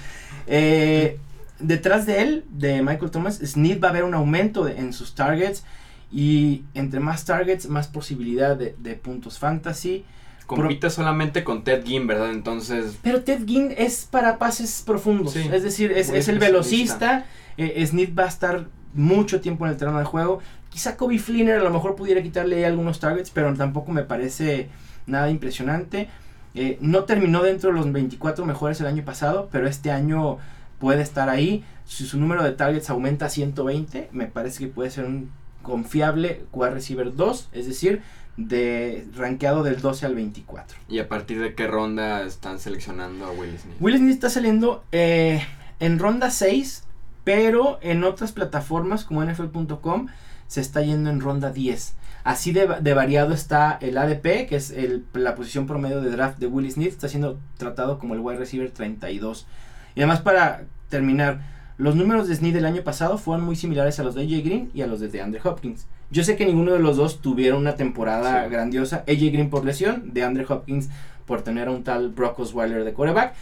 Eh, 0.47 1.19
detrás 1.59 2.05
de 2.05 2.21
él, 2.21 2.45
de 2.49 2.81
Michael 2.81 3.11
Thomas, 3.11 3.39
Snead 3.43 3.79
va 3.81 3.89
a 3.89 3.91
ver 3.93 4.03
un 4.03 4.13
aumento 4.13 4.63
de- 4.63 4.77
en 4.77 4.93
sus 4.93 5.15
targets. 5.15 5.63
Y 6.11 6.63
entre 6.73 6.99
más 7.01 7.25
targets, 7.25 7.67
más 7.67 7.87
posibilidad 7.87 8.55
de, 8.55 8.75
de 8.79 8.93
puntos 8.95 9.39
fantasy. 9.39 10.05
Compite 10.45 10.89
solamente 10.89 11.43
con 11.43 11.65
Ted 11.65 11.83
Ginn, 11.85 12.07
¿verdad? 12.07 12.31
Entonces, 12.31 12.97
Pero 13.01 13.21
Ted 13.23 13.45
Ginn 13.45 13.73
es 13.77 14.07
para 14.09 14.37
pases 14.37 14.81
profundos. 14.85 15.33
Sí, 15.33 15.49
es 15.51 15.63
decir, 15.63 15.91
es, 15.91 16.09
el 16.29 16.39
velocista. 16.39 17.25
Eh, 17.57 17.89
va 18.17 18.23
a 18.23 18.27
estar 18.27 18.67
mucho 18.97 19.39
tiempo 19.39 19.65
en 19.65 19.71
el 19.71 19.77
terreno 19.77 19.99
de 19.99 20.05
juego. 20.05 20.39
Quizá 20.69 20.97
Kobe 20.97 21.19
Fleener 21.19 21.59
a 21.59 21.63
lo 21.63 21.71
mejor 21.71 21.95
pudiera 21.95 22.21
quitarle 22.21 22.65
algunos 22.65 22.99
targets, 22.99 23.29
pero 23.29 23.53
tampoco 23.53 23.91
me 23.91 24.03
parece 24.03 24.69
nada 25.05 25.29
impresionante. 25.29 26.09
Eh, 26.55 26.77
no 26.81 27.03
terminó 27.03 27.43
dentro 27.43 27.69
de 27.69 27.75
los 27.77 27.91
24 27.91 28.45
mejores 28.45 28.81
el 28.81 28.87
año 28.87 29.05
pasado, 29.05 29.47
pero 29.51 29.67
este 29.67 29.91
año 29.91 30.37
puede 30.79 31.01
estar 31.01 31.29
ahí. 31.29 31.63
Si 31.85 32.05
su 32.05 32.19
número 32.19 32.43
de 32.43 32.51
targets 32.51 32.89
aumenta 32.89 33.27
a 33.27 33.29
120, 33.29 34.09
me 34.11 34.25
parece 34.25 34.65
que 34.65 34.67
puede 34.67 34.89
ser 34.89 35.05
un 35.05 35.31
confiable 35.61 36.45
wide 36.51 36.71
receiver 36.71 37.13
2, 37.13 37.49
es 37.53 37.67
decir, 37.67 38.01
de 38.37 39.07
rankeado 39.15 39.63
del 39.63 39.81
12 39.81 40.05
al 40.05 40.15
24. 40.15 40.77
¿y 40.87 40.99
a 40.99 41.09
partir 41.09 41.41
de 41.41 41.55
qué 41.55 41.67
ronda 41.67 42.23
están 42.23 42.59
seleccionando 42.59 43.25
a 43.25 43.31
Will 43.31 43.57
Smith? 43.57 43.75
Will 43.79 43.97
Smith 43.97 44.13
está 44.13 44.29
saliendo 44.29 44.83
eh, 44.91 45.41
en 45.79 45.99
ronda 45.99 46.29
6, 46.29 46.83
pero 47.27 47.77
en 47.81 48.05
otras 48.05 48.31
plataformas 48.31 49.03
como 49.03 49.21
NFL.com 49.21 50.07
se 50.47 50.61
está 50.61 50.81
yendo 50.81 51.09
en 51.09 51.19
ronda 51.19 51.51
10. 51.51 51.95
Así 52.23 52.53
de, 52.53 52.69
de 52.79 52.93
variado 52.93 53.33
está 53.33 53.77
el 53.81 53.97
ADP, 53.97 54.47
que 54.47 54.55
es 54.55 54.71
el- 54.71 55.03
la 55.11 55.35
posición 55.35 55.67
promedio 55.67 55.99
de 55.99 56.09
draft 56.09 56.37
de 56.39 56.47
Will 56.47 56.71
Smith, 56.71 56.87
está 56.87 57.09
siendo 57.09 57.37
tratado 57.57 57.99
como 57.99 58.13
el 58.13 58.21
wide 58.21 58.37
receiver 58.39 58.71
32. 58.71 59.45
Y 59.93 59.99
además 59.99 60.21
para 60.21 60.63
terminar, 60.87 61.41
los 61.77 61.97
números 61.97 62.29
de 62.29 62.35
Snead 62.35 62.53
del 62.53 62.65
año 62.65 62.81
pasado 62.83 63.17
fueron 63.17 63.43
muy 63.45 63.57
similares 63.57 63.99
a 63.99 64.03
los 64.03 64.15
de 64.15 64.21
AJ 64.21 64.45
Green 64.45 64.71
y 64.73 64.81
a 64.83 64.87
los 64.87 65.01
de 65.01 65.09
DeAndre 65.09 65.41
Hopkins. 65.43 65.85
Yo 66.09 66.23
sé 66.23 66.37
que 66.37 66.45
ninguno 66.45 66.71
de 66.71 66.79
los 66.79 66.95
dos 66.95 67.21
tuvieron 67.21 67.59
una 67.59 67.75
temporada 67.75 68.45
Sí. 68.45 68.49
grandiosa. 68.51 69.03
AJ 69.05 69.31
Green 69.33 69.49
por 69.49 69.65
lesión, 69.65 70.13
DeAndre 70.13 70.45
Hopkins 70.47 70.87
por 71.25 71.41
tener 71.41 71.67
a 71.67 71.71
un 71.71 71.83
tal 71.83 72.07
Brock 72.07 72.39
Osweiler 72.39 72.85
de 72.85 72.93
quarterback. 72.93 73.33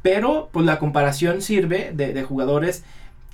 Pero 0.00 0.48
pues 0.52 0.64
la 0.64 0.78
comparación 0.78 1.42
sirve 1.42 1.92
de, 1.94 2.14
de 2.14 2.22
jugadores 2.22 2.84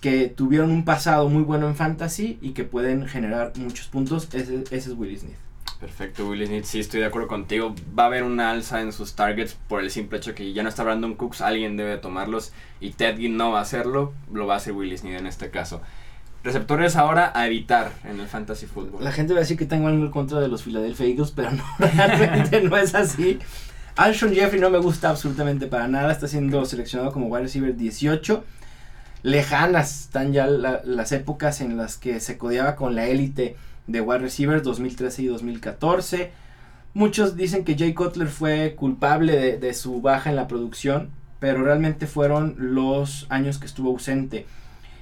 que 0.03 0.29
tuvieron 0.29 0.71
un 0.73 0.85
pasado 0.85 1.29
muy 1.29 1.45
bueno 1.45 1.69
en 1.69 1.77
fantasy 1.77 2.37
y 2.43 2.51
que 2.51 2.65
pueden 2.65 3.07
generar 3.07 3.53
muchos 3.57 3.87
puntos. 3.87 4.29
Ese, 4.35 4.65
ese 4.65 4.77
es 4.77 4.89
Willie 4.89 5.17
Smith. 5.17 5.37
Perfecto, 5.81 6.29
Will 6.29 6.45
Smith, 6.47 6.65
sí, 6.65 6.81
estoy 6.81 7.01
de 7.01 7.07
acuerdo 7.07 7.29
contigo. 7.29 7.75
Va 7.99 8.03
a 8.03 8.07
haber 8.07 8.25
una 8.25 8.51
alza 8.51 8.83
en 8.83 8.93
sus 8.93 9.15
targets 9.15 9.57
por 9.69 9.81
el 9.81 9.91
simple 9.91 10.19
hecho 10.19 10.35
que 10.35 10.53
ya 10.53 10.65
no 10.65 10.69
está 10.69 10.83
Brandon 10.83 11.15
Cooks, 11.15 11.41
alguien 11.41 11.77
debe 11.77 11.97
tomarlos 11.99 12.53
y 12.81 12.91
Ted 12.91 13.17
Ginn 13.17 13.37
no 13.37 13.53
va 13.53 13.61
a 13.61 13.63
hacerlo, 13.63 14.13
lo 14.33 14.47
va 14.47 14.55
a 14.55 14.57
hacer 14.59 14.73
Will 14.75 14.97
Smith 14.99 15.15
en 15.19 15.29
este 15.29 15.51
caso. 15.51 15.81
Receptores 16.43 16.97
ahora 16.97 17.31
a 17.35 17.47
evitar 17.47 17.93
en 18.05 18.19
el 18.19 18.27
fantasy 18.27 18.67
fútbol. 18.67 19.05
La 19.05 19.13
gente 19.13 19.33
va 19.35 19.39
a 19.39 19.43
decir 19.43 19.57
que 19.57 19.67
tengo 19.67 19.87
algo 19.87 20.05
en 20.05 20.11
contra 20.11 20.41
de 20.41 20.49
los 20.49 20.65
Philadelphia 20.65 21.07
Eagles, 21.07 21.31
pero 21.31 21.53
no, 21.53 21.65
realmente 21.79 22.61
no 22.61 22.77
es 22.77 22.97
así. 22.97 23.39
Alshon 23.95 24.35
Jeffrey 24.35 24.61
no 24.61 24.71
me 24.71 24.79
gusta 24.79 25.11
absolutamente 25.11 25.69
para 25.69 25.87
nada. 25.87 26.11
Está 26.11 26.27
siendo 26.27 26.65
seleccionado 26.65 27.13
como 27.13 27.27
wide 27.27 27.43
receiver 27.43 27.77
18. 27.77 28.45
Lejanas, 29.23 30.03
están 30.03 30.33
ya 30.33 30.47
las 30.47 31.13
épocas 31.13 31.61
en 31.61 31.77
las 31.77 31.97
que 31.97 32.21
se 32.21 32.39
codeaba 32.39 32.77
con 32.77 32.95
la 32.95 33.07
élite 33.07 33.57
de 33.87 34.01
wide 34.01 34.21
receivers 34.21 34.63
2013 34.63 35.23
y 35.23 35.27
2014. 35.27 36.31
Muchos 36.95 37.37
dicen 37.37 37.65
que 37.65 37.77
Jay 37.77 37.95
Cutler 37.95 38.29
fue 38.29 38.75
culpable 38.75 39.59
de, 39.59 39.75
su 39.75 40.01
baja 40.03 40.31
en 40.31 40.37
la 40.37 40.49
producción, 40.49 41.11
pero 41.41 41.63
realmente 41.65 42.07
fueron 42.07 42.55
los 42.59 43.27
años 43.31 43.59
que 43.59 43.67
estuvo 43.67 43.91
ausente. 43.91 44.47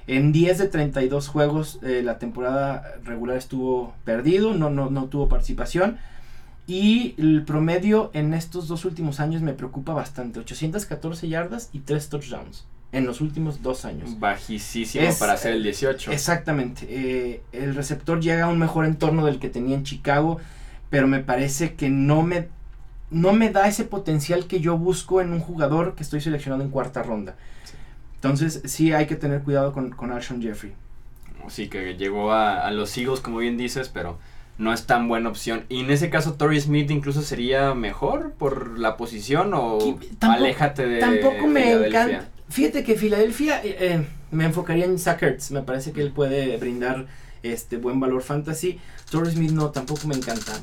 En 0.07 0.31
10 0.31 0.57
de 0.57 0.67
32 0.67 1.27
juegos 1.27 1.79
eh, 1.83 2.01
la 2.03 2.17
temporada 2.17 2.95
regular 3.03 3.37
estuvo 3.37 3.93
perdido, 4.03 4.53
no, 4.53 4.69
no, 4.69 4.89
no 4.89 5.05
tuvo 5.05 5.27
participación. 5.27 5.97
Y 6.67 7.15
el 7.17 7.43
promedio 7.43 8.11
en 8.13 8.33
estos 8.33 8.67
dos 8.67 8.85
últimos 8.85 9.19
años 9.19 9.41
me 9.41 9.53
preocupa 9.53 9.93
bastante. 9.93 10.39
814 10.39 11.27
yardas 11.27 11.69
y 11.73 11.79
3 11.79 12.09
touchdowns 12.09 12.65
en 12.91 13.05
los 13.05 13.21
últimos 13.21 13.61
dos 13.61 13.85
años. 13.85 14.19
Bajísimo 14.19 15.13
para 15.19 15.33
hacer 15.33 15.53
el 15.53 15.63
18. 15.63 16.11
Exactamente. 16.11 16.85
Eh, 16.89 17.41
el 17.53 17.75
receptor 17.75 18.19
llega 18.19 18.45
a 18.45 18.47
un 18.47 18.59
mejor 18.59 18.85
entorno 18.85 19.25
del 19.25 19.39
que 19.39 19.49
tenía 19.49 19.75
en 19.75 19.83
Chicago, 19.83 20.39
pero 20.89 21.07
me 21.07 21.19
parece 21.19 21.75
que 21.75 21.89
no 21.89 22.21
me, 22.21 22.49
no 23.09 23.33
me 23.33 23.49
da 23.49 23.67
ese 23.67 23.85
potencial 23.85 24.45
que 24.45 24.59
yo 24.59 24.77
busco 24.77 25.21
en 25.21 25.31
un 25.31 25.39
jugador 25.39 25.95
que 25.95 26.03
estoy 26.03 26.21
seleccionando 26.21 26.65
en 26.65 26.71
cuarta 26.71 27.01
ronda. 27.01 27.35
Entonces 28.15 28.61
sí 28.65 28.93
hay 28.93 29.07
que 29.07 29.15
tener 29.15 29.41
cuidado 29.41 29.71
con, 29.71 29.91
con 29.91 30.11
Alshon 30.11 30.41
Jeffrey. 30.41 30.73
Sí, 31.47 31.69
que 31.69 31.95
llegó 31.95 32.31
a, 32.33 32.67
a 32.67 32.71
los 32.71 32.95
Eagles, 32.97 33.19
como 33.19 33.39
bien 33.39 33.57
dices, 33.57 33.89
pero 33.89 34.19
no 34.57 34.73
es 34.73 34.85
tan 34.85 35.07
buena 35.07 35.29
opción. 35.29 35.65
Y 35.69 35.79
en 35.79 35.89
ese 35.89 36.09
caso, 36.09 36.33
Torrey 36.33 36.61
Smith 36.61 36.91
incluso 36.91 37.23
sería 37.23 37.73
mejor 37.73 38.33
por 38.33 38.77
la 38.77 38.95
posición 38.95 39.53
o 39.55 39.97
aléjate 40.19 40.85
de. 40.85 40.99
Tampoco 40.99 41.47
me 41.47 41.71
encanta. 41.71 42.29
Fíjate 42.51 42.83
que 42.83 42.95
Filadelfia 42.95 43.63
eh, 43.63 43.77
eh, 43.79 44.07
me 44.31 44.45
enfocaría 44.45 44.85
en 44.85 44.99
Sackers. 44.99 45.51
Me 45.51 45.61
parece 45.61 45.93
que 45.93 46.01
él 46.01 46.11
puede 46.11 46.57
brindar 46.57 47.07
este 47.43 47.77
buen 47.77 47.99
valor 47.99 48.21
fantasy. 48.21 48.79
Torrey 49.09 49.33
Smith 49.33 49.51
no, 49.51 49.71
tampoco 49.71 50.07
me 50.07 50.15
encanta. 50.15 50.53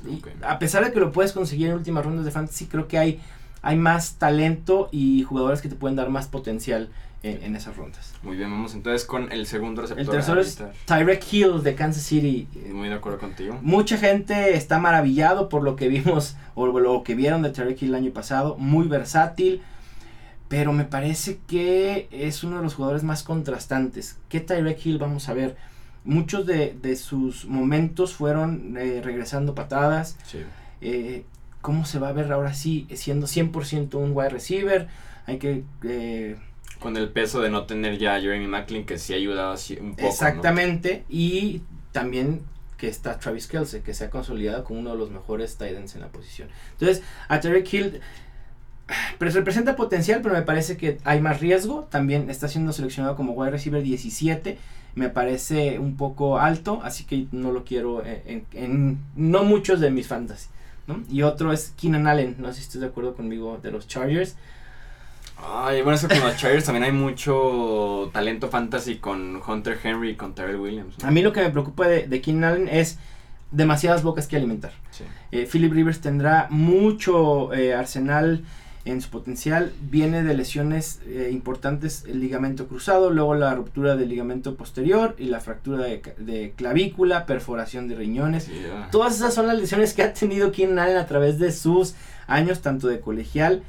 a 0.42 0.58
pesar 0.58 0.84
de 0.84 0.92
que 0.92 1.00
lo 1.00 1.12
puedes 1.12 1.32
conseguir 1.32 1.68
en 1.68 1.74
últimas 1.74 2.04
rondas 2.04 2.24
de 2.24 2.30
fantasy, 2.30 2.66
creo 2.66 2.88
que 2.88 2.98
hay, 2.98 3.20
hay 3.62 3.76
más 3.76 4.14
talento 4.14 4.88
y 4.92 5.22
jugadores 5.22 5.60
que 5.60 5.68
te 5.68 5.74
pueden 5.74 5.96
dar 5.96 6.10
más 6.10 6.28
potencial 6.28 6.90
en, 7.22 7.56
esas 7.56 7.76
rondas. 7.76 8.14
Muy 8.22 8.36
bien, 8.36 8.50
vamos 8.50 8.74
entonces 8.74 9.04
con 9.04 9.32
el 9.32 9.46
segundo 9.46 9.82
receptor. 9.82 10.04
El 10.04 10.10
tercero 10.10 10.40
es 10.40 10.62
Tyrek 10.86 11.32
Hill 11.32 11.62
de 11.62 11.74
Kansas 11.74 12.04
City. 12.04 12.46
Muy 12.72 12.88
de 12.88 12.94
acuerdo 12.94 13.18
contigo. 13.18 13.58
Mucha 13.62 13.96
gente 13.96 14.54
está 14.54 14.78
maravillado 14.78 15.48
por 15.48 15.62
lo 15.62 15.74
que 15.74 15.88
vimos 15.88 16.36
o 16.54 16.66
lo 16.66 17.02
que 17.02 17.14
vieron 17.14 17.42
de 17.42 17.50
Tyrek 17.50 17.82
Hill 17.82 17.88
el 17.88 17.94
año 17.96 18.12
pasado. 18.12 18.56
Muy 18.58 18.86
versátil. 18.86 19.62
Pero 20.48 20.72
me 20.72 20.84
parece 20.84 21.40
que 21.46 22.08
es 22.10 22.42
uno 22.42 22.56
de 22.56 22.62
los 22.62 22.74
jugadores 22.74 23.02
más 23.02 23.22
contrastantes. 23.22 24.18
¿Qué 24.28 24.40
Tyrek 24.40 24.84
Hill 24.84 24.98
vamos 24.98 25.28
a 25.28 25.34
ver? 25.34 25.56
Muchos 26.04 26.46
de, 26.46 26.96
sus 26.96 27.44
momentos 27.44 28.14
fueron 28.14 28.76
eh, 28.78 29.02
regresando 29.04 29.54
patadas. 29.54 30.16
Sí. 30.24 30.38
Eh, 30.80 31.24
¿Cómo 31.60 31.84
se 31.84 31.98
va 31.98 32.08
a 32.08 32.12
ver 32.12 32.32
ahora 32.32 32.54
sí 32.54 32.86
siendo 32.94 33.26
100% 33.26 33.94
un 33.96 34.12
wide 34.14 34.30
receiver? 34.30 34.88
Hay 35.26 35.38
que 35.38 35.64
eh, 35.82 36.36
con 36.78 36.96
el 36.96 37.10
peso 37.10 37.40
de 37.40 37.50
no 37.50 37.64
tener 37.64 37.98
ya 37.98 38.14
a 38.14 38.20
Jeremy 38.20 38.46
Macklin, 38.46 38.86
que 38.86 38.98
sí 38.98 39.12
ha 39.12 39.16
ayudado 39.16 39.56
un 39.80 39.96
poco. 39.96 40.08
Exactamente, 40.08 41.04
y 41.08 41.62
también 41.92 42.42
que 42.76 42.88
está 42.88 43.18
Travis 43.18 43.48
Kelsey, 43.48 43.80
que 43.80 43.92
se 43.92 44.04
ha 44.04 44.10
consolidado 44.10 44.62
como 44.62 44.78
uno 44.78 44.92
de 44.92 44.98
los 44.98 45.10
mejores 45.10 45.56
tight 45.56 45.76
ends 45.76 45.96
en 45.96 46.02
la 46.02 46.08
posición. 46.08 46.48
Entonces, 46.72 47.02
a 47.26 47.40
Terry 47.40 47.64
Hill 47.70 48.00
pues, 49.18 49.34
representa 49.34 49.76
potencial, 49.76 50.20
pero 50.22 50.34
me 50.34 50.42
parece 50.42 50.76
que 50.76 50.98
hay 51.04 51.20
más 51.20 51.40
riesgo. 51.40 51.86
También 51.90 52.30
está 52.30 52.48
siendo 52.48 52.72
seleccionado 52.72 53.16
como 53.16 53.32
wide 53.32 53.52
receiver 53.52 53.82
17. 53.82 54.58
Me 54.94 55.08
parece 55.08 55.78
un 55.78 55.96
poco 55.96 56.38
alto, 56.38 56.80
así 56.82 57.04
que 57.04 57.26
no 57.30 57.52
lo 57.52 57.64
quiero 57.64 58.04
en, 58.04 58.44
en 58.52 58.98
no 59.14 59.44
muchos 59.44 59.80
de 59.80 59.90
mis 59.90 60.08
fantasy. 60.08 60.48
¿no? 60.86 61.02
Y 61.10 61.22
otro 61.22 61.52
es 61.52 61.72
Keenan 61.76 62.06
Allen, 62.06 62.36
no 62.38 62.48
sé 62.48 62.54
si 62.54 62.62
estás 62.62 62.80
de 62.80 62.86
acuerdo 62.88 63.14
conmigo, 63.14 63.58
de 63.62 63.70
los 63.70 63.86
Chargers. 63.86 64.36
Ay, 65.40 65.82
bueno, 65.82 65.96
eso 65.96 66.08
con 66.08 66.18
los 66.18 66.36
Chargers 66.36 66.64
también 66.64 66.82
hay 66.82 66.92
mucho 66.92 68.10
talento 68.12 68.48
fantasy 68.48 68.96
con 68.96 69.40
Hunter 69.46 69.78
Henry 69.80 70.10
y 70.10 70.14
con 70.16 70.34
Terrell 70.34 70.56
Williams. 70.56 70.96
A 71.04 71.12
mí 71.12 71.22
lo 71.22 71.32
que 71.32 71.42
me 71.42 71.50
preocupa 71.50 71.86
de, 71.86 72.08
de 72.08 72.20
Keenan 72.20 72.52
Allen 72.52 72.68
es 72.68 72.98
demasiadas 73.50 74.02
bocas 74.02 74.26
que 74.26 74.36
alimentar. 74.36 74.72
Eh, 75.30 75.48
Philip 75.50 75.72
Rivers 75.72 76.00
tendrá 76.00 76.48
mucho 76.50 77.52
eh, 77.52 77.74
arsenal 77.74 78.42
en 78.90 79.00
su 79.00 79.10
potencial. 79.10 79.72
Viene 79.80 80.22
de 80.22 80.34
lesiones 80.34 81.00
eh, 81.06 81.28
importantes 81.32 82.04
el 82.08 82.20
ligamento 82.20 82.66
cruzado, 82.66 83.10
luego 83.10 83.34
la 83.34 83.54
ruptura 83.54 83.96
del 83.96 84.08
ligamento 84.08 84.56
posterior 84.56 85.14
y 85.18 85.26
la 85.26 85.40
fractura 85.40 85.84
de, 85.84 86.52
clavícula, 86.56 87.26
perforación 87.26 87.88
de 87.88 87.96
riñones. 87.96 88.50
Todas 88.90 89.16
esas 89.16 89.34
son 89.34 89.46
las 89.46 89.58
lesiones 89.58 89.94
que 89.94 90.02
ha 90.02 90.12
tenido 90.12 90.52
Keenan 90.52 90.78
Allen 90.78 90.96
a 90.96 91.06
través 91.06 91.38
de 91.38 91.52
sus 91.52 91.94
años, 92.26 92.60
tanto 92.60 92.88
de 92.88 93.00
colegial 93.00 93.62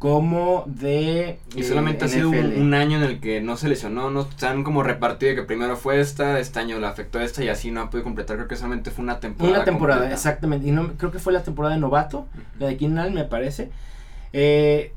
como 0.00 0.64
de... 0.66 1.40
Y 1.54 1.62
solamente 1.62 2.06
ha 2.06 2.08
eh, 2.08 2.10
sido 2.10 2.30
un, 2.30 2.72
año 2.72 2.96
en 2.96 3.02
el 3.02 3.20
que 3.20 3.42
no 3.42 3.58
se 3.58 3.68
lesionó, 3.68 4.10
no 4.10 4.22
están 4.22 4.64
como 4.64 4.82
repartido 4.82 5.34
que 5.34 5.42
primero 5.42 5.76
fue 5.76 6.00
esta, 6.00 6.40
este 6.40 6.58
año 6.58 6.78
le 6.78 6.86
afectó 6.86 7.20
esta 7.20 7.44
y 7.44 7.50
así 7.50 7.70
no 7.70 7.82
ha 7.82 7.90
podido 7.90 8.04
completar, 8.04 8.36
creo 8.36 8.48
que 8.48 8.56
solamente 8.56 8.90
fue 8.90 9.04
una 9.04 9.20
temporada. 9.20 9.56
Una 9.56 9.64
temporada, 9.66 10.10
exactamente, 10.10 10.66
y 10.66 10.70
no, 10.70 10.94
creo 10.96 11.10
que 11.10 11.18
fue 11.18 11.34
la 11.34 11.42
temporada 11.42 11.74
de 11.74 11.82
novato, 11.82 12.26
la 12.58 12.68
de 12.68 12.78
Keenan 12.78 13.12
me 13.12 13.24
parece. 13.24 13.70
Eh, 14.32 14.92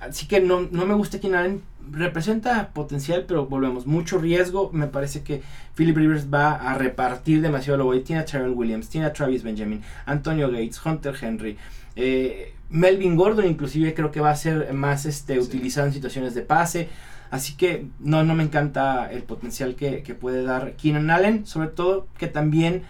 así 0.00 0.26
que 0.26 0.40
no, 0.40 0.68
no 0.70 0.86
me 0.86 0.94
gusta 0.94 1.20
Keenan 1.20 1.62
representa 1.90 2.70
potencial, 2.72 3.24
pero 3.26 3.46
volvemos, 3.46 3.86
mucho 3.86 4.18
riesgo. 4.18 4.70
Me 4.72 4.86
parece 4.86 5.22
que 5.22 5.42
Philip 5.74 5.96
Rivers 5.96 6.32
va 6.32 6.54
a 6.54 6.74
repartir 6.74 7.40
demasiado 7.40 7.78
lo 7.78 7.84
voy. 7.84 8.00
Tiene 8.00 8.22
a 8.22 8.24
Terrell 8.24 8.52
Williams, 8.52 8.88
tiene 8.88 9.06
a 9.06 9.12
Travis 9.12 9.42
Benjamin, 9.42 9.82
Antonio 10.06 10.50
Gates, 10.50 10.80
Hunter 10.84 11.14
Henry. 11.20 11.56
Eh, 11.96 12.54
Melvin 12.70 13.16
Gordon 13.16 13.46
inclusive 13.46 13.92
creo 13.92 14.10
que 14.10 14.20
va 14.20 14.30
a 14.30 14.36
ser 14.36 14.72
más 14.72 15.04
este, 15.04 15.38
utilizado 15.38 15.86
en 15.86 15.92
situaciones 15.92 16.34
de 16.34 16.42
pase. 16.42 16.88
Así 17.30 17.54
que 17.54 17.86
no, 17.98 18.24
no 18.24 18.34
me 18.34 18.42
encanta 18.42 19.10
el 19.10 19.22
potencial 19.22 19.74
que, 19.74 20.16
puede 20.20 20.42
dar 20.42 20.74
Keenan 20.74 21.10
Allen. 21.10 21.46
Sobre 21.46 21.68
todo 21.68 22.06
que 22.18 22.26
también 22.26 22.82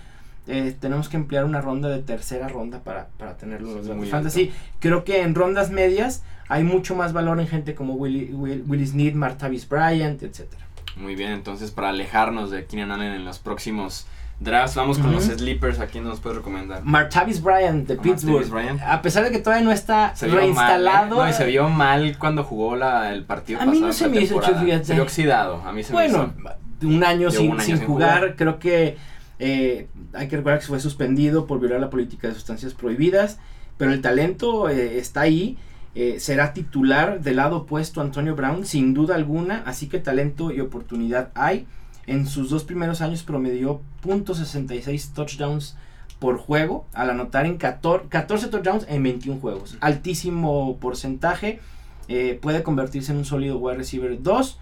eh, 0.47 0.76
tenemos 0.78 1.09
que 1.09 1.16
emplear 1.16 1.45
una 1.45 1.61
ronda 1.61 1.88
de 1.88 2.03
tercera 2.03 2.49
ronda 2.49 2.80
para, 2.80 3.09
para 3.18 3.36
tenerlo 3.36 3.78
en 3.78 3.86
los 4.01 4.09
fantasy. 4.09 4.53
Creo 4.80 5.05
que 5.05 5.22
en 5.22 5.34
rondas 5.34 5.70
medias 5.70 6.22
hay 6.49 6.64
mucho 6.64 6.95
más 6.95 7.12
valor 7.12 7.40
en 7.40 7.47
gente 7.47 7.74
como 7.74 7.95
Willie, 7.95 8.32
Will, 8.34 8.64
Willis 8.66 8.95
Need, 8.95 9.14
Martavis 9.14 9.68
Bryant, 9.68 10.22
etcétera. 10.22 10.66
Muy 10.97 11.14
bien, 11.14 11.32
entonces 11.32 11.70
para 11.70 11.88
alejarnos 11.90 12.51
de 12.51 12.66
Keenan 12.66 12.90
Allen 12.90 13.12
en 13.12 13.24
los 13.24 13.38
próximos 13.38 14.07
drafts. 14.43 14.74
Vamos 14.74 14.99
con 14.99 15.12
los 15.12 15.24
sleepers. 15.24 15.80
¿A 15.80 15.86
quién 15.86 16.05
nos 16.05 16.20
puede 16.20 16.36
recomendar? 16.36 16.82
Martavis 16.84 17.43
Bryant 17.43 17.86
de 17.86 17.97
Pittsburgh. 17.97 18.80
A 18.84 19.03
pesar 19.03 19.24
de 19.24 19.30
que 19.30 19.38
todavía 19.38 19.64
no 19.64 19.72
está 19.72 20.14
reinstalado. 20.20 21.16
Mal, 21.16 21.28
¿eh? 21.28 21.28
No, 21.28 21.28
y 21.28 21.32
se 21.32 21.47
vio 21.47 21.68
mal 21.68 22.18
cuando 22.18 22.45
jugó 22.45 22.76
la, 22.76 23.12
el 23.12 23.24
partido 23.24 23.61
a 23.61 23.66
mí 23.66 23.80
no 23.80 23.93
se 23.93 24.09
me 24.09 24.20
hizo. 24.20 24.40
Se 24.43 24.95
vio 24.95 25.03
oxidado. 25.03 25.62
A 25.64 25.72
mí 25.72 25.82
se 25.82 25.93
bueno, 25.93 26.34
me 26.36 26.51
hizo. 26.80 26.97
un 26.97 27.05
año, 27.05 27.30
sin, 27.30 27.59
sin, 27.61 27.78
jugar. 27.84 28.34
Creo 28.36 28.59
que 28.59 28.97
eh, 29.45 29.88
hay 30.12 30.28
que 30.28 30.36
recordar 30.36 30.61
que 30.61 30.66
fue 30.66 30.78
suspendido 30.78 31.49
por 31.49 31.59
violar 31.59 31.80
la 31.80 31.90
política 31.90 32.28
de 32.28 32.34
sustancias 32.34 32.74
prohibidas. 32.74 33.40
Pero 33.76 33.93
el 33.93 34.01
talento 34.01 34.68
eh, 34.68 34.99
está 34.99 35.22
ahí. 35.22 35.59
Eh, 35.97 36.20
será 36.20 36.53
titular 36.53 37.20
del 37.20 37.36
lado 37.36 37.57
opuesto 37.59 38.01
a 38.01 38.05
Antonio 38.05 38.36
Brown, 38.36 38.64
sin 38.64 38.95
duda 38.95 39.16
alguna. 39.16 39.64
Así 39.66 39.88
que 39.88 39.99
talento 39.99 40.53
y 40.53 40.61
oportunidad 40.61 41.32
hay. 41.34 41.66
En 42.07 42.28
sus 42.28 42.51
dos 42.51 42.62
primeros 42.62 43.01
años 43.01 43.24
promedió 43.24 43.80
.66 44.05 45.12
touchdowns 45.12 45.76
por 46.20 46.38
juego, 46.38 46.86
al 46.93 47.11
anotar 47.11 47.47
en 47.47 47.59
14, 47.59 48.47
touchdowns 48.49 48.86
en 48.88 49.03
21 49.03 49.40
juegos. 49.40 49.76
Altísimo 49.80 50.78
porcentaje. 50.78 51.59
Eh, 52.07 52.38
puede 52.40 52.62
convertirse 52.62 53.11
en 53.11 53.18
un 53.18 53.24
sólido 53.24 53.59
wide 53.59 53.78
receiver 53.78 54.22
2. 54.22 54.59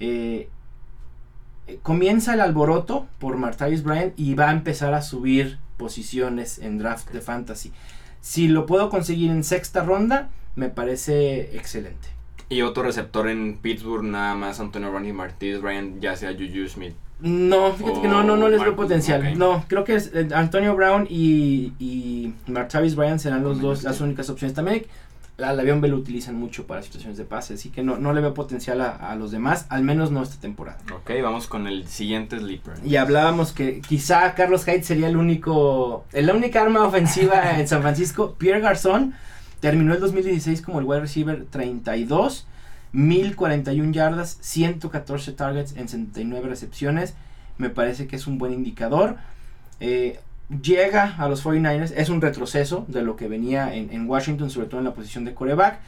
Eh, 0.00 0.48
comienza 1.82 2.34
el 2.34 2.40
alboroto 2.40 3.06
por 3.18 3.36
Martavis 3.36 3.82
Bryant 3.82 4.18
y 4.18 4.34
va 4.34 4.50
a 4.50 4.52
empezar 4.52 4.94
a 4.94 5.02
subir 5.02 5.58
posiciones 5.76 6.58
en 6.58 6.78
draft 6.78 7.10
de 7.10 7.20
fantasy. 7.20 7.72
Si 8.20 8.48
lo 8.48 8.66
puedo 8.66 8.90
conseguir 8.90 9.30
en 9.30 9.44
sexta 9.44 9.84
ronda, 9.84 10.30
me 10.54 10.68
parece 10.68 11.56
excelente. 11.56 12.08
Y 12.48 12.62
otro 12.62 12.84
receptor 12.84 13.28
en 13.28 13.58
Pittsburgh, 13.58 14.04
nada 14.04 14.34
más 14.34 14.60
Antonio 14.60 14.90
Ronnie 14.90 15.12
Martínez, 15.12 15.60
Ryan, 15.60 16.00
ya 16.00 16.16
sea 16.16 16.32
Juju 16.32 16.68
Smith. 16.68 16.94
No, 17.18 17.72
fíjate 17.72 18.02
que 18.02 18.08
no, 18.08 18.22
no, 18.22 18.36
no 18.36 18.48
les 18.48 18.60
veo 18.60 18.76
potencial. 18.76 19.38
No, 19.38 19.64
creo 19.68 19.84
que 19.84 19.94
es, 19.94 20.12
eh, 20.14 20.28
Antonio 20.34 20.76
Brown 20.76 21.06
y, 21.08 21.72
y 21.78 22.34
Martavis 22.46 22.94
Bryant 22.94 23.20
serán 23.20 23.42
los 23.42 23.60
dos 23.60 23.84
las 23.84 24.00
únicas 24.00 24.28
opciones. 24.28 24.54
También 24.54 24.84
la, 25.36 25.52
la 25.52 25.62
Bell 25.62 25.90
lo 25.90 25.96
utilizan 25.96 26.36
mucho 26.36 26.66
para 26.66 26.82
situaciones 26.82 27.18
de 27.18 27.24
pase, 27.24 27.54
así 27.54 27.70
que 27.70 27.82
no, 27.82 27.98
no 27.98 28.12
le 28.12 28.20
veo 28.20 28.32
potencial 28.32 28.80
a, 28.80 29.14
los 29.16 29.30
demás, 29.30 29.66
al 29.68 29.82
menos 29.82 30.10
no 30.10 30.22
esta 30.22 30.40
temporada. 30.40 30.78
Ok, 30.94 31.10
vamos 31.22 31.46
con 31.46 31.66
el 31.66 31.86
siguiente 31.86 32.38
sleeper. 32.38 32.74
Y 32.84 32.96
hablábamos 32.96 33.52
que 33.52 33.80
quizá 33.80 34.34
Carlos 34.34 34.64
Hyde 34.64 34.82
sería 34.82 35.08
el 35.08 35.16
único, 35.16 36.04
la 36.12 36.34
única 36.34 36.62
arma 36.62 36.84
ofensiva 36.84 37.58
en 37.60 37.68
San 37.68 37.82
Francisco. 37.82 38.34
Pierre 38.38 38.60
Garzón 38.60 39.14
Terminó 39.60 39.94
el 39.94 40.00
2016 40.00 40.62
como 40.62 40.80
el 40.80 40.84
wide 40.84 41.00
receiver 41.00 41.46
32. 41.46 42.46
1041 42.92 43.92
yardas, 43.92 44.38
114 44.40 45.32
targets 45.32 45.76
en 45.76 45.88
79 45.88 46.48
recepciones. 46.48 47.14
Me 47.58 47.70
parece 47.70 48.06
que 48.06 48.16
es 48.16 48.26
un 48.26 48.38
buen 48.38 48.52
indicador. 48.52 49.16
Eh, 49.80 50.20
llega 50.48 51.16
a 51.18 51.28
los 51.28 51.44
49ers, 51.44 51.92
es 51.96 52.08
un 52.08 52.20
retroceso 52.20 52.84
de 52.88 53.02
lo 53.02 53.16
que 53.16 53.28
venía 53.28 53.74
en, 53.74 54.08
Washington, 54.08 54.50
sobre 54.50 54.68
todo 54.68 54.80
en 54.80 54.84
la 54.84 54.94
posición 54.94 55.24
de 55.24 55.34
coreback. 55.34 55.80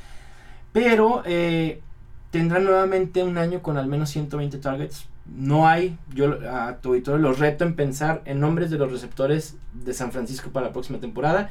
Pero 0.72 1.22
eh, 1.24 1.80
tendrá 2.30 2.58
nuevamente 2.58 3.22
un 3.22 3.38
año 3.38 3.62
con 3.62 3.76
al 3.76 3.86
menos 3.86 4.10
120 4.10 4.58
targets. 4.58 5.06
No 5.26 5.68
hay, 5.68 5.98
yo 6.14 6.38
a 6.50 6.78
tu 6.78 6.94
los 6.94 7.38
reto 7.38 7.64
en 7.64 7.74
pensar 7.74 8.22
en 8.24 8.40
nombres 8.40 8.70
de 8.70 8.78
los 8.78 8.90
receptores 8.90 9.56
de 9.72 9.92
San 9.92 10.10
Francisco 10.10 10.50
para 10.50 10.66
la 10.66 10.72
próxima 10.72 10.98
temporada. 10.98 11.50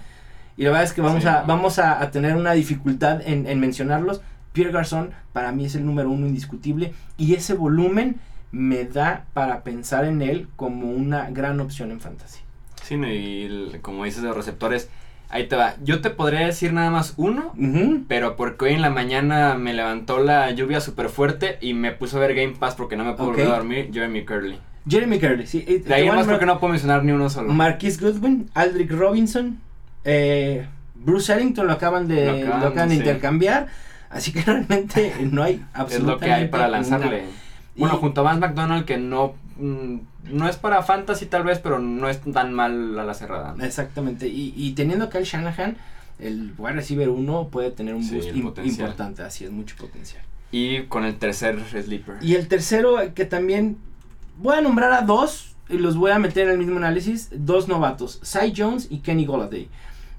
Y 0.57 0.63
la 0.63 0.71
verdad 0.71 0.85
es 0.85 0.93
que 0.93 1.01
vamos, 1.01 1.25
a, 1.25 1.43
vamos 1.43 1.77
a, 1.77 2.09
tener 2.09 2.35
una 2.35 2.53
dificultad 2.53 3.21
en, 3.23 3.45
en 3.45 3.59
mencionarlos. 3.59 4.21
Pierre 4.53 4.71
Garzón 4.71 5.11
para 5.31 5.51
mí 5.51 5.65
es 5.65 5.75
el 5.75 5.85
número 5.85 6.09
uno 6.09 6.25
indiscutible. 6.25 6.93
Y 7.15 7.35
ese 7.35 7.53
volumen 7.53 8.19
me 8.51 8.85
da 8.85 9.25
para 9.33 9.61
pensar 9.63 10.05
en 10.05 10.23
él 10.23 10.47
como 10.55 10.89
una 10.89 11.29
gran 11.29 11.59
opción 11.59 11.91
en 11.91 11.99
fantasy. 11.99 12.46
Sí, 12.87 12.95
y 12.95 13.77
como 13.81 14.05
dices 14.05 14.21
de 14.21 14.29
los 14.29 14.37
receptores, 14.37 14.89
ahí 15.29 15.47
te 15.47 15.57
va. 15.57 15.75
Yo 15.83 15.99
te 15.99 16.09
podría 16.09 16.45
decir 16.45 16.71
nada 16.71 16.89
más 16.89 17.15
uno, 17.17 17.53
pero 18.07 18.37
porque 18.37 18.65
hoy 18.65 18.73
en 18.73 18.81
la 18.81 18.89
mañana 18.89 19.55
me 19.55 19.73
levantó 19.73 20.23
la 20.23 20.49
lluvia 20.51 20.79
súper 20.79 21.09
fuerte 21.09 21.57
y 21.59 21.73
me 21.73 21.91
puso 21.91 22.17
a 22.17 22.21
ver 22.21 22.33
Game 22.33 22.55
Pass 22.57 22.75
porque 22.75 22.95
no 22.95 23.03
me 23.03 23.13
puedo 23.13 23.33
dormir, 23.33 23.89
Jeremy 23.91 24.25
Curley. 24.25 24.57
Jeremy 24.87 25.19
Curley, 25.19 25.47
sí. 25.47 25.61
De 25.61 25.93
ahí 25.93 26.09
más 26.09 26.25
porque 26.25 26.45
no 26.45 26.59
puedo 26.59 26.71
mencionar 26.71 27.03
ni 27.03 27.11
uno 27.11 27.29
solo. 27.29 27.51
Marquis 27.51 27.99
Goodwin, 27.99 28.49
Aldrich 28.53 28.91
Robinson, 28.91 29.59
eh, 30.05 30.65
Bruce 30.95 31.33
Ellington 31.33 31.67
lo 31.67 31.73
acaban 31.73 32.07
de, 32.07 32.45
lo 32.45 32.53
acaban, 32.53 32.87
de 32.87 32.95
intercambiar. 32.95 33.67
Así 34.09 34.31
que 34.31 34.41
realmente 34.45 35.13
no 35.29 35.43
hay 35.43 35.61
absolutamente 35.73 35.95
Es 35.95 36.03
lo 36.03 36.17
que 36.19 36.31
hay 36.31 36.47
para 36.47 36.69
lanzarle. 36.69 37.25
Bueno, 37.77 37.97
junto 37.97 38.21
a 38.21 38.23
Vance 38.23 38.39
McDonald 38.39 38.85
que 38.85 38.97
no 38.97 39.35
mm, 39.57 39.97
no 40.31 40.49
es 40.49 40.57
para 40.57 40.83
fantasy 40.83 41.25
tal 41.25 41.43
vez, 41.43 41.59
pero 41.59 41.79
no 41.79 42.09
es 42.09 42.19
tan 42.21 42.53
mal 42.53 42.97
a 42.99 43.03
la 43.03 43.13
cerrada. 43.13 43.55
Exactamente. 43.61 44.27
Y, 44.27 44.53
y 44.55 44.73
teniendo 44.73 45.05
a 45.05 45.09
Kyle 45.09 45.23
Shanahan, 45.23 45.77
el 46.19 46.53
wide 46.57 46.73
receiver 46.73 47.09
uno 47.09 47.49
puede 47.49 47.71
tener 47.71 47.93
un 47.95 48.07
boost 48.09 48.35
importante, 48.35 49.21
así 49.21 49.45
es, 49.45 49.51
mucho 49.51 49.75
potencial. 49.77 50.21
Y 50.51 50.83
con 50.83 51.05
el 51.05 51.17
tercer 51.17 51.59
sleeper. 51.69 52.17
Y 52.21 52.35
el 52.35 52.47
tercero 52.47 52.97
que 53.13 53.25
también 53.25 53.77
voy 54.37 54.55
a 54.55 54.61
nombrar 54.61 54.93
a 54.93 55.01
dos 55.01 55.55
y 55.69 55.77
los 55.77 55.97
voy 55.97 56.11
a 56.11 56.19
meter 56.19 56.45
en 56.47 56.53
el 56.53 56.57
mismo 56.57 56.77
análisis, 56.77 57.29
dos 57.31 57.67
novatos, 57.67 58.19
Cy 58.23 58.53
Jones 58.55 58.87
y 58.89 58.99
Kenny 58.99 59.25
Golladay. 59.25 59.69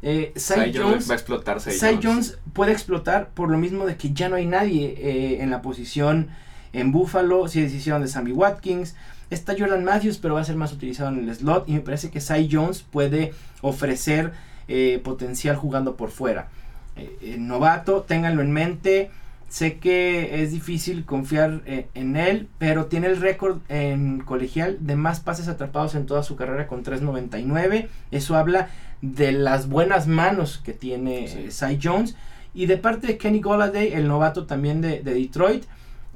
Eh, 0.02 0.32
Cy, 0.36 0.72
Jones, 0.72 1.09
va 1.09 1.14
a 1.14 1.16
explotar. 1.16 1.61
Cy, 1.61 1.98
Jones. 2.00 2.38
puede 2.52 2.70
explotar 2.70 3.30
por 3.30 3.50
lo 3.50 3.59
mismo 3.59 3.84
de 3.84 3.96
que 3.96 4.12
ya 4.12 4.28
no 4.28 4.36
hay 4.36 4.46
nadie 4.46 4.94
eh, 4.96 5.42
en 5.42 5.50
la 5.50 5.61
posición 5.61 6.28
en 6.73 6.93
Buffalo, 6.93 7.49
si 7.49 7.61
decisión 7.61 8.03
de 8.03 8.09
Sammy 8.09 8.33
Watkins. 8.33 8.95
Está 9.31 9.55
Jordan 9.59 9.85
Matthews, 9.85 10.19
pero 10.19 10.35
va 10.35 10.41
a 10.41 10.45
ser 10.45 10.57
más 10.57 10.73
utilizado 10.73 11.11
en 11.11 11.29
el 11.29 11.35
slot. 11.35 11.69
Y 11.69 11.75
me 11.75 11.81
parece 11.81 12.11
que 12.11 12.21
Cy 12.21 12.49
Jones 12.51 12.83
puede 12.83 13.35
ofrecer 13.61 14.33
eh, 14.69 15.01
potencial 15.05 15.57
jugando 15.57 15.97
por 15.97 16.11
fuera. 16.11 16.49
Eh, 16.97 17.37
novato, 17.39 18.03
ténganlo 18.03 18.43
en 18.43 18.53
mente. 18.53 19.11
Sé 19.49 19.79
que 19.79 20.43
es 20.43 20.53
difícil 20.53 21.07
confiar 21.07 21.62
eh, 21.64 21.89
en 21.95 22.16
él, 22.16 22.49
pero 22.59 22.87
tiene 22.87 23.07
el 23.07 23.19
récord 23.19 23.61
en 23.71 24.21
colegial 24.21 24.77
de 24.81 24.95
más 24.95 25.21
pases 25.21 25.49
atrapados 25.49 25.95
en 25.95 26.05
toda 26.05 26.23
su 26.23 26.37
carrera 26.37 26.66
con 26.66 26.85
3.99. 26.85 27.89
Eso 28.11 28.37
habla 28.37 28.69
de 29.01 29.33
las 29.33 29.69
buenas 29.69 30.07
manos 30.07 30.61
que 30.62 30.75
tiene 30.75 31.51
Cy 31.51 31.79
Jones. 31.83 32.14
Y 32.53 32.66
de 32.66 32.77
parte 32.77 33.07
de 33.07 33.19
Kenny 33.19 33.41
Golladay, 33.41 33.93
el 33.93 34.09
novato 34.09 34.45
también 34.45 34.81
de, 34.81 35.03
de 35.03 35.14
Detroit, 35.14 35.64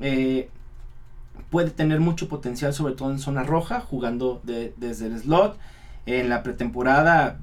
eh, 0.03 0.49
puede 1.51 1.71
tener 1.71 2.01
mucho 2.01 2.29
potencial, 2.29 2.75
sobre 2.75 2.95
todo 2.95 3.11
en 3.11 3.19
zona 3.19 3.43
roja, 3.43 3.81
jugando 3.81 4.41
desde 4.45 5.07
el 5.07 5.19
slot. 5.19 5.59
En 6.05 6.29
la 6.29 6.43
pretemporada, 6.43 7.39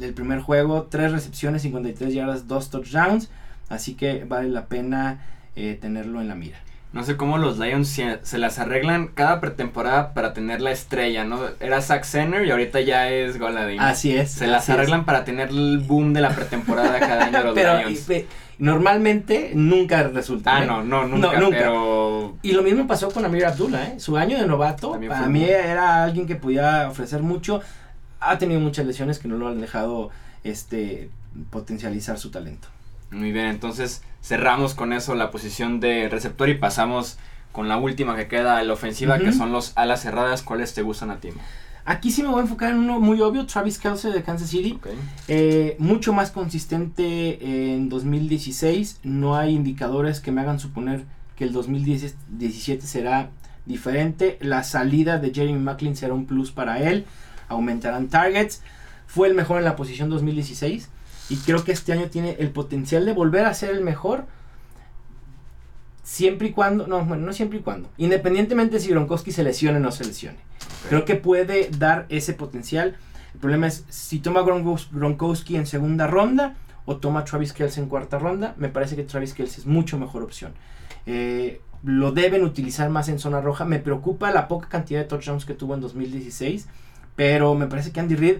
el 0.00 0.14
primer 0.14 0.40
juego, 0.40 0.88
3 0.90 1.12
recepciones, 1.12 1.62
53 1.62 2.12
yardas, 2.12 2.48
2 2.48 2.70
touchdowns. 2.70 3.30
Así 3.68 3.94
que 3.94 4.24
vale 4.24 4.48
la 4.48 4.66
pena 4.66 5.20
eh, 5.54 5.78
tenerlo 5.80 6.20
en 6.20 6.28
la 6.28 6.34
mira. 6.34 6.58
No 6.92 7.04
sé 7.04 7.16
cómo 7.16 7.38
los 7.38 7.58
Lions 7.58 7.88
se, 7.88 8.38
las 8.38 8.58
arreglan 8.58 9.08
cada 9.08 9.40
pretemporada 9.40 10.12
para 10.12 10.32
tener 10.32 10.60
la 10.60 10.72
estrella, 10.72 11.24
¿no? 11.24 11.38
Era 11.60 11.80
Zack 11.82 12.02
Center 12.02 12.44
y 12.44 12.50
ahorita 12.50 12.80
ya 12.80 13.08
es 13.08 13.38
Goladín. 13.38 13.78
Así 13.78 14.16
es. 14.16 14.32
Se 14.32 14.48
las 14.48 14.68
arreglan 14.68 15.04
para 15.04 15.24
tener 15.24 15.50
el 15.50 15.78
boom 15.78 16.12
de 16.12 16.20
la 16.20 16.30
pretemporada 16.30 16.98
cada 16.98 17.26
año 17.26 17.38
de 17.38 17.44
los 17.44 17.54
Lions. 17.86 18.26
Normalmente 18.60 19.52
nunca 19.54 20.02
resulta. 20.04 20.54
Ah, 20.54 20.62
¿eh? 20.62 20.66
no, 20.66 20.84
no, 20.84 21.08
nunca, 21.08 21.30
Pero... 21.50 22.36
Y 22.42 22.52
lo 22.52 22.62
mismo 22.62 22.86
pasó 22.86 23.10
con 23.10 23.24
Amir 23.24 23.46
Abdullah, 23.46 23.84
¿eh? 23.86 24.00
Su 24.00 24.18
año 24.18 24.38
de 24.38 24.46
novato, 24.46 25.00
para 25.08 25.26
mí 25.28 25.44
era 25.44 26.04
alguien 26.04 26.26
que 26.26 26.36
podía 26.36 26.88
ofrecer 26.90 27.22
mucho. 27.22 27.62
Ha 28.20 28.36
tenido 28.38 28.60
muchas 28.60 28.84
lesiones 28.84 29.18
que 29.18 29.28
no 29.28 29.36
lo 29.36 29.48
han 29.48 29.62
dejado 29.62 30.10
este 30.44 31.08
potencializar 31.48 32.18
su 32.18 32.30
talento. 32.30 32.68
Muy 33.10 33.32
bien, 33.32 33.46
entonces 33.46 34.02
cerramos 34.22 34.74
con 34.74 34.92
eso 34.92 35.14
la 35.14 35.30
posición 35.30 35.80
de 35.80 36.10
receptor 36.10 36.50
y 36.50 36.54
pasamos 36.54 37.18
con 37.52 37.66
la 37.66 37.78
última 37.78 38.14
que 38.14 38.28
queda, 38.28 38.62
la 38.62 38.72
ofensiva, 38.74 39.18
que 39.18 39.32
son 39.32 39.52
los 39.52 39.72
alas 39.76 40.02
cerradas. 40.02 40.42
¿Cuáles 40.42 40.74
te 40.74 40.82
gustan 40.82 41.10
a 41.10 41.16
ti? 41.16 41.30
Aquí 41.84 42.10
sí 42.10 42.22
me 42.22 42.28
voy 42.28 42.40
a 42.40 42.42
enfocar 42.42 42.70
en 42.70 42.78
uno 42.78 43.00
muy 43.00 43.20
obvio, 43.20 43.46
Travis 43.46 43.78
Kelsey 43.78 44.12
de 44.12 44.22
Kansas 44.22 44.50
City. 44.50 44.78
Eh, 45.28 45.76
mucho 45.78 46.12
más 46.12 46.30
consistente 46.30 47.74
en 47.74 47.88
2016. 47.88 49.00
No 49.02 49.36
hay 49.36 49.54
indicadores 49.54 50.20
que 50.20 50.30
me 50.30 50.42
hagan 50.42 50.60
suponer 50.60 51.04
que 51.36 51.44
el 51.44 51.52
2017 51.52 52.86
será 52.86 53.30
diferente. 53.64 54.38
La 54.40 54.62
salida 54.62 55.18
de 55.18 55.32
Jeremy 55.32 55.58
Macklin 55.58 55.96
será 55.96 56.14
un 56.14 56.26
plus 56.26 56.52
para 56.52 56.82
él. 56.82 57.06
Aumentarán 57.48 58.08
targets. 58.08 58.62
Fue 59.06 59.28
el 59.28 59.34
mejor 59.34 59.58
en 59.58 59.64
la 59.64 59.76
posición 59.76 60.10
2016. 60.10 60.88
Y 61.30 61.36
creo 61.36 61.64
que 61.64 61.72
este 61.72 61.92
año 61.92 62.06
tiene 62.10 62.36
el 62.38 62.50
potencial 62.50 63.06
de 63.06 63.12
volver 63.14 63.46
a 63.46 63.54
ser 63.54 63.70
el 63.70 63.80
mejor. 63.80 64.26
Siempre 66.02 66.48
y 66.48 66.52
cuando, 66.52 66.86
no, 66.86 67.04
bueno, 67.04 67.24
no 67.24 67.32
siempre 67.32 67.60
y 67.60 67.62
cuando. 67.62 67.88
Independientemente 67.96 68.80
si 68.80 68.90
Gronkowski 68.90 69.32
se 69.32 69.44
lesione 69.44 69.78
o 69.78 69.80
no 69.80 69.92
se 69.92 70.04
lesione. 70.04 70.49
Creo 70.88 71.04
que 71.04 71.16
puede 71.16 71.70
dar 71.70 72.06
ese 72.08 72.32
potencial. 72.32 72.96
El 73.34 73.40
problema 73.40 73.66
es 73.66 73.84
si 73.88 74.18
toma 74.18 74.42
Gronkowski 74.42 75.56
en 75.56 75.66
segunda 75.66 76.06
ronda 76.06 76.54
o 76.84 76.96
toma 76.96 77.24
Travis 77.24 77.52
Kelce 77.52 77.80
en 77.80 77.88
cuarta 77.88 78.18
ronda. 78.18 78.54
Me 78.56 78.68
parece 78.68 78.96
que 78.96 79.04
Travis 79.04 79.34
Kelce 79.34 79.60
es 79.60 79.66
mucho 79.66 79.98
mejor 79.98 80.22
opción. 80.22 80.52
Eh, 81.06 81.60
lo 81.82 82.12
deben 82.12 82.42
utilizar 82.44 82.90
más 82.90 83.08
en 83.08 83.18
zona 83.18 83.40
roja. 83.40 83.64
Me 83.64 83.78
preocupa 83.78 84.30
la 84.30 84.48
poca 84.48 84.68
cantidad 84.68 85.00
de 85.00 85.06
touchdowns 85.06 85.44
que 85.44 85.54
tuvo 85.54 85.74
en 85.74 85.80
2016. 85.80 86.66
Pero 87.16 87.54
me 87.54 87.66
parece 87.66 87.92
que 87.92 88.00
Andy 88.00 88.16
Reid, 88.16 88.38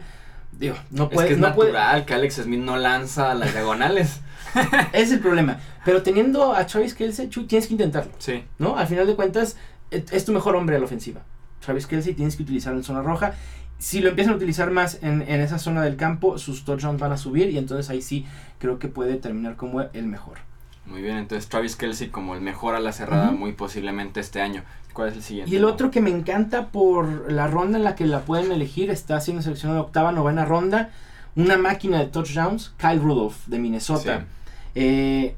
digo, 0.53 0.77
no 0.91 1.09
puede. 1.09 1.29
Es 1.29 1.29
que 1.29 1.35
es 1.35 1.41
natural 1.41 2.05
que 2.05 2.15
Alex 2.15 2.37
Smith 2.37 2.61
no 2.61 2.77
lanza 2.77 3.35
las 3.35 3.53
diagonales. 3.53 4.21
es 4.93 5.13
el 5.13 5.21
problema. 5.21 5.61
Pero 5.85 6.03
teniendo 6.03 6.55
a 6.55 6.67
Travis 6.67 6.95
Kelce, 6.95 7.29
tienes 7.29 7.67
que 7.67 7.75
intentarlo. 7.75 8.13
Sí. 8.19 8.45
¿No? 8.59 8.77
Al 8.77 8.87
final 8.87 9.07
de 9.07 9.15
cuentas, 9.15 9.57
es 9.91 10.25
tu 10.25 10.33
mejor 10.33 10.57
hombre 10.57 10.77
a 10.77 10.79
la 10.79 10.85
ofensiva. 10.85 11.23
Travis 11.61 11.87
Kelsey 11.87 12.15
tienes 12.15 12.37
que 12.37 12.43
utilizarlo 12.43 12.79
en 12.79 12.85
zona 12.85 13.03
roja. 13.03 13.35
Si 13.79 14.01
lo 14.01 14.11
empiezan 14.11 14.35
a 14.35 14.37
utilizar 14.37 14.71
más 14.71 14.99
en, 15.03 15.23
esa 15.23 15.59
zona 15.59 15.83
del 15.83 15.97
campo, 15.97 16.39
sus 16.39 16.65
touchdowns 16.65 17.01
van 17.01 17.13
a 17.13 17.17
subir 17.17 17.49
y 17.51 17.59
entonces 17.59 17.89
ahí 17.89 18.03
sí 18.03 18.27
creo 18.59 18.79
que 18.79 18.89
puede 18.89 19.17
terminar 19.17 19.57
como 19.57 19.81
el 19.81 20.07
mejor. 20.07 20.39
Muy 20.85 21.03
bien, 21.03 21.17
entonces 21.17 21.49
Travis 21.49 21.77
Kelsey 21.77 22.09
como 22.09 22.35
el 22.35 22.41
mejor 22.41 22.75
a 22.75 22.81
la 22.81 22.93
cerrada 22.93 23.31
muy 23.31 23.53
posiblemente 23.53 24.21
este 24.21 24.43
año. 24.43 24.65
¿Cuál 24.93 25.09
es 25.11 25.17
el 25.17 25.23
siguiente? 25.23 25.51
Y 25.51 25.57
el 25.57 25.65
otro 25.65 25.91
que 25.91 26.01
me 26.01 26.11
encanta 26.11 26.69
por 26.69 27.31
la 27.31 27.47
ronda 27.47 27.79
en 27.79 27.85
la 27.85 27.95
que 27.95 28.07
la 28.07 28.21
pueden 28.21 28.51
elegir, 28.51 28.91
está 28.91 29.21
siendo 29.21 29.43
seleccionado 29.43 29.81
octava, 29.81 30.13
novena 30.13 30.45
ronda, 30.45 30.91
una 31.37 31.57
máquina 31.57 31.99
de 31.99 32.07
touchdowns, 32.07 32.75
Kyle 32.77 33.01
Rudolph 33.01 33.47
de 33.47 33.59
Minnesota. 33.59 34.27
Eh, 34.75 35.37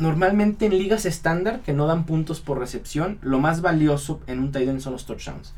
Normalmente 0.00 0.64
en 0.64 0.78
ligas 0.78 1.04
estándar 1.04 1.60
que 1.60 1.74
no 1.74 1.86
dan 1.86 2.06
puntos 2.06 2.40
por 2.40 2.58
recepción, 2.58 3.18
lo 3.20 3.38
más 3.38 3.60
valioso 3.60 4.22
en 4.26 4.38
un 4.38 4.50
tight 4.50 4.66
end 4.66 4.80
son 4.80 4.94
los 4.94 5.04
touchdowns. 5.04 5.52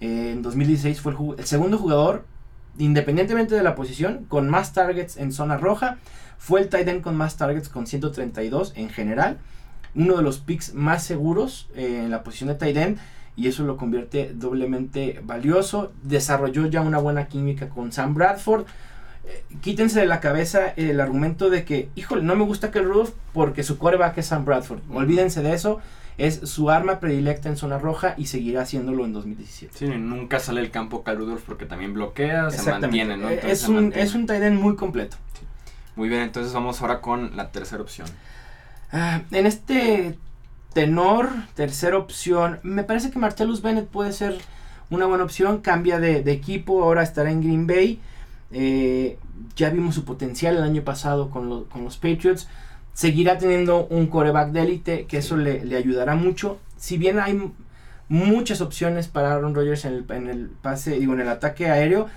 Eh, 0.00 0.30
en 0.32 0.40
2016 0.40 0.98
fue 1.02 1.14
el, 1.36 1.44
segundo 1.44 1.76
jugador, 1.76 2.24
independientemente 2.78 3.54
de 3.54 3.62
la 3.62 3.74
posición, 3.74 4.24
con 4.30 4.48
más 4.48 4.72
targets 4.72 5.18
en 5.18 5.30
zona 5.30 5.58
roja. 5.58 5.98
Fue 6.38 6.62
el 6.62 6.70
tight 6.70 6.88
end 6.88 7.02
con 7.02 7.16
más 7.16 7.36
targets 7.36 7.68
con 7.68 7.86
132 7.86 8.72
en 8.76 8.88
general. 8.88 9.36
Uno 9.94 10.16
de 10.16 10.22
los 10.22 10.38
picks 10.38 10.72
más 10.72 11.04
seguros 11.04 11.68
eh, 11.74 12.00
en 12.04 12.10
la 12.10 12.22
posición 12.22 12.48
de 12.48 12.54
tight 12.54 12.76
end 12.78 12.98
y 13.36 13.48
eso 13.48 13.62
lo 13.64 13.76
convierte 13.76 14.32
doblemente 14.34 15.20
valioso. 15.22 15.92
Desarrolló 16.02 16.64
ya 16.64 16.80
una 16.80 16.96
buena 16.96 17.28
química 17.28 17.68
con 17.68 17.92
Sam 17.92 18.14
Bradford 18.14 18.64
quítense 19.60 20.00
de 20.00 20.06
la 20.06 20.20
cabeza 20.20 20.72
el 20.76 21.00
argumento 21.00 21.50
de 21.50 21.64
que, 21.64 21.88
híjole, 21.94 22.22
no 22.22 22.36
me 22.36 22.44
gusta 22.44 22.70
que 22.70 22.78
el 22.78 22.86
Rudolph 22.86 23.12
porque 23.32 23.62
su 23.62 23.78
coreback 23.78 24.18
es 24.18 24.26
Sam 24.26 24.44
Bradford. 24.44 24.80
Olvídense 24.90 25.42
de 25.42 25.54
eso. 25.54 25.80
Es 26.18 26.40
su 26.44 26.70
arma 26.70 27.00
predilecta 27.00 27.48
en 27.48 27.56
zona 27.56 27.78
roja 27.78 28.14
y 28.18 28.26
seguirá 28.26 28.62
haciéndolo 28.62 29.06
en 29.06 29.14
2017. 29.14 29.78
Sí, 29.78 29.86
nunca 29.86 30.40
sale 30.40 30.60
el 30.60 30.70
campo 30.70 31.02
Cal 31.02 31.16
Rudolph 31.16 31.42
porque 31.46 31.64
también 31.64 31.94
bloquea, 31.94 32.50
se 32.50 32.70
mantiene, 32.70 33.16
¿no? 33.16 33.30
es, 33.30 33.66
un, 33.66 33.92
es 33.94 34.14
un 34.14 34.26
tight 34.26 34.42
end 34.42 34.60
muy 34.60 34.76
completo. 34.76 35.16
Muy 35.96 36.08
bien, 36.08 36.22
entonces 36.22 36.52
vamos 36.52 36.80
ahora 36.82 37.00
con 37.00 37.36
la 37.36 37.50
tercera 37.50 37.82
opción. 37.82 38.08
Ah, 38.92 39.22
en 39.30 39.46
este 39.46 40.18
tenor, 40.72 41.30
tercera 41.54 41.96
opción. 41.98 42.60
Me 42.62 42.84
parece 42.84 43.10
que 43.10 43.18
Martellus 43.18 43.62
Bennett 43.62 43.88
puede 43.88 44.12
ser 44.12 44.38
una 44.90 45.06
buena 45.06 45.24
opción. 45.24 45.60
Cambia 45.60 45.98
de, 45.98 46.18
equipo, 46.30 46.82
ahora 46.82 47.02
estará 47.02 47.30
en 47.30 47.40
Green 47.40 47.66
Bay. 47.66 48.00
Eh, 48.52 49.18
ya 49.56 49.70
vimos 49.70 49.94
su 49.94 50.04
potencial 50.04 50.56
el 50.56 50.62
año 50.62 50.82
pasado 50.82 51.30
con, 51.30 51.48
los 51.48 51.96
Patriots. 51.96 52.48
Seguirá 52.92 53.38
teniendo 53.38 53.86
un 53.86 54.06
coreback 54.06 54.52
de 54.52 54.62
élite, 54.62 55.06
que 55.06 55.18
eso 55.18 55.36
le, 55.36 55.64
le, 55.64 55.76
ayudará 55.76 56.14
mucho. 56.14 56.58
Si 56.76 56.98
bien 56.98 57.18
hay 57.18 57.40
muchas 58.08 58.60
opciones 58.60 59.08
para 59.08 59.32
Aaron 59.32 59.54
Rodgers 59.54 59.84
en 59.86 59.94
el, 59.94 60.04
en 60.10 60.28
el 60.28 60.48
pase, 60.48 60.98
digo, 60.98 61.14
en 61.14 61.20
el 61.20 61.28
ataque 61.28 61.70
aéreo, 61.70 62.08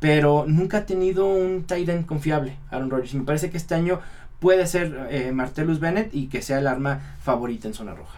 pero 0.00 0.44
nunca 0.46 0.78
ha 0.78 0.86
tenido 0.86 1.26
un 1.26 1.64
tight 1.64 1.88
end 1.88 2.06
confiable, 2.06 2.56
Aaron 2.70 2.90
Rodgers. 2.90 3.14
Me 3.14 3.24
parece 3.24 3.50
que 3.50 3.56
este 3.56 3.74
año 3.74 4.00
puede 4.40 4.66
ser 4.66 5.08
eh, 5.10 5.32
Martellus 5.32 5.80
Bennett 5.80 6.14
y 6.14 6.28
que 6.28 6.42
sea 6.42 6.58
el 6.58 6.66
arma 6.66 7.16
favorita 7.22 7.68
en 7.68 7.74
zona 7.74 7.94
roja. 7.94 8.17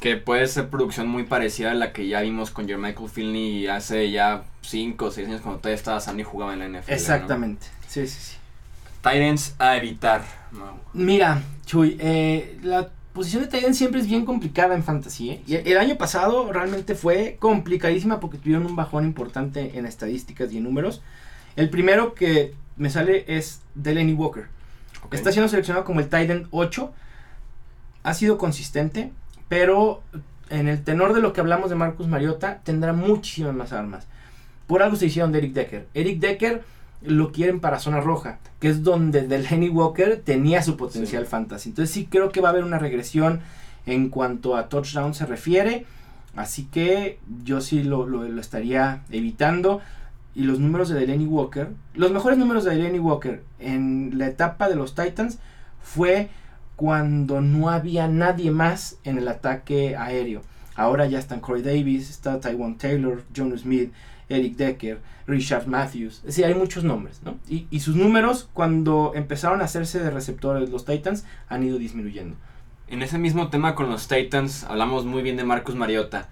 Que 0.00 0.16
puede 0.16 0.46
ser 0.48 0.68
producción 0.68 1.08
muy 1.08 1.22
parecida 1.24 1.70
a 1.70 1.74
la 1.74 1.92
que 1.92 2.08
ya 2.08 2.20
vimos 2.20 2.50
con 2.50 2.66
Jermichael 2.66 3.08
Finley 3.08 3.68
hace 3.68 4.10
ya 4.10 4.44
5 4.62 5.04
o 5.04 5.10
6 5.10 5.28
años 5.28 5.40
cuando 5.40 5.60
todavía 5.60 5.76
estaba 5.76 6.00
Sandy 6.00 6.22
y 6.22 6.24
jugaba 6.24 6.54
en 6.54 6.58
la 6.58 6.80
NFL. 6.80 6.92
Exactamente, 6.92 7.66
sí, 7.86 8.06
sí, 8.06 8.18
sí. 8.20 8.36
Titans 9.02 9.54
a 9.58 9.76
evitar. 9.76 10.22
Mira, 10.92 11.42
Chuy, 11.66 11.96
eh, 12.00 12.58
la 12.62 12.90
posición 13.12 13.42
de 13.42 13.48
Titans 13.48 13.76
siempre 13.76 14.00
es 14.00 14.06
bien 14.06 14.24
complicada 14.24 14.74
en 14.74 14.84
fantasy. 14.84 15.30
¿eh? 15.30 15.42
Y 15.46 15.56
el 15.56 15.76
año 15.76 15.96
pasado 15.96 16.52
realmente 16.52 16.94
fue 16.94 17.36
complicadísima 17.38 18.20
porque 18.20 18.38
tuvieron 18.38 18.66
un 18.66 18.76
bajón 18.76 19.04
importante 19.04 19.78
en 19.78 19.86
estadísticas 19.86 20.52
y 20.52 20.58
en 20.58 20.64
números. 20.64 21.02
El 21.56 21.68
primero 21.68 22.14
que 22.14 22.54
me 22.76 22.90
sale 22.90 23.24
es 23.26 23.60
Delaney 23.74 24.14
Walker. 24.14 24.46
Está 25.10 25.32
siendo 25.32 25.48
seleccionado 25.48 25.84
como 25.84 26.00
el 26.00 26.06
Titan 26.06 26.46
8. 26.50 26.92
Ha 28.04 28.14
sido 28.14 28.38
consistente, 28.38 29.12
pero 29.52 30.00
en 30.48 30.66
el 30.66 30.82
tenor 30.82 31.12
de 31.12 31.20
lo 31.20 31.34
que 31.34 31.42
hablamos 31.42 31.68
de 31.68 31.76
Marcus 31.76 32.08
Mariota, 32.08 32.62
tendrá 32.64 32.94
muchísimas 32.94 33.54
más 33.54 33.74
armas. 33.74 34.06
Por 34.66 34.82
algo 34.82 34.96
se 34.96 35.04
hicieron 35.04 35.30
de 35.30 35.40
Eric 35.40 35.52
Decker. 35.52 35.88
Eric 35.92 36.20
Decker 36.20 36.62
lo 37.02 37.32
quieren 37.32 37.60
para 37.60 37.78
zona 37.78 38.00
roja, 38.00 38.38
que 38.60 38.70
es 38.70 38.82
donde 38.82 39.28
Delaney 39.28 39.68
Walker 39.68 40.22
tenía 40.24 40.62
su 40.62 40.78
potencial 40.78 41.26
fantasy. 41.26 41.68
Entonces 41.68 41.92
sí 41.92 42.08
creo 42.10 42.30
que 42.30 42.40
va 42.40 42.48
a 42.48 42.52
haber 42.52 42.64
una 42.64 42.78
regresión 42.78 43.40
en 43.84 44.08
cuanto 44.08 44.56
a 44.56 44.70
touchdown 44.70 45.12
se 45.12 45.26
refiere. 45.26 45.84
Así 46.34 46.64
que 46.64 47.18
yo 47.44 47.60
sí 47.60 47.82
lo, 47.82 48.06
lo, 48.06 48.26
lo 48.26 48.40
estaría 48.40 49.02
evitando 49.10 49.82
y 50.34 50.44
los 50.44 50.60
números 50.60 50.88
de 50.88 50.98
Delaney 50.98 51.26
Walker, 51.26 51.68
los 51.92 52.10
mejores 52.10 52.38
números 52.38 52.64
de 52.64 52.74
Delaney 52.74 53.00
Walker 53.00 53.42
en 53.58 54.12
la 54.16 54.28
etapa 54.28 54.70
de 54.70 54.76
los 54.76 54.94
Titans 54.94 55.40
fue 55.82 56.30
cuando 56.82 57.40
no 57.40 57.70
había 57.70 58.08
nadie 58.08 58.50
más 58.50 58.98
en 59.04 59.16
el 59.16 59.28
ataque 59.28 59.94
aéreo. 59.94 60.42
Ahora 60.74 61.06
ya 61.06 61.20
están 61.20 61.38
Corey 61.38 61.62
Davis, 61.62 62.10
está 62.10 62.40
Taiwan 62.40 62.76
Taylor, 62.76 63.22
John 63.36 63.56
Smith, 63.56 63.92
Eric 64.28 64.56
Decker, 64.56 64.98
Richard 65.28 65.68
Matthews. 65.68 66.16
Es 66.16 66.24
decir, 66.24 66.44
hay 66.44 66.56
muchos 66.56 66.82
nombres, 66.82 67.20
¿no? 67.22 67.36
Y, 67.48 67.68
y 67.70 67.78
sus 67.78 67.94
números 67.94 68.48
cuando 68.52 69.12
empezaron 69.14 69.60
a 69.60 69.66
hacerse 69.66 70.00
de 70.00 70.10
receptores 70.10 70.70
los 70.70 70.84
Titans 70.84 71.24
han 71.48 71.62
ido 71.62 71.78
disminuyendo. 71.78 72.34
En 72.88 73.02
ese 73.02 73.16
mismo 73.16 73.48
tema 73.48 73.76
con 73.76 73.88
los 73.88 74.08
Titans 74.08 74.64
hablamos 74.64 75.04
muy 75.04 75.22
bien 75.22 75.36
de 75.36 75.44
Marcus 75.44 75.76
Mariota. 75.76 76.30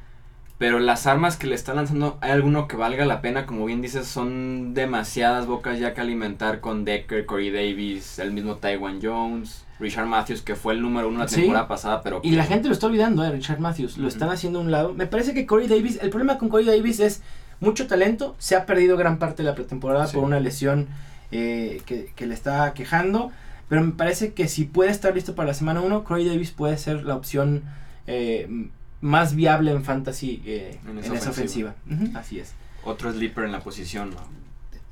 Pero 0.60 0.78
las 0.78 1.06
armas 1.06 1.38
que 1.38 1.46
le 1.46 1.54
están 1.54 1.76
lanzando, 1.76 2.18
¿hay 2.20 2.32
alguno 2.32 2.68
que 2.68 2.76
valga 2.76 3.06
la 3.06 3.22
pena? 3.22 3.46
Como 3.46 3.64
bien 3.64 3.80
dices, 3.80 4.06
son 4.06 4.74
demasiadas 4.74 5.46
bocas 5.46 5.78
ya 5.78 5.94
que 5.94 6.02
alimentar 6.02 6.60
con 6.60 6.84
Decker, 6.84 7.24
Corey 7.24 7.50
Davis, 7.50 8.18
el 8.18 8.32
mismo 8.32 8.56
Taiwan 8.56 9.00
Jones, 9.02 9.64
Richard 9.78 10.04
Matthews, 10.04 10.42
que 10.42 10.56
fue 10.56 10.74
el 10.74 10.82
número 10.82 11.08
uno 11.08 11.20
la 11.20 11.26
temporada 11.26 11.66
pasada, 11.66 12.02
pero... 12.02 12.20
Y 12.22 12.32
la 12.32 12.44
gente 12.44 12.68
lo 12.68 12.74
está 12.74 12.88
olvidando, 12.88 13.24
¿eh? 13.24 13.30
Richard 13.30 13.58
Matthews, 13.58 13.96
lo 13.96 14.06
están 14.06 14.28
haciendo 14.28 14.58
a 14.58 14.62
un 14.62 14.70
lado. 14.70 14.92
Me 14.92 15.06
parece 15.06 15.32
que 15.32 15.46
Corey 15.46 15.66
Davis, 15.66 15.98
el 16.02 16.10
problema 16.10 16.36
con 16.36 16.50
Corey 16.50 16.66
Davis 16.66 17.00
es 17.00 17.22
mucho 17.60 17.86
talento, 17.86 18.36
se 18.36 18.54
ha 18.54 18.66
perdido 18.66 18.98
gran 18.98 19.18
parte 19.18 19.42
de 19.42 19.48
la 19.48 19.54
pretemporada 19.54 20.08
por 20.08 20.24
una 20.24 20.40
lesión 20.40 20.88
eh, 21.32 21.80
que, 21.86 22.12
que, 22.14 22.26
le 22.26 22.34
está 22.34 22.74
quejando, 22.74 23.32
pero 23.70 23.82
me 23.82 23.92
parece 23.92 24.34
que 24.34 24.46
si 24.46 24.64
puede 24.64 24.90
estar 24.90 25.14
listo 25.14 25.34
para 25.34 25.48
la 25.48 25.54
semana 25.54 25.80
1, 25.80 26.04
Corey 26.04 26.28
Davis 26.28 26.50
puede 26.50 26.76
ser 26.76 27.04
la 27.04 27.14
opción... 27.14 27.62
Eh, 28.06 28.68
más 29.00 29.34
viable 29.34 29.70
en 29.70 29.84
fantasy 29.84 30.42
eh, 30.44 30.78
en, 30.86 30.98
esa, 30.98 31.30
ofensiva. 31.30 31.74
Así 32.14 32.38
es. 32.38 32.54
Otro 32.84 33.12
sleeper 33.12 33.44
en 33.44 33.52
la 33.52 33.60
posición, 33.60 34.10
¿no? 34.10 34.16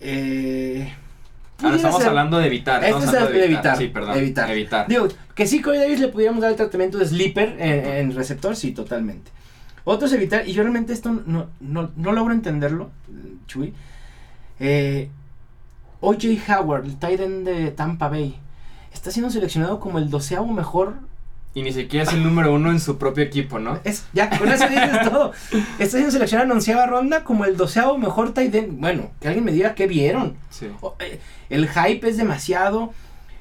Eh, 0.00 0.92
Ahora 1.62 1.76
estamos 1.76 2.04
hablando 2.04 2.38
de 2.38 2.46
evitar. 2.46 2.84
Este 2.84 3.04
es 3.04 3.12
de 3.12 3.44
evitar. 3.44 3.76
Sí, 3.76 3.88
perdón. 3.88 4.16
Evitar. 4.16 4.86
Digo, 4.88 5.08
que 5.34 5.46
sí, 5.46 5.60
Corey 5.60 5.80
Davis 5.80 6.00
le 6.00 6.08
pudiéramos 6.08 6.40
dar 6.40 6.50
el 6.50 6.56
tratamiento 6.56 6.98
de 6.98 7.06
sleeper 7.06 7.56
en, 7.58 8.14
receptor, 8.14 8.54
sí, 8.54 8.72
totalmente. 8.72 9.30
Otro 9.84 10.06
es 10.06 10.12
evitar, 10.12 10.46
y 10.46 10.52
yo 10.52 10.62
realmente 10.62 10.92
esto 10.92 11.10
no, 11.26 11.48
no, 11.60 11.90
no 11.96 12.12
logro 12.12 12.34
entenderlo, 12.34 12.90
Chuy. 13.46 13.72
Eh, 14.60 15.08
OJ 16.00 16.24
Howard, 16.48 16.84
el 16.84 16.96
tight 16.96 17.20
end 17.20 17.46
de 17.46 17.70
Tampa 17.70 18.08
Bay, 18.08 18.38
está 18.92 19.10
siendo 19.10 19.30
seleccionado 19.30 19.80
como 19.80 19.98
el 19.98 20.10
doceavo 20.10 20.46
mejor 20.46 20.96
y 21.58 21.62
ni 21.62 21.72
siquiera 21.72 22.04
es 22.04 22.12
el 22.12 22.22
número 22.22 22.54
uno 22.54 22.70
en 22.70 22.78
su 22.78 22.98
propio 22.98 23.24
equipo, 23.24 23.58
¿no? 23.58 23.80
Es, 23.82 24.06
ya, 24.12 24.30
con 24.30 24.48
eso 24.48 24.68
dices 24.68 25.00
todo. 25.10 25.32
Está 25.80 25.98
siendo 25.98 26.12
seleccionado 26.12 26.46
en 26.46 26.52
onceava 26.52 26.86
ronda 26.86 27.24
como 27.24 27.44
el 27.44 27.56
doceavo 27.56 27.98
mejor 27.98 28.32
tight 28.32 28.54
end. 28.54 28.78
Bueno, 28.78 29.10
que 29.20 29.26
alguien 29.26 29.44
me 29.44 29.50
diga 29.50 29.74
qué 29.74 29.88
vieron. 29.88 30.36
Sí. 30.50 30.68
Eh, 31.00 31.18
el 31.50 31.68
hype 31.68 32.08
es 32.08 32.16
demasiado. 32.16 32.92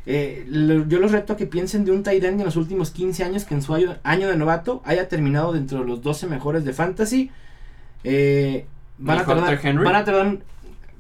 Eh, 0.08 0.48
yo 0.88 1.00
los 1.00 1.12
reto 1.12 1.34
a 1.34 1.38
que 1.38 1.46
piensen 1.46 1.86
de 1.86 1.92
un 1.92 2.02
tight 2.02 2.24
end 2.24 2.40
en 2.40 2.46
los 2.46 2.56
últimos 2.56 2.90
15 2.90 3.24
años 3.24 3.46
que 3.46 3.54
en 3.54 3.62
su 3.62 3.76
año, 3.76 4.00
de 4.04 4.36
novato 4.36 4.82
haya 4.84 5.08
terminado 5.08 5.54
dentro 5.54 5.80
de 5.80 5.86
los 5.86 6.02
12 6.02 6.26
mejores 6.26 6.66
de 6.66 6.74
fantasy. 6.74 7.30
Eh, 8.04 8.66
van, 8.98 9.20
a 9.20 9.26
tardar, 9.26 9.60
Henry? 9.62 9.86
van 9.86 9.96
a 9.96 10.04
tardar. 10.04 10.38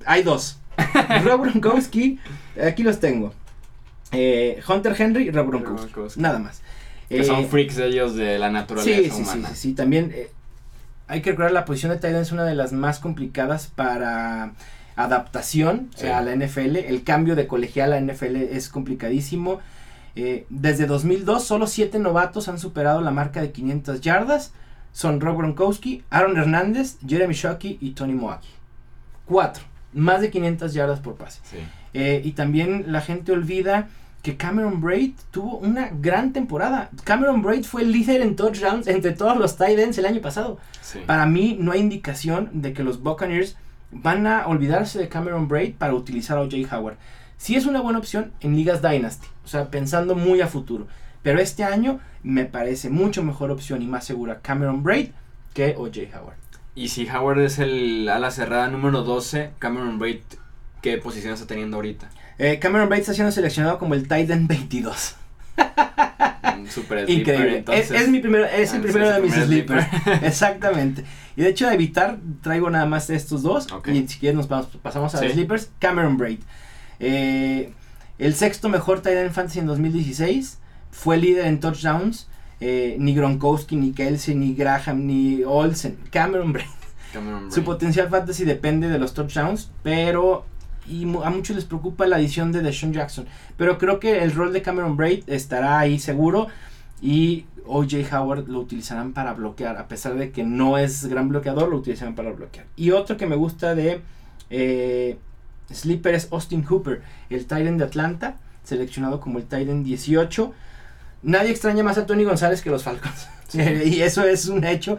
Hay 0.05 0.21
dos. 0.21 0.59
Rob 1.23 1.41
Gronkowski, 1.41 2.19
aquí 2.63 2.83
los 2.83 2.99
tengo. 2.99 3.33
Hunter 4.11 4.95
Henry 4.95 5.29
y 5.29 5.31
Rob 5.31 5.47
Gronkowski. 5.47 6.21
Nada 6.21 6.37
más. 6.37 6.61
Que 7.09 7.23
son 7.23 7.41
eh, 7.41 7.47
freaks 7.47 7.77
ellos 7.77 8.15
de 8.15 8.37
la 8.37 8.49
naturaleza 8.49 9.15
sí, 9.15 9.21
humana. 9.21 9.49
Sí, 9.49 9.55
sí, 9.55 9.61
sí, 9.69 9.73
también 9.73 10.11
eh, 10.13 10.29
hay 11.07 11.21
que 11.21 11.31
recordar 11.31 11.53
la 11.53 11.65
posición 11.65 11.91
de 11.91 11.97
Titan 11.97 12.17
es 12.17 12.31
una 12.31 12.43
de 12.43 12.55
las 12.55 12.73
más 12.73 12.99
complicadas 12.99 13.67
para 13.67 14.53
adaptación 14.95 15.89
a 16.03 16.21
la 16.21 16.35
NFL. 16.35 16.75
El 16.77 17.03
cambio 17.03 17.35
de 17.35 17.47
colegial 17.47 17.93
a 17.93 17.99
la 17.99 18.13
NFL 18.13 18.35
es 18.35 18.67
complicadísimo. 18.67 19.59
Eh, 20.15 20.45
desde 20.49 20.87
2002 20.87 21.43
solo 21.43 21.67
siete 21.67 21.99
novatos 21.99 22.49
han 22.49 22.59
superado 22.59 23.01
la 23.01 23.11
marca 23.11 23.41
de 23.41 23.51
500 23.51 24.01
yardas. 24.01 24.51
Son 24.91 25.21
Rob 25.21 25.37
Gronkowski, 25.37 26.03
Aaron 26.09 26.35
Hernández, 26.37 26.97
Jeremy 27.07 27.35
Shockey 27.35 27.77
y 27.79 27.91
Tony 27.91 28.13
Moaki. 28.13 28.49
Cuatro. 29.25 29.63
Más 29.93 30.21
de 30.21 30.31
500 30.31 30.73
yardas 30.73 30.99
por 30.99 31.15
pase. 31.15 31.39
y 31.93 32.31
también 32.31 32.85
la 32.87 33.01
gente 33.01 33.31
olvida 33.31 33.87
que 34.21 34.37
Cameron 34.37 34.81
Braid 34.81 35.13
tuvo 35.31 35.57
una 35.57 35.89
gran 35.89 36.33
temporada. 36.33 36.89
Cameron 37.03 37.41
Braid 37.41 37.63
fue 37.63 37.83
el 37.83 37.91
líder 37.91 38.21
en 38.21 38.35
touchdowns 38.35 38.87
entre 38.87 39.11
todos 39.11 39.37
los 39.37 39.57
tight 39.57 39.79
ends 39.79 39.97
el 39.97 40.05
año 40.05 40.21
pasado. 40.21 40.59
Para 41.05 41.25
mí 41.25 41.57
no 41.59 41.71
hay 41.71 41.79
indicación 41.79 42.49
de 42.53 42.73
que 42.73 42.83
los 42.83 43.01
Buccaneers 43.01 43.57
van 43.91 44.27
a 44.27 44.47
olvidarse 44.47 44.99
de 44.99 45.09
Cameron 45.09 45.47
Braid 45.47 45.75
para 45.75 45.93
utilizar 45.93 46.37
a 46.37 46.41
O.J. 46.41 46.75
Howard. 46.75 46.97
Sí 47.37 47.55
es 47.55 47.65
una 47.65 47.81
buena 47.81 47.99
opción 47.99 48.31
en 48.39 48.55
ligas 48.55 48.81
Dynasty, 48.81 49.27
o 49.45 49.47
sea, 49.47 49.69
pensando 49.69 50.15
muy 50.15 50.41
a 50.41 50.47
futuro. 50.47 50.87
Pero 51.21 51.39
este 51.39 51.63
año 51.63 51.99
me 52.23 52.45
parece 52.45 52.89
mucho 52.89 53.23
mejor 53.23 53.51
opción 53.51 53.81
y 53.81 53.87
más 53.87 54.05
segura 54.05 54.39
Cameron 54.41 54.83
Braid 54.83 55.11
que 55.53 55.75
O.J. 55.77 56.17
Howard. 56.17 56.37
Y 56.75 56.89
si 56.89 57.09
Howard 57.09 57.39
es 57.39 57.59
el 57.59 58.07
ala 58.09 58.29
cerrada 58.31 58.67
número 58.69 59.03
12, 59.03 59.51
Cameron 59.57 59.97
Braid, 59.99 60.19
¿qué 60.81 60.97
posición 60.97 61.33
está 61.33 61.47
teniendo 61.47 61.77
ahorita? 61.77 62.09
Eh, 62.39 62.59
Cameron 62.59 62.89
Bates 62.89 63.03
está 63.03 63.13
siendo 63.13 63.31
seleccionado 63.31 63.79
como 63.79 63.93
el 63.93 64.03
Titan 64.03 64.47
22. 64.47 65.15
Super 66.69 67.09
Increíble. 67.09 67.63
Es, 67.71 68.09
mi 68.09 68.19
primero, 68.19 68.45
es 68.45 68.73
el 68.73 68.79
ah, 68.79 68.83
primero 68.83 69.11
de 69.11 69.21
mis 69.21 69.33
sleepers. 69.33 69.87
Exactamente. 70.21 71.03
Y 71.35 71.41
de 71.41 71.49
hecho, 71.49 71.67
a 71.67 71.73
evitar, 71.73 72.19
traigo 72.41 72.69
nada 72.69 72.85
más 72.85 73.09
estos 73.09 73.41
dos. 73.43 73.67
Y 73.85 74.07
si 74.07 74.19
quieres, 74.19 74.35
nos 74.35 74.47
pasamos 74.47 75.15
a 75.15 75.23
los 75.23 75.33
sleepers. 75.33 75.71
Cameron 75.79 76.17
Braid. 76.17 76.39
Eh, 76.99 77.73
el 78.19 78.35
sexto 78.35 78.69
mejor 78.69 79.01
Titan 79.01 79.31
Fantasy 79.31 79.59
en 79.59 79.67
2016. 79.67 80.59
Fue 80.91 81.17
líder 81.17 81.45
en 81.45 81.59
touchdowns. 81.59 82.27
Eh, 82.59 82.97
ni 82.99 83.13
Gronkowski, 83.13 83.75
ni 83.75 83.91
Kelsey, 83.91 84.35
ni 84.35 84.55
Graham, 84.55 85.05
ni 85.05 85.43
Olsen. 85.43 85.97
Cameron 86.11 86.53
Braid. 86.53 86.67
Cameron 87.13 87.41
Braid. 87.41 87.53
Su 87.53 87.63
potencial 87.63 88.09
fantasy 88.09 88.45
depende 88.45 88.89
de 88.89 88.97
los 88.97 89.13
touchdowns, 89.13 89.69
pero 89.83 90.45
y 90.89 91.03
a 91.03 91.29
muchos 91.29 91.55
les 91.55 91.65
preocupa 91.65 92.07
la 92.07 92.17
adición 92.17 92.51
de 92.51 92.61
Deshaun 92.61 92.93
Jackson. 92.93 93.25
Pero 93.57 93.77
creo 93.77 93.99
que 93.99 94.23
el 94.23 94.33
rol 94.33 94.53
de 94.53 94.61
Cameron 94.61 94.97
Braid 94.97 95.23
estará 95.27 95.79
ahí 95.79 95.99
seguro 95.99 96.47
y 97.01 97.45
OJ 97.65 98.13
Howard 98.13 98.47
lo 98.47 98.59
utilizarán 98.59 99.13
para 99.13 99.33
bloquear. 99.33 99.77
A 99.77 99.87
pesar 99.87 100.15
de 100.15 100.31
que 100.31 100.43
no 100.43 100.77
es 100.77 101.05
gran 101.05 101.29
bloqueador, 101.29 101.69
lo 101.69 101.77
utilizarán 101.77 102.15
para 102.15 102.31
bloquear. 102.31 102.65
Y 102.75 102.91
otro 102.91 103.17
que 103.17 103.27
me 103.27 103.35
gusta 103.35 103.75
de 103.75 104.01
eh, 104.49 105.17
Sleeper 105.71 106.15
es 106.15 106.29
Austin 106.31 106.63
Hooper, 106.63 107.01
el 107.29 107.41
Titan 107.41 107.77
de 107.77 107.83
Atlanta, 107.83 108.37
seleccionado 108.63 109.19
como 109.19 109.39
el 109.39 109.45
Titan 109.45 109.83
18. 109.83 110.53
Nadie 111.23 111.51
extraña 111.51 111.83
más 111.83 111.97
a 111.97 112.05
Tony 112.05 112.23
González 112.23 112.61
que 112.61 112.69
los 112.69 112.83
Falcons. 112.83 113.27
y 113.53 114.01
eso 114.01 114.23
es 114.23 114.47
un 114.47 114.63
hecho. 114.63 114.97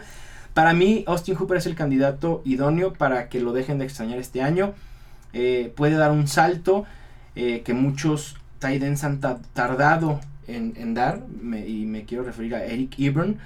Para 0.54 0.72
mí, 0.72 1.04
Austin 1.06 1.36
Hooper 1.36 1.58
es 1.58 1.66
el 1.66 1.74
candidato 1.74 2.42
idóneo 2.44 2.92
para 2.92 3.28
que 3.28 3.40
lo 3.40 3.52
dejen 3.52 3.78
de 3.78 3.84
extrañar 3.84 4.18
este 4.18 4.42
año. 4.42 4.74
Eh, 5.32 5.72
puede 5.76 5.96
dar 5.96 6.10
un 6.10 6.26
salto 6.26 6.86
eh, 7.36 7.62
que 7.64 7.74
muchos 7.74 8.36
tight 8.58 8.82
ends 8.82 9.04
han 9.04 9.20
tardado 9.20 10.20
en, 10.46 10.94
dar. 10.94 11.20
y 11.66 11.84
me 11.84 12.04
quiero 12.04 12.24
referir 12.24 12.54
a 12.54 12.64
Eric 12.64 12.98
Ebron 12.98 13.38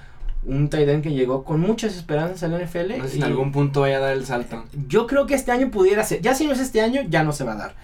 un 0.45 0.68
tight 0.68 0.89
end 0.89 1.03
que 1.03 1.12
llegó 1.12 1.45
con 1.45 1.61
muchas 1.61 1.97
esperanzas 1.97 2.43
al 2.43 2.64
NFL. 2.64 2.99
No 2.99 3.05
sé 3.05 3.11
si 3.11 3.18
en 3.18 3.24
algún 3.24 3.53
punto 3.53 3.83
vaya 3.83 3.99
a 3.99 4.01
dar 4.01 4.12
el 4.12 4.26
salto. 4.26 4.64
Yo 4.89 5.07
creo 5.07 5.26
que 5.26 5.35
este 5.35 5.53
año 5.53 5.70
pudiera 5.70 6.03
ser. 6.05 6.20
Ya 6.20 6.35
si 6.35 6.47
no 6.47 6.53
es 6.53 6.61
este 6.61 6.80
año, 6.80 7.03
ya 7.09 7.22
no 7.22 7.33
se 7.33 7.45
va 7.45 7.53
a 7.53 7.57
dar. 7.57 7.74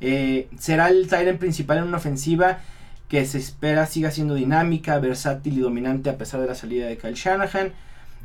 Eh, 0.00 0.48
será 0.58 0.88
el 0.88 1.08
tight 1.08 1.26
end 1.26 1.38
principal 1.38 1.78
en 1.78 1.84
una 1.84 1.96
ofensiva 1.96 2.58
que 3.08 3.24
se 3.24 3.38
espera 3.38 3.86
siga 3.86 4.10
siendo 4.10 4.34
dinámica, 4.34 4.98
versátil 4.98 5.58
y 5.58 5.60
dominante 5.60 6.10
a 6.10 6.18
pesar 6.18 6.40
de 6.40 6.46
la 6.46 6.54
salida 6.54 6.86
de 6.86 6.96
Kyle 6.96 7.14
Shanahan. 7.14 7.72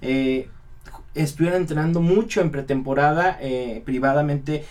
Eh, 0.02 0.50
estuvieron 1.14 1.62
entrenando 1.62 2.02
mucho 2.02 2.42
en 2.42 2.52
pretemporada 2.52 3.38
eh, 3.42 3.82
privadamente 3.86 4.66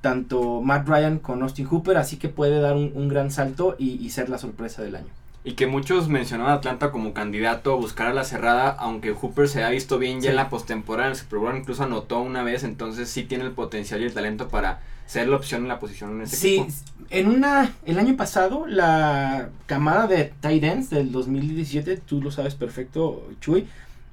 tanto 0.00 0.60
Matt 0.60 0.88
Ryan 0.88 1.18
con 1.18 1.42
Austin 1.42 1.66
Hooper, 1.66 1.96
así 1.96 2.16
que 2.16 2.28
puede 2.28 2.60
dar 2.60 2.76
un, 2.76 3.08
gran 3.08 3.30
salto 3.30 3.76
y 3.78 4.08
ser 4.10 4.28
la 4.28 4.38
sorpresa 4.38 4.82
del 4.82 4.96
año. 4.96 5.08
Y 5.46 5.52
que 5.52 5.68
muchos 5.68 6.08
mencionaban 6.08 6.54
a 6.54 6.56
Atlanta 6.56 6.90
como 6.90 7.14
candidato 7.14 7.72
a 7.72 7.76
buscar 7.76 8.08
a 8.08 8.12
la 8.12 8.24
cerrada, 8.24 8.70
aunque 8.70 9.12
Hooper 9.12 9.46
se 9.46 9.62
ha 9.62 9.70
visto 9.70 9.96
bien 9.96 10.20
ya 10.20 10.30
en 10.30 10.36
la 10.36 10.50
postemporada, 10.50 11.06
en 11.06 11.12
el 11.12 11.16
Super 11.16 11.38
Bowl 11.38 11.56
incluso 11.56 11.84
anotó 11.84 12.18
una 12.18 12.42
vez, 12.42 12.64
entonces 12.64 13.08
sí 13.08 13.22
tiene 13.22 13.44
el 13.44 13.52
potencial 13.52 14.00
y 14.00 14.06
el 14.06 14.12
talento 14.12 14.48
para 14.48 14.80
ser 15.06 15.28
la 15.28 15.36
opción 15.36 15.62
en 15.62 15.68
la 15.68 15.78
posición 15.78 16.16
en 16.16 16.22
ese 16.22 16.34
sí, 16.34 16.66
en 17.10 17.28
una, 17.28 17.72
el 17.84 18.00
año 18.00 18.16
pasado, 18.16 18.66
la 18.66 19.50
camada 19.66 20.08
de 20.08 20.32
tight 20.40 20.64
ends 20.64 20.90
del 20.90 21.12
2017, 21.12 21.98
tú 21.98 22.20
lo 22.20 22.32
sabes 22.32 22.56
perfecto, 22.56 23.24
Chuy, 23.40 23.68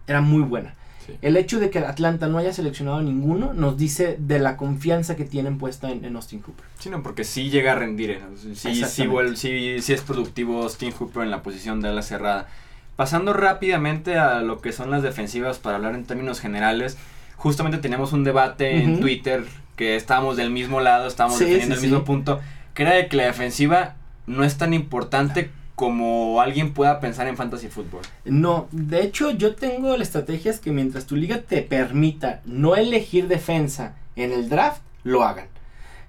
era 0.06 0.22
muy 0.22 0.44
buena. 0.44 0.76
El 1.22 1.38
hecho 1.38 1.60
de 1.60 1.70
que 1.70 1.80
Atlanta 1.80 2.28
no 2.28 2.38
haya 2.38 2.54
seleccionado 2.54 3.02
ninguno 3.02 3.54
nos 3.54 3.78
dice 3.78 4.18
de 4.20 4.40
la 4.40 4.58
confianza 4.58 5.16
que 5.16 5.26
tienen 5.26 5.58
puesta 5.58 5.92
en, 5.92 6.16
Austin 6.16 6.42
Hooper. 6.42 6.66
Sí, 6.80 6.90
no, 6.90 7.04
porque 7.04 7.24
sí 7.24 7.50
llega 7.50 7.74
a 7.74 7.76
rendir. 7.76 8.12
¿eh? 8.12 8.22
Sí, 8.56 8.76
sí, 8.76 9.82
sí, 9.82 9.94
es 9.94 10.02
productivo 10.02 10.64
Austin 10.64 10.92
Hooper 10.92 11.24
en 11.24 11.32
la 11.32 11.42
posición 11.42 11.82
de 11.82 11.94
la 11.94 12.02
cerrada. 12.02 12.48
Pasando 12.96 13.34
rápidamente 13.34 14.18
a 14.18 14.42
lo 14.42 14.62
que 14.62 14.72
son 14.72 14.92
las 14.92 15.02
defensivas 15.02 15.60
para 15.60 15.78
hablar 15.78 15.96
en 15.96 16.06
términos 16.06 16.40
generales, 16.40 16.98
justamente 17.38 17.80
teníamos 17.80 18.14
un 18.14 18.24
debate 18.24 18.84
en 18.84 19.00
Twitter 19.00 19.46
que 19.76 19.96
estábamos 19.96 20.38
del 20.38 20.52
mismo 20.52 20.80
lado, 20.80 21.08
estábamos 21.08 21.40
defendiendo 21.40 21.76
el 21.76 21.82
mismo 21.82 22.04
punto, 22.04 22.40
que 22.74 22.84
era 22.84 22.94
de 22.94 23.08
que 23.08 23.18
la 23.18 23.26
defensiva 23.26 23.96
no 24.28 24.44
es 24.44 24.58
tan 24.58 24.74
importante 24.74 25.50
como 25.76 26.40
alguien 26.40 26.74
pueda 26.74 27.00
pensar 27.00 27.28
en 27.28 27.38
fantasy 27.38 27.68
fútbol. 27.68 28.02
No, 28.26 28.68
de 28.72 29.02
hecho 29.02 29.32
yo 29.32 29.56
tengo 29.56 29.96
la 29.98 30.04
estrategia 30.04 30.52
es 30.52 30.60
que 30.60 30.72
mientras 30.72 31.06
tu 31.06 31.16
liga 31.16 31.42
te 31.42 31.62
permita 31.62 32.42
no 32.46 32.76
elegir 32.76 33.28
defensa 33.28 33.96
en 34.16 34.32
el 34.32 34.50
draft, 34.50 34.82
lo 35.04 35.24
hagan. 35.24 35.48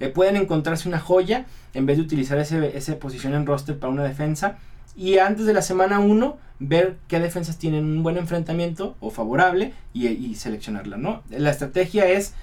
Eh, 0.00 0.08
pueden 0.08 0.36
encontrarse 0.36 0.88
una 0.88 1.00
joya 1.00 1.46
en 1.72 1.86
vez 1.86 1.96
de 1.96 2.02
utilizar 2.02 2.38
ese, 2.38 2.76
esa 2.76 2.98
posición 2.98 3.34
en 3.34 3.46
roster 3.46 3.78
para 3.78 3.92
una 3.92 4.04
defensa. 4.04 4.58
Y 4.96 5.18
antes 5.18 5.46
de 5.46 5.54
la 5.54 5.62
semana 5.62 5.98
1, 5.98 6.36
ver 6.58 6.98
qué 7.08 7.18
defensas 7.18 7.58
tienen 7.58 7.84
un 7.84 8.02
buen 8.02 8.16
enfrentamiento 8.16 8.96
o 9.00 9.10
favorable 9.10 9.72
y, 9.92 10.06
y 10.06 10.34
seleccionarla, 10.34 10.96
¿no? 10.96 11.22
La 11.30 11.50
estrategia 11.50 12.06
es 12.06 12.34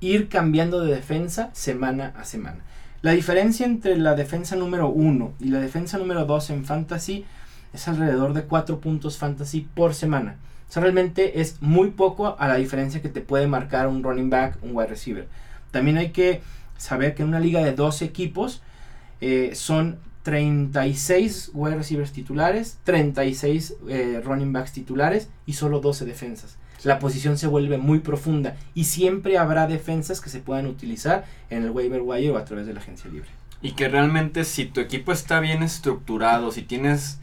ir 0.00 0.28
cambiando 0.28 0.80
de 0.80 0.94
defensa 0.94 1.50
semana 1.52 2.12
a 2.16 2.24
semana. 2.24 2.60
La 3.02 3.12
diferencia 3.12 3.64
entre 3.64 3.96
la 3.96 4.14
defensa 4.14 4.56
número 4.56 4.90
1 4.90 5.32
y 5.40 5.48
la 5.48 5.58
defensa 5.58 5.96
número 5.96 6.26
2 6.26 6.50
en 6.50 6.66
fantasy 6.66 7.24
es 7.72 7.88
alrededor 7.88 8.34
de 8.34 8.42
4 8.42 8.78
puntos 8.78 9.16
fantasy 9.16 9.66
por 9.74 9.94
semana. 9.94 10.36
O 10.68 10.72
sea, 10.72 10.82
realmente 10.82 11.40
es 11.40 11.62
muy 11.62 11.92
poco 11.92 12.36
a 12.38 12.46
la 12.46 12.56
diferencia 12.56 13.00
que 13.00 13.08
te 13.08 13.22
puede 13.22 13.46
marcar 13.46 13.88
un 13.88 14.02
running 14.02 14.28
back, 14.28 14.58
un 14.62 14.76
wide 14.76 14.88
receiver. 14.88 15.28
También 15.70 15.96
hay 15.96 16.10
que 16.10 16.42
saber 16.76 17.14
que 17.14 17.22
en 17.22 17.28
una 17.28 17.40
liga 17.40 17.64
de 17.64 17.72
12 17.72 18.04
equipos 18.04 18.60
eh, 19.22 19.52
son 19.54 19.98
36 20.22 21.52
wide 21.54 21.76
receivers 21.76 22.12
titulares, 22.12 22.80
36 22.84 23.76
eh, 23.88 24.20
running 24.22 24.52
backs 24.52 24.72
titulares 24.72 25.30
y 25.46 25.54
solo 25.54 25.80
12 25.80 26.04
defensas 26.04 26.59
la 26.84 26.98
posición 26.98 27.38
se 27.38 27.46
vuelve 27.46 27.78
muy 27.78 27.98
profunda 28.00 28.56
y 28.74 28.84
siempre 28.84 29.38
habrá 29.38 29.66
defensas 29.66 30.20
que 30.20 30.30
se 30.30 30.40
puedan 30.40 30.66
utilizar 30.66 31.24
en 31.50 31.64
el 31.64 31.70
waiver 31.70 32.02
wire 32.02 32.30
o 32.30 32.38
a 32.38 32.44
través 32.44 32.66
de 32.66 32.74
la 32.74 32.80
agencia 32.80 33.10
libre. 33.10 33.28
Y 33.62 33.72
que 33.72 33.88
realmente 33.88 34.44
si 34.44 34.64
tu 34.64 34.80
equipo 34.80 35.12
está 35.12 35.40
bien 35.40 35.62
estructurado, 35.62 36.50
si 36.50 36.62
tienes 36.62 37.20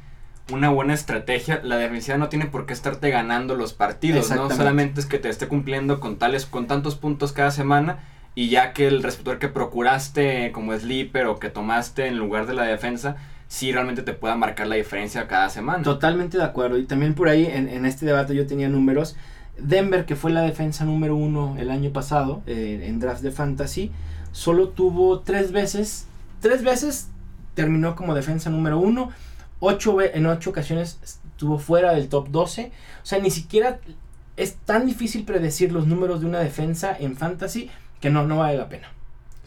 una 0.51 0.69
buena 0.69 0.93
estrategia, 0.93 1.61
la 1.63 1.77
defensiva 1.77 2.17
no 2.17 2.29
tiene 2.29 2.45
por 2.45 2.65
qué 2.65 2.73
estarte 2.73 3.09
ganando 3.09 3.55
los 3.55 3.73
partidos, 3.73 4.29
¿no? 4.31 4.49
Solamente 4.49 4.99
es 4.99 5.05
que 5.05 5.19
te 5.19 5.29
esté 5.29 5.47
cumpliendo 5.47 5.99
con 5.99 6.17
tales, 6.17 6.45
con 6.45 6.67
tantos 6.67 6.95
puntos 6.95 7.33
cada 7.33 7.51
semana 7.51 7.99
y 8.35 8.49
ya 8.49 8.71
que 8.71 8.87
el 8.87 9.03
receptor 9.03 9.39
que 9.39 9.47
procuraste 9.47 10.51
como 10.51 10.77
sleeper 10.77 11.25
o 11.25 11.39
que 11.39 11.49
tomaste 11.49 12.07
en 12.07 12.17
lugar 12.17 12.45
de 12.45 12.53
la 12.53 12.63
defensa, 12.63 13.17
sí 13.47 13.71
realmente 13.71 14.03
te 14.03 14.13
pueda 14.13 14.35
marcar 14.35 14.67
la 14.67 14.75
diferencia 14.75 15.27
cada 15.27 15.49
semana. 15.49 15.83
Totalmente 15.83 16.37
de 16.37 16.43
acuerdo. 16.43 16.77
Y 16.77 16.85
también 16.85 17.13
por 17.13 17.29
ahí 17.29 17.45
en, 17.45 17.67
en 17.67 17.85
este 17.85 18.05
debate 18.05 18.35
yo 18.35 18.45
tenía 18.45 18.69
números 18.69 19.15
Denver, 19.59 20.05
que 20.05 20.15
fue 20.15 20.31
la 20.31 20.41
defensa 20.41 20.85
número 20.85 21.15
uno 21.15 21.55
el 21.57 21.71
año 21.71 21.91
pasado 21.91 22.41
eh, 22.45 22.85
en 22.85 22.99
draft 22.99 23.21
de 23.21 23.31
fantasy, 23.31 23.91
solo 24.31 24.69
tuvo 24.69 25.21
tres 25.21 25.51
veces, 25.51 26.07
tres 26.41 26.63
veces 26.63 27.09
terminó 27.53 27.95
como 27.95 28.13
defensa 28.13 28.49
número 28.49 28.79
uno, 28.79 29.09
ocho, 29.59 30.01
en 30.01 30.25
ocho 30.25 30.51
ocasiones 30.51 30.99
estuvo 31.03 31.57
fuera 31.57 31.93
del 31.93 32.09
top 32.09 32.29
12, 32.29 32.71
o 33.01 33.05
sea, 33.05 33.19
ni 33.19 33.31
siquiera 33.31 33.79
es 34.35 34.55
tan 34.55 34.85
difícil 34.85 35.25
predecir 35.25 35.71
los 35.71 35.87
números 35.87 36.21
de 36.21 36.27
una 36.27 36.39
defensa 36.39 36.95
en 36.97 37.15
fantasy 37.15 37.69
que 37.99 38.09
no, 38.09 38.25
no 38.27 38.37
vale 38.37 38.57
la 38.57 38.69
pena. 38.69 38.96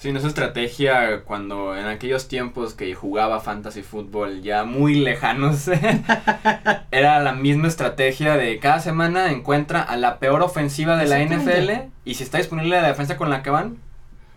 Sí, 0.00 0.12
no 0.12 0.18
es 0.18 0.24
estrategia 0.24 1.24
cuando 1.24 1.76
en 1.76 1.84
aquellos 1.84 2.26
tiempos 2.26 2.72
que 2.72 2.94
jugaba 2.94 3.38
fantasy 3.40 3.82
fútbol 3.82 4.40
ya 4.40 4.64
muy 4.64 4.94
lejanos, 4.94 5.68
era 6.90 7.20
la 7.20 7.34
misma 7.34 7.68
estrategia 7.68 8.38
de 8.38 8.58
cada 8.60 8.80
semana 8.80 9.30
encuentra 9.30 9.82
a 9.82 9.98
la 9.98 10.18
peor 10.18 10.40
ofensiva 10.40 10.96
de 10.96 11.06
la 11.06 11.22
NFL 11.22 11.90
y 12.06 12.14
si 12.14 12.22
está 12.22 12.38
disponible 12.38 12.80
la 12.80 12.88
defensa 12.88 13.18
con 13.18 13.28
la 13.28 13.42
que 13.42 13.50
van, 13.50 13.76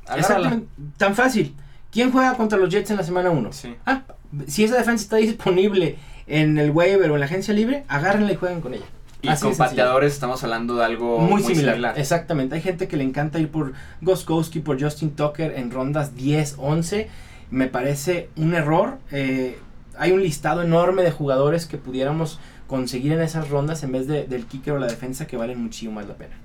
agárrala. 0.05 0.59
Tan 0.97 1.15
fácil. 1.15 1.55
¿Quién 1.93 2.11
juega 2.11 2.33
contra 2.35 2.57
los 2.57 2.67
Jets 2.67 2.91
en 2.91 2.97
la 2.97 3.03
semana 3.03 3.29
1? 3.29 3.53
Sí. 3.53 3.77
Ah, 3.85 4.01
si 4.45 4.65
esa 4.65 4.75
defensa 4.75 5.03
está 5.03 5.15
disponible 5.15 5.95
en 6.27 6.57
el 6.57 6.71
waiver 6.71 7.09
o 7.09 7.13
en 7.13 7.21
la 7.21 7.25
agencia 7.27 7.53
libre, 7.53 7.85
agárrenla 7.87 8.33
y 8.33 8.35
jueguen 8.35 8.59
con 8.59 8.73
ella. 8.73 8.85
Y 9.23 9.33
con 9.37 9.55
pateadores 9.55 10.13
estamos 10.13 10.43
hablando 10.43 10.75
de 10.75 10.83
algo 10.83 11.17
muy, 11.19 11.41
similar. 11.41 11.97
Exactamente. 11.97 12.55
Hay 12.55 12.61
gente 12.61 12.89
que 12.89 12.97
le 12.97 13.05
encanta 13.05 13.39
ir 13.39 13.49
por 13.49 13.71
Goskowski, 14.01 14.59
por 14.59 14.81
Justin 14.81 15.15
Tucker 15.15 15.53
en 15.55 15.71
rondas 15.71 16.13
10, 16.13 16.55
11. 16.57 17.09
Me 17.49 17.67
parece 17.67 18.29
un 18.35 18.53
error. 18.53 18.99
Eh, 19.11 19.57
hay 19.97 20.11
un 20.11 20.21
listado 20.21 20.61
enorme 20.61 21.03
de 21.03 21.11
jugadores 21.11 21.65
que 21.65 21.77
pudiéramos 21.77 22.37
conseguir 22.67 23.13
en 23.13 23.21
esas 23.21 23.49
rondas 23.49 23.81
en 23.83 23.93
vez 23.93 24.07
de, 24.07 24.25
del 24.25 24.45
kicker 24.45 24.73
o 24.73 24.79
la 24.79 24.87
defensa 24.87 25.25
que 25.25 25.37
valen 25.37 25.61
muchísimo 25.63 25.93
más 25.93 26.07
la 26.07 26.15
pena. 26.15 26.35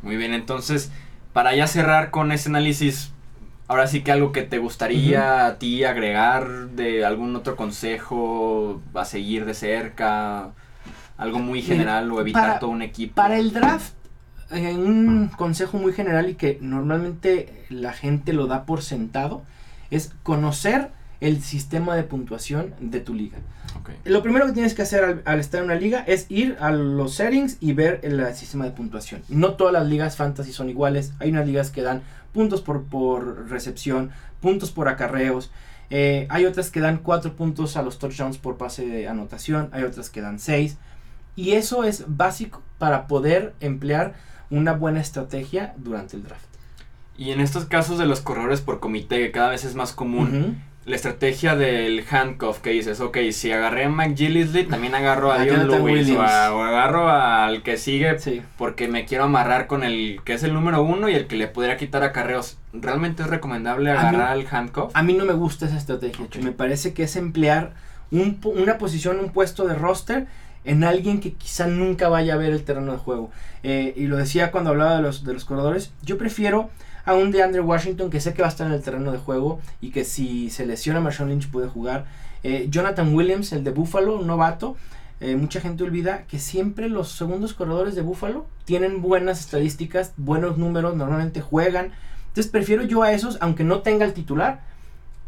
Muy 0.00 0.16
bien, 0.16 0.32
entonces, 0.32 0.90
para 1.34 1.54
ya 1.54 1.66
cerrar 1.66 2.10
con 2.10 2.32
ese 2.32 2.48
análisis, 2.48 3.12
ahora 3.68 3.86
sí 3.88 4.02
que 4.02 4.10
algo 4.10 4.32
que 4.32 4.42
te 4.42 4.56
gustaría 4.56 5.46
a 5.46 5.58
ti 5.58 5.84
agregar 5.84 6.70
de 6.70 7.04
algún 7.04 7.36
otro 7.36 7.56
consejo 7.56 8.80
a 8.94 9.04
seguir 9.04 9.44
de 9.44 9.52
cerca 9.52 10.52
algo 11.16 11.38
muy 11.38 11.62
general 11.62 12.10
o 12.10 12.20
evitar 12.20 12.58
todo 12.58 12.70
un 12.70 12.82
equipo. 12.82 13.14
Para 13.14 13.38
el 13.38 13.52
draft, 13.52 13.94
eh, 14.50 14.74
un 14.74 15.28
consejo 15.28 15.78
muy 15.78 15.92
general 15.92 16.28
y 16.28 16.34
que 16.34 16.58
normalmente 16.60 17.66
la 17.70 17.92
gente 17.92 18.32
lo 18.32 18.46
da 18.46 18.64
por 18.64 18.82
sentado 18.82 19.42
es 19.90 20.12
conocer 20.22 20.90
el 21.20 21.40
sistema 21.40 21.94
de 21.94 22.02
puntuación 22.02 22.74
de 22.80 23.00
tu 23.00 23.14
liga. 23.14 23.38
Lo 24.04 24.22
primero 24.22 24.46
que 24.46 24.52
tienes 24.52 24.74
que 24.74 24.82
hacer 24.82 25.22
al, 25.24 25.40
estar 25.40 25.60
en 25.60 25.66
una 25.66 25.76
liga 25.76 26.00
es 26.06 26.26
ir 26.28 26.56
a 26.60 26.70
los 26.72 27.14
settings 27.14 27.58
y 27.60 27.72
ver 27.72 28.00
el, 28.02 28.34
sistema 28.34 28.64
de 28.64 28.72
puntuación. 28.72 29.22
No 29.28 29.54
todas 29.54 29.72
las 29.72 29.86
ligas 29.86 30.16
fantasy 30.16 30.52
son 30.52 30.68
iguales. 30.68 31.12
Hay 31.20 31.30
unas 31.30 31.46
ligas 31.46 31.70
que 31.70 31.82
dan 31.82 32.02
puntos 32.32 32.60
por, 32.60 32.84
por 32.84 33.48
recepción, 33.48 34.10
puntos 34.40 34.72
por 34.72 34.88
acarreos. 34.88 35.52
Eh, 35.90 36.26
hay 36.30 36.46
otras 36.46 36.70
que 36.70 36.80
dan 36.80 36.98
4 36.98 37.36
puntos 37.36 37.76
a 37.76 37.82
los 37.82 37.98
touchdowns 37.98 38.38
por 38.38 38.56
pase 38.56 38.86
de 38.86 39.08
anotación. 39.08 39.68
Hay 39.72 39.84
otras 39.84 40.10
que 40.10 40.20
dan 40.20 40.38
6. 40.38 40.76
Y 41.36 41.52
eso 41.52 41.84
es 41.84 42.04
básico 42.08 42.62
para 42.78 43.06
poder 43.06 43.54
emplear 43.60 44.14
una 44.50 44.72
buena 44.72 45.00
estrategia 45.00 45.74
durante 45.78 46.16
el 46.16 46.24
draft. 46.24 46.46
Y 47.16 47.30
en 47.30 47.40
estos 47.40 47.66
casos 47.66 47.98
de 47.98 48.06
los 48.06 48.20
corredores 48.20 48.60
por 48.60 48.80
comité, 48.80 49.18
que 49.18 49.30
cada 49.30 49.50
vez 49.50 49.64
es 49.64 49.74
más 49.74 49.92
común, 49.92 50.62
la 50.84 50.96
estrategia 50.96 51.54
del 51.54 52.04
handcuff 52.10 52.58
que 52.58 52.70
dices, 52.70 53.00
ok, 53.00 53.18
si 53.30 53.52
agarré 53.52 53.84
a 53.84 53.88
McGillisley, 53.88 54.64
también 54.64 54.94
agarro 54.94 55.30
a 55.30 55.38
Dion 55.38 55.68
Lewis 55.68 56.10
o, 56.10 56.20
agarro 56.20 57.08
al 57.08 57.62
que 57.62 57.76
sigue 57.76 58.16
porque 58.58 58.88
me 58.88 59.04
quiero 59.04 59.24
amarrar 59.24 59.68
con 59.68 59.84
el 59.84 60.20
que 60.24 60.32
es 60.32 60.42
el 60.42 60.52
número 60.52 60.82
uno 60.82 61.08
y 61.08 61.14
el 61.14 61.26
que 61.26 61.36
le 61.36 61.46
pudiera 61.46 61.76
quitar 61.76 62.02
a 62.02 62.12
carreos. 62.12 62.58
¿Realmente 62.72 63.22
es 63.22 63.28
recomendable 63.28 63.90
agarrar 63.90 64.32
al 64.32 64.46
handcuff? 64.50 64.90
A 64.94 65.02
mí 65.02 65.12
no 65.12 65.24
me 65.24 65.34
gusta 65.34 65.66
esa 65.66 65.76
estrategia, 65.76 66.26
me 66.42 66.52
parece 66.52 66.94
que 66.94 67.04
es 67.04 67.14
emplear 67.16 67.74
una 68.10 68.78
posición, 68.78 69.20
un 69.20 69.30
puesto 69.30 69.66
de 69.66 69.74
roster 69.74 70.26
en 70.64 70.84
alguien 70.84 71.20
que 71.20 71.32
quizá 71.32 71.66
nunca 71.66 72.08
vaya 72.08 72.34
a 72.34 72.36
ver 72.36 72.52
el 72.52 72.64
terreno 72.64 72.92
de 72.92 72.98
juego. 72.98 73.30
Eh, 73.62 73.92
y 73.96 74.06
lo 74.06 74.16
decía 74.16 74.50
cuando 74.50 74.70
hablaba 74.70 74.96
de 74.96 75.02
los, 75.02 75.24
de 75.24 75.32
los 75.34 75.44
corredores, 75.44 75.92
yo 76.02 76.18
prefiero 76.18 76.70
a 77.04 77.14
un 77.14 77.30
DeAndre 77.32 77.60
Washington 77.60 78.10
que 78.10 78.20
sé 78.20 78.32
que 78.34 78.42
va 78.42 78.48
a 78.48 78.50
estar 78.50 78.66
en 78.66 78.72
el 78.72 78.82
terreno 78.82 79.12
de 79.12 79.18
juego 79.18 79.60
y 79.80 79.90
que 79.90 80.04
si 80.04 80.50
se 80.50 80.66
lesiona 80.66 81.00
Marshawn 81.00 81.30
Lynch 81.30 81.50
puede 81.50 81.68
jugar. 81.68 82.06
Eh, 82.44 82.66
Jonathan 82.70 83.14
Williams, 83.14 83.52
el 83.52 83.64
de 83.64 83.70
Buffalo, 83.70 84.18
un 84.18 84.26
novato. 84.26 84.76
Eh, 85.20 85.36
mucha 85.36 85.60
gente 85.60 85.84
olvida 85.84 86.24
que 86.26 86.40
siempre 86.40 86.88
los 86.88 87.12
segundos 87.12 87.54
corredores 87.54 87.94
de 87.94 88.02
Buffalo 88.02 88.46
tienen 88.64 89.02
buenas 89.02 89.40
estadísticas, 89.40 90.14
buenos 90.16 90.58
números, 90.58 90.96
normalmente 90.96 91.40
juegan. 91.40 91.92
Entonces 92.28 92.50
prefiero 92.50 92.82
yo 92.82 93.02
a 93.02 93.12
esos, 93.12 93.38
aunque 93.40 93.62
no 93.62 93.82
tenga 93.82 94.04
el 94.04 94.14
titular, 94.14 94.62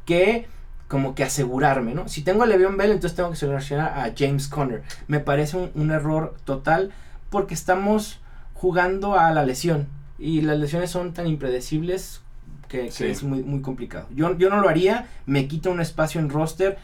que 0.05 0.49
como 0.89 1.15
que 1.15 1.25
asegurarme, 1.25 1.95
¿no? 1.95 2.09
Si 2.09 2.23
tengo 2.23 2.43
a 2.43 2.47
Le'Veon 2.47 2.77
Bell, 2.77 2.93
entonces 2.93 3.17
tengo 3.17 3.31
que 3.31 3.37
seleccionar 3.37 3.99
a 3.99 4.13
James 4.17 4.49
Conner. 4.49 4.83
Me 5.09 5.21
parece 5.21 5.71
un, 5.75 5.91
error 5.91 6.37
total 6.45 6.93
porque 7.31 7.55
estamos 7.55 8.21
jugando 8.53 9.19
a 9.19 9.31
la 9.33 9.45
lesión 9.45 9.89
y 10.19 10.43
las 10.43 10.59
lesiones 10.59 10.91
son 10.91 11.13
tan 11.13 11.27
impredecibles 11.27 12.21
que, 12.69 12.87
es 12.87 13.23
muy, 13.23 13.43
muy 13.43 13.61
complicado. 13.61 14.07
Yo, 14.15 14.37
yo 14.37 14.51
no 14.51 14.61
lo 14.61 14.69
haría, 14.69 15.07
me 15.27 15.49
quita 15.49 15.71
un 15.71 15.81
espacio 15.81 16.21
en 16.21 16.29
roster. 16.29 16.79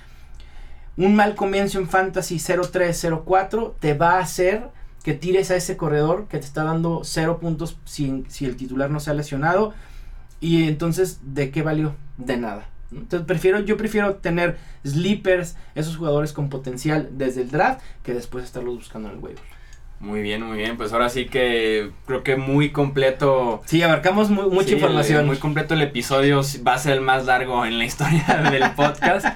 Un 0.96 1.14
mal 1.14 1.34
comienzo 1.34 1.78
en 1.78 1.88
Fantasy 1.88 2.36
0-3-0-4 2.36 3.74
te 3.80 3.94
va 3.94 4.16
a 4.16 4.20
hacer 4.20 4.68
que 5.02 5.14
tires 5.14 5.50
a 5.50 5.56
ese 5.56 5.76
corredor 5.76 6.26
que 6.28 6.38
te 6.38 6.44
está 6.44 6.64
dando 6.64 7.02
0 7.04 7.38
puntos 7.40 7.78
si, 7.84 8.24
si 8.28 8.44
el 8.44 8.56
titular 8.56 8.90
no 8.90 9.00
se 9.00 9.10
ha 9.10 9.14
lesionado. 9.14 9.72
Y 10.40 10.68
entonces, 10.68 11.20
¿de 11.22 11.50
qué 11.50 11.62
valió? 11.62 11.94
De 12.18 12.36
nada. 12.36 12.66
Entonces 12.92 13.26
prefiero, 13.26 13.60
yo 13.60 13.76
prefiero 13.76 14.16
tener 14.16 14.58
sleepers, 14.84 15.56
esos 15.74 15.96
jugadores 15.96 16.32
con 16.32 16.48
potencial 16.48 17.08
desde 17.12 17.42
el 17.42 17.50
draft, 17.50 17.80
que 18.02 18.14
después 18.14 18.44
estarlos 18.44 18.76
buscando 18.76 19.08
en 19.08 19.16
el 19.16 19.20
waiver. 19.22 19.42
Muy 20.00 20.22
bien, 20.22 20.42
muy 20.42 20.56
bien. 20.56 20.78
Pues 20.78 20.92
ahora 20.94 21.10
sí 21.10 21.26
que 21.26 21.90
creo 22.06 22.22
que 22.24 22.36
muy 22.36 22.70
completo. 22.70 23.62
Sí, 23.66 23.82
abarcamos 23.82 24.30
mucha 24.30 24.72
información. 24.72 25.26
muy 25.26 25.36
completo 25.36 25.74
el 25.74 25.82
episodio. 25.82 26.40
Va 26.66 26.74
a 26.74 26.78
ser 26.78 26.94
el 26.94 27.00
más 27.02 27.26
largo 27.26 27.66
en 27.66 27.78
la 27.78 27.84
historia 27.84 28.24
del 28.50 28.70
podcast. 28.72 29.26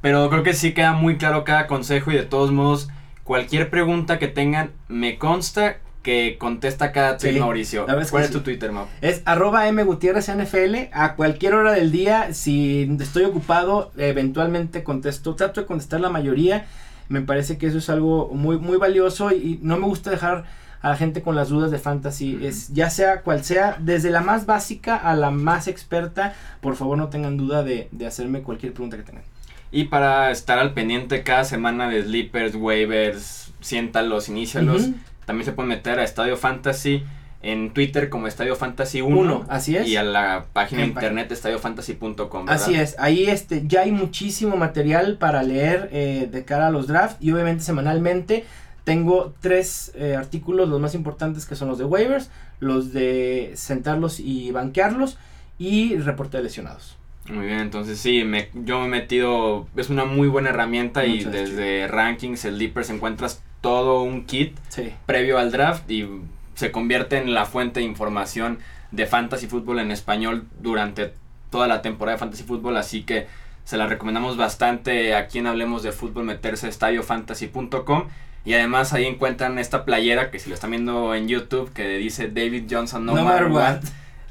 pero 0.00 0.28
creo 0.30 0.42
que 0.42 0.54
sí 0.54 0.72
queda 0.72 0.92
muy 0.92 1.18
claro 1.18 1.44
cada 1.44 1.66
consejo 1.66 2.10
y 2.10 2.14
de 2.14 2.22
todos 2.24 2.52
modos, 2.52 2.88
cualquier 3.22 3.68
pregunta 3.68 4.18
que 4.18 4.28
tengan, 4.28 4.72
me 4.88 5.18
consta 5.18 5.76
que 6.04 6.36
contesta 6.38 6.92
cada 6.92 7.16
tweet 7.16 7.40
Mauricio. 7.40 7.86
¿Cuál 8.10 8.24
es 8.24 8.30
tu 8.30 8.42
Twitter, 8.42 8.70
Mau? 8.70 8.86
Es 9.00 9.22
arroba 9.24 9.64
A 9.64 11.14
cualquier 11.16 11.54
hora 11.54 11.72
del 11.72 11.90
día, 11.90 12.34
si 12.34 12.96
estoy 13.00 13.24
ocupado, 13.24 13.90
eventualmente 13.96 14.84
contesto. 14.84 15.34
Trato 15.34 15.62
de 15.62 15.66
contestar 15.66 16.00
la 16.00 16.10
mayoría. 16.10 16.66
Me 17.08 17.22
parece 17.22 17.58
que 17.58 17.66
eso 17.66 17.78
es 17.78 17.88
algo 17.88 18.30
muy, 18.32 18.58
muy 18.58 18.76
valioso 18.76 19.32
y, 19.32 19.58
no 19.62 19.78
me 19.78 19.86
gusta 19.86 20.10
dejar 20.10 20.44
a 20.82 20.90
la 20.90 20.96
gente 20.96 21.22
con 21.22 21.36
las 21.36 21.48
dudas 21.48 21.70
de 21.70 21.78
fantasy. 21.78 22.38
Es 22.42 22.68
ya 22.68 22.90
sea 22.90 23.22
cual 23.22 23.42
sea, 23.42 23.78
desde 23.80 24.10
la 24.10 24.20
más 24.20 24.44
básica 24.44 24.96
a 24.96 25.16
la 25.16 25.30
más 25.30 25.68
experta, 25.68 26.34
por 26.60 26.76
favor 26.76 26.98
no 26.98 27.08
tengan 27.08 27.38
duda 27.38 27.64
de, 27.64 27.88
hacerme 28.06 28.42
cualquier 28.42 28.74
pregunta 28.74 28.98
que 28.98 29.04
tengan. 29.04 29.24
Y 29.72 29.84
para 29.84 30.30
estar 30.30 30.58
al 30.58 30.74
pendiente 30.74 31.22
cada 31.24 31.44
semana 31.44 31.88
de 31.88 32.02
sleepers, 32.02 32.54
waivers, 32.54 33.52
siéntalos, 33.60 34.28
inícialos. 34.28 34.90
También 35.24 35.44
se 35.44 35.52
puede 35.52 35.68
meter 35.68 35.98
a 35.98 36.04
Estadio 36.04 36.36
Fantasy 36.36 37.04
en 37.44 37.72
Twitter 37.72 38.08
como 38.08 38.26
Estadio 38.26 38.56
Fantasy 38.56 39.02
1. 39.02 39.44
así 39.48 39.76
es. 39.76 39.86
Y 39.86 39.96
a 39.96 40.02
la 40.02 40.46
página 40.52 40.82
de 40.82 40.88
internet 40.88 41.30
estadiofantasy.com. 41.30 42.46
Así 42.48 42.74
es, 42.74 42.96
ahí 42.98 43.26
este, 43.26 43.64
ya 43.66 43.82
hay 43.82 43.92
muchísimo 43.92 44.56
material 44.56 45.18
para 45.18 45.42
leer 45.42 45.90
eh, 45.92 46.28
de 46.30 46.44
cara 46.44 46.68
a 46.68 46.70
los 46.70 46.86
drafts 46.86 47.18
y 47.20 47.30
obviamente 47.32 47.62
semanalmente 47.62 48.44
tengo 48.84 49.34
tres 49.40 49.92
eh, 49.94 50.16
artículos, 50.16 50.68
los 50.68 50.80
más 50.80 50.94
importantes 50.94 51.46
que 51.46 51.54
son 51.54 51.68
los 51.68 51.78
de 51.78 51.84
waivers, 51.84 52.30
los 52.60 52.92
de 52.92 53.52
sentarlos 53.54 54.20
y 54.20 54.50
banquearlos 54.50 55.18
y 55.58 55.96
reporte 55.96 56.38
de 56.38 56.44
lesionados. 56.44 56.96
Muy 57.30 57.46
bien, 57.46 57.60
entonces 57.60 57.98
sí, 57.98 58.24
me, 58.24 58.50
yo 58.52 58.80
me 58.80 58.86
he 58.86 58.88
metido, 58.88 59.66
es 59.76 59.88
una 59.88 60.04
muy 60.04 60.28
buena 60.28 60.50
herramienta 60.50 61.06
y 61.06 61.24
desde 61.24 61.88
rankings, 61.88 62.40
sleepers 62.40 62.90
encuentras 62.90 63.42
todo 63.64 64.02
un 64.02 64.26
kit 64.26 64.58
previo 65.06 65.38
al 65.38 65.50
draft 65.50 65.90
y 65.90 66.06
se 66.54 66.70
convierte 66.70 67.16
en 67.16 67.32
la 67.32 67.46
fuente 67.46 67.80
de 67.80 67.86
información 67.86 68.58
de 68.90 69.06
fantasy 69.06 69.46
fútbol 69.46 69.78
en 69.78 69.90
español 69.90 70.44
durante 70.60 71.14
toda 71.48 71.66
la 71.66 71.80
temporada 71.80 72.16
de 72.16 72.20
fantasy 72.20 72.42
fútbol, 72.42 72.76
así 72.76 73.04
que 73.04 73.26
se 73.64 73.78
la 73.78 73.86
recomendamos 73.86 74.36
bastante 74.36 75.14
a 75.14 75.28
quien 75.28 75.46
hablemos 75.46 75.82
de 75.82 75.92
fútbol 75.92 76.24
meterse 76.24 76.66
a 76.66 76.68
estadiofantasy.com 76.68 78.08
y 78.44 78.52
además 78.52 78.92
ahí 78.92 79.06
encuentran 79.06 79.58
esta 79.58 79.86
playera 79.86 80.30
que 80.30 80.40
si 80.40 80.50
lo 80.50 80.56
están 80.56 80.72
viendo 80.72 81.14
en 81.14 81.26
YouTube 81.26 81.72
que 81.72 81.96
dice 81.96 82.28
David 82.28 82.64
Johnson 82.70 83.06
no, 83.06 83.14
matter 83.14 83.46
what. 83.46 83.78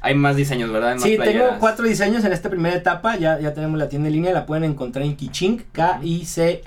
Hay 0.00 0.14
más 0.14 0.36
diseños, 0.36 0.70
¿verdad? 0.70 0.96
sí, 0.98 1.18
tengo 1.20 1.56
cuatro 1.58 1.84
diseños 1.86 2.24
en 2.24 2.32
esta 2.32 2.48
primera 2.50 2.76
etapa. 2.76 3.16
Ya, 3.16 3.40
ya 3.40 3.52
tenemos 3.52 3.78
la 3.78 3.88
tienda 3.88 4.06
en 4.08 4.14
línea. 4.14 4.32
La 4.32 4.44
pueden 4.44 4.62
encontrar 4.64 5.02
en 5.04 5.16
Kichink, 5.16 5.62
K-I-C-H-I-N-K.com. 5.72 6.60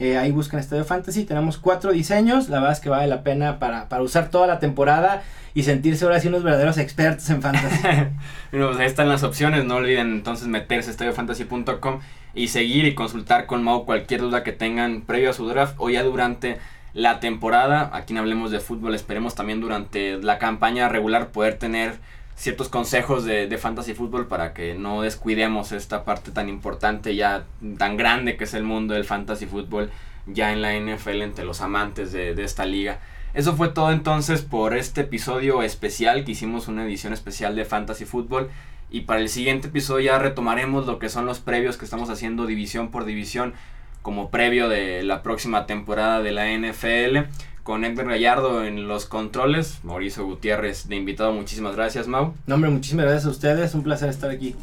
Eh, 0.00 0.16
ahí 0.16 0.32
buscan 0.32 0.58
Estadio 0.58 0.86
Fantasy. 0.86 1.24
Tenemos 1.24 1.58
cuatro 1.58 1.92
diseños. 1.92 2.48
La 2.48 2.58
verdad 2.58 2.72
es 2.72 2.80
que 2.80 2.88
vale 2.88 3.06
la 3.06 3.22
pena 3.22 3.58
para, 3.58 3.86
usar 4.00 4.30
toda 4.30 4.46
la 4.46 4.58
temporada 4.58 5.22
y 5.52 5.62
sentirse 5.62 6.06
ahora 6.06 6.18
sí 6.20 6.28
unos 6.28 6.42
verdaderos 6.42 6.78
expertos 6.78 7.28
en 7.28 7.42
fantasy. 7.42 7.86
pues 8.50 8.78
ahí 8.78 8.86
están 8.86 9.10
las 9.10 9.22
opciones. 9.22 9.66
No 9.66 9.76
olviden 9.76 10.10
entonces 10.10 10.48
meterse 10.48 10.88
a 10.88 10.92
estadiofantasy.com 10.92 12.00
y 12.34 12.48
seguir 12.48 12.86
y 12.86 12.94
consultar 12.94 13.44
con 13.44 13.62
Mau 13.62 13.84
cualquier 13.84 14.22
duda 14.22 14.42
que 14.42 14.52
tengan 14.52 15.02
previo 15.02 15.30
a 15.30 15.32
su 15.34 15.46
draft 15.46 15.74
o 15.76 15.90
ya 15.90 16.02
durante 16.02 16.58
la 16.94 17.20
temporada. 17.20 17.90
Aquí 17.92 18.14
en 18.14 18.20
Hablemos 18.20 18.50
de 18.50 18.60
Fútbol 18.60 18.94
esperemos 18.94 19.34
también 19.34 19.60
durante 19.60 20.16
la 20.16 20.38
campaña 20.38 20.88
regular 20.88 21.28
poder 21.28 21.58
tener 21.58 21.98
ciertos 22.40 22.70
consejos 22.70 23.26
de, 23.26 23.48
de, 23.48 23.58
fantasy 23.58 23.92
fútbol 23.92 24.26
para 24.26 24.54
que 24.54 24.74
no 24.74 25.02
descuidemos 25.02 25.72
esta 25.72 26.04
parte 26.06 26.30
tan 26.30 26.48
importante 26.48 27.14
ya 27.14 27.44
tan 27.76 27.98
grande 27.98 28.38
que 28.38 28.44
es 28.44 28.54
el 28.54 28.62
mundo 28.62 28.94
del 28.94 29.04
fantasy 29.04 29.44
fútbol 29.44 29.90
ya 30.26 30.50
en 30.50 30.62
la 30.62 30.72
NFL 30.72 31.20
entre 31.20 31.44
los 31.44 31.60
amantes 31.60 32.12
de, 32.12 32.34
de 32.34 32.42
esta 32.42 32.64
liga. 32.64 33.00
Eso 33.34 33.54
fue 33.56 33.68
todo 33.68 33.92
entonces 33.92 34.40
por 34.40 34.74
este 34.74 35.02
episodio 35.02 35.62
especial 35.62 36.24
que 36.24 36.32
hicimos 36.32 36.66
una 36.66 36.86
edición 36.86 37.12
especial 37.12 37.54
de 37.54 37.66
fantasy 37.66 38.06
fútbol 38.06 38.48
y 38.90 39.02
para 39.02 39.20
el 39.20 39.28
siguiente 39.28 39.68
episodio 39.68 40.06
ya 40.06 40.18
retomaremos 40.18 40.86
lo 40.86 40.98
que 40.98 41.10
son 41.10 41.26
los 41.26 41.40
previos 41.40 41.76
que 41.76 41.84
estamos 41.84 42.08
haciendo 42.08 42.46
división 42.46 42.90
por 42.90 43.04
división 43.04 43.52
como 44.00 44.30
previo 44.30 44.70
de 44.70 45.02
la 45.02 45.22
próxima 45.22 45.66
temporada 45.66 46.22
de 46.22 46.32
la 46.32 46.46
NFL 46.46 47.28
con 47.62 47.84
Edgar 47.84 48.06
Gallardo 48.06 48.64
en 48.64 48.88
los 48.88 49.06
controles, 49.06 49.80
Mauricio 49.82 50.24
Gutiérrez 50.24 50.88
de 50.88 50.96
invitado. 50.96 51.32
Muchísimas 51.32 51.76
gracias, 51.76 52.08
Mau. 52.08 52.34
No, 52.46 52.54
hombre, 52.54 52.70
muchísimas 52.70 53.06
gracias 53.06 53.26
a 53.26 53.30
ustedes. 53.30 53.74
Un 53.74 53.82
placer 53.82 54.08
estar 54.08 54.30
aquí. 54.30 54.54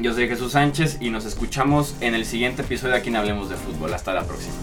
Yo 0.00 0.14
soy 0.14 0.28
Jesús 0.28 0.52
Sánchez 0.52 0.98
y 1.00 1.10
nos 1.10 1.24
escuchamos 1.26 1.94
en 2.00 2.14
el 2.14 2.24
siguiente 2.24 2.62
episodio 2.62 2.94
aquí 2.94 3.10
en 3.10 3.16
Hablemos 3.16 3.50
de 3.50 3.56
Fútbol. 3.56 3.92
Hasta 3.92 4.14
la 4.14 4.24
próxima. 4.24 4.54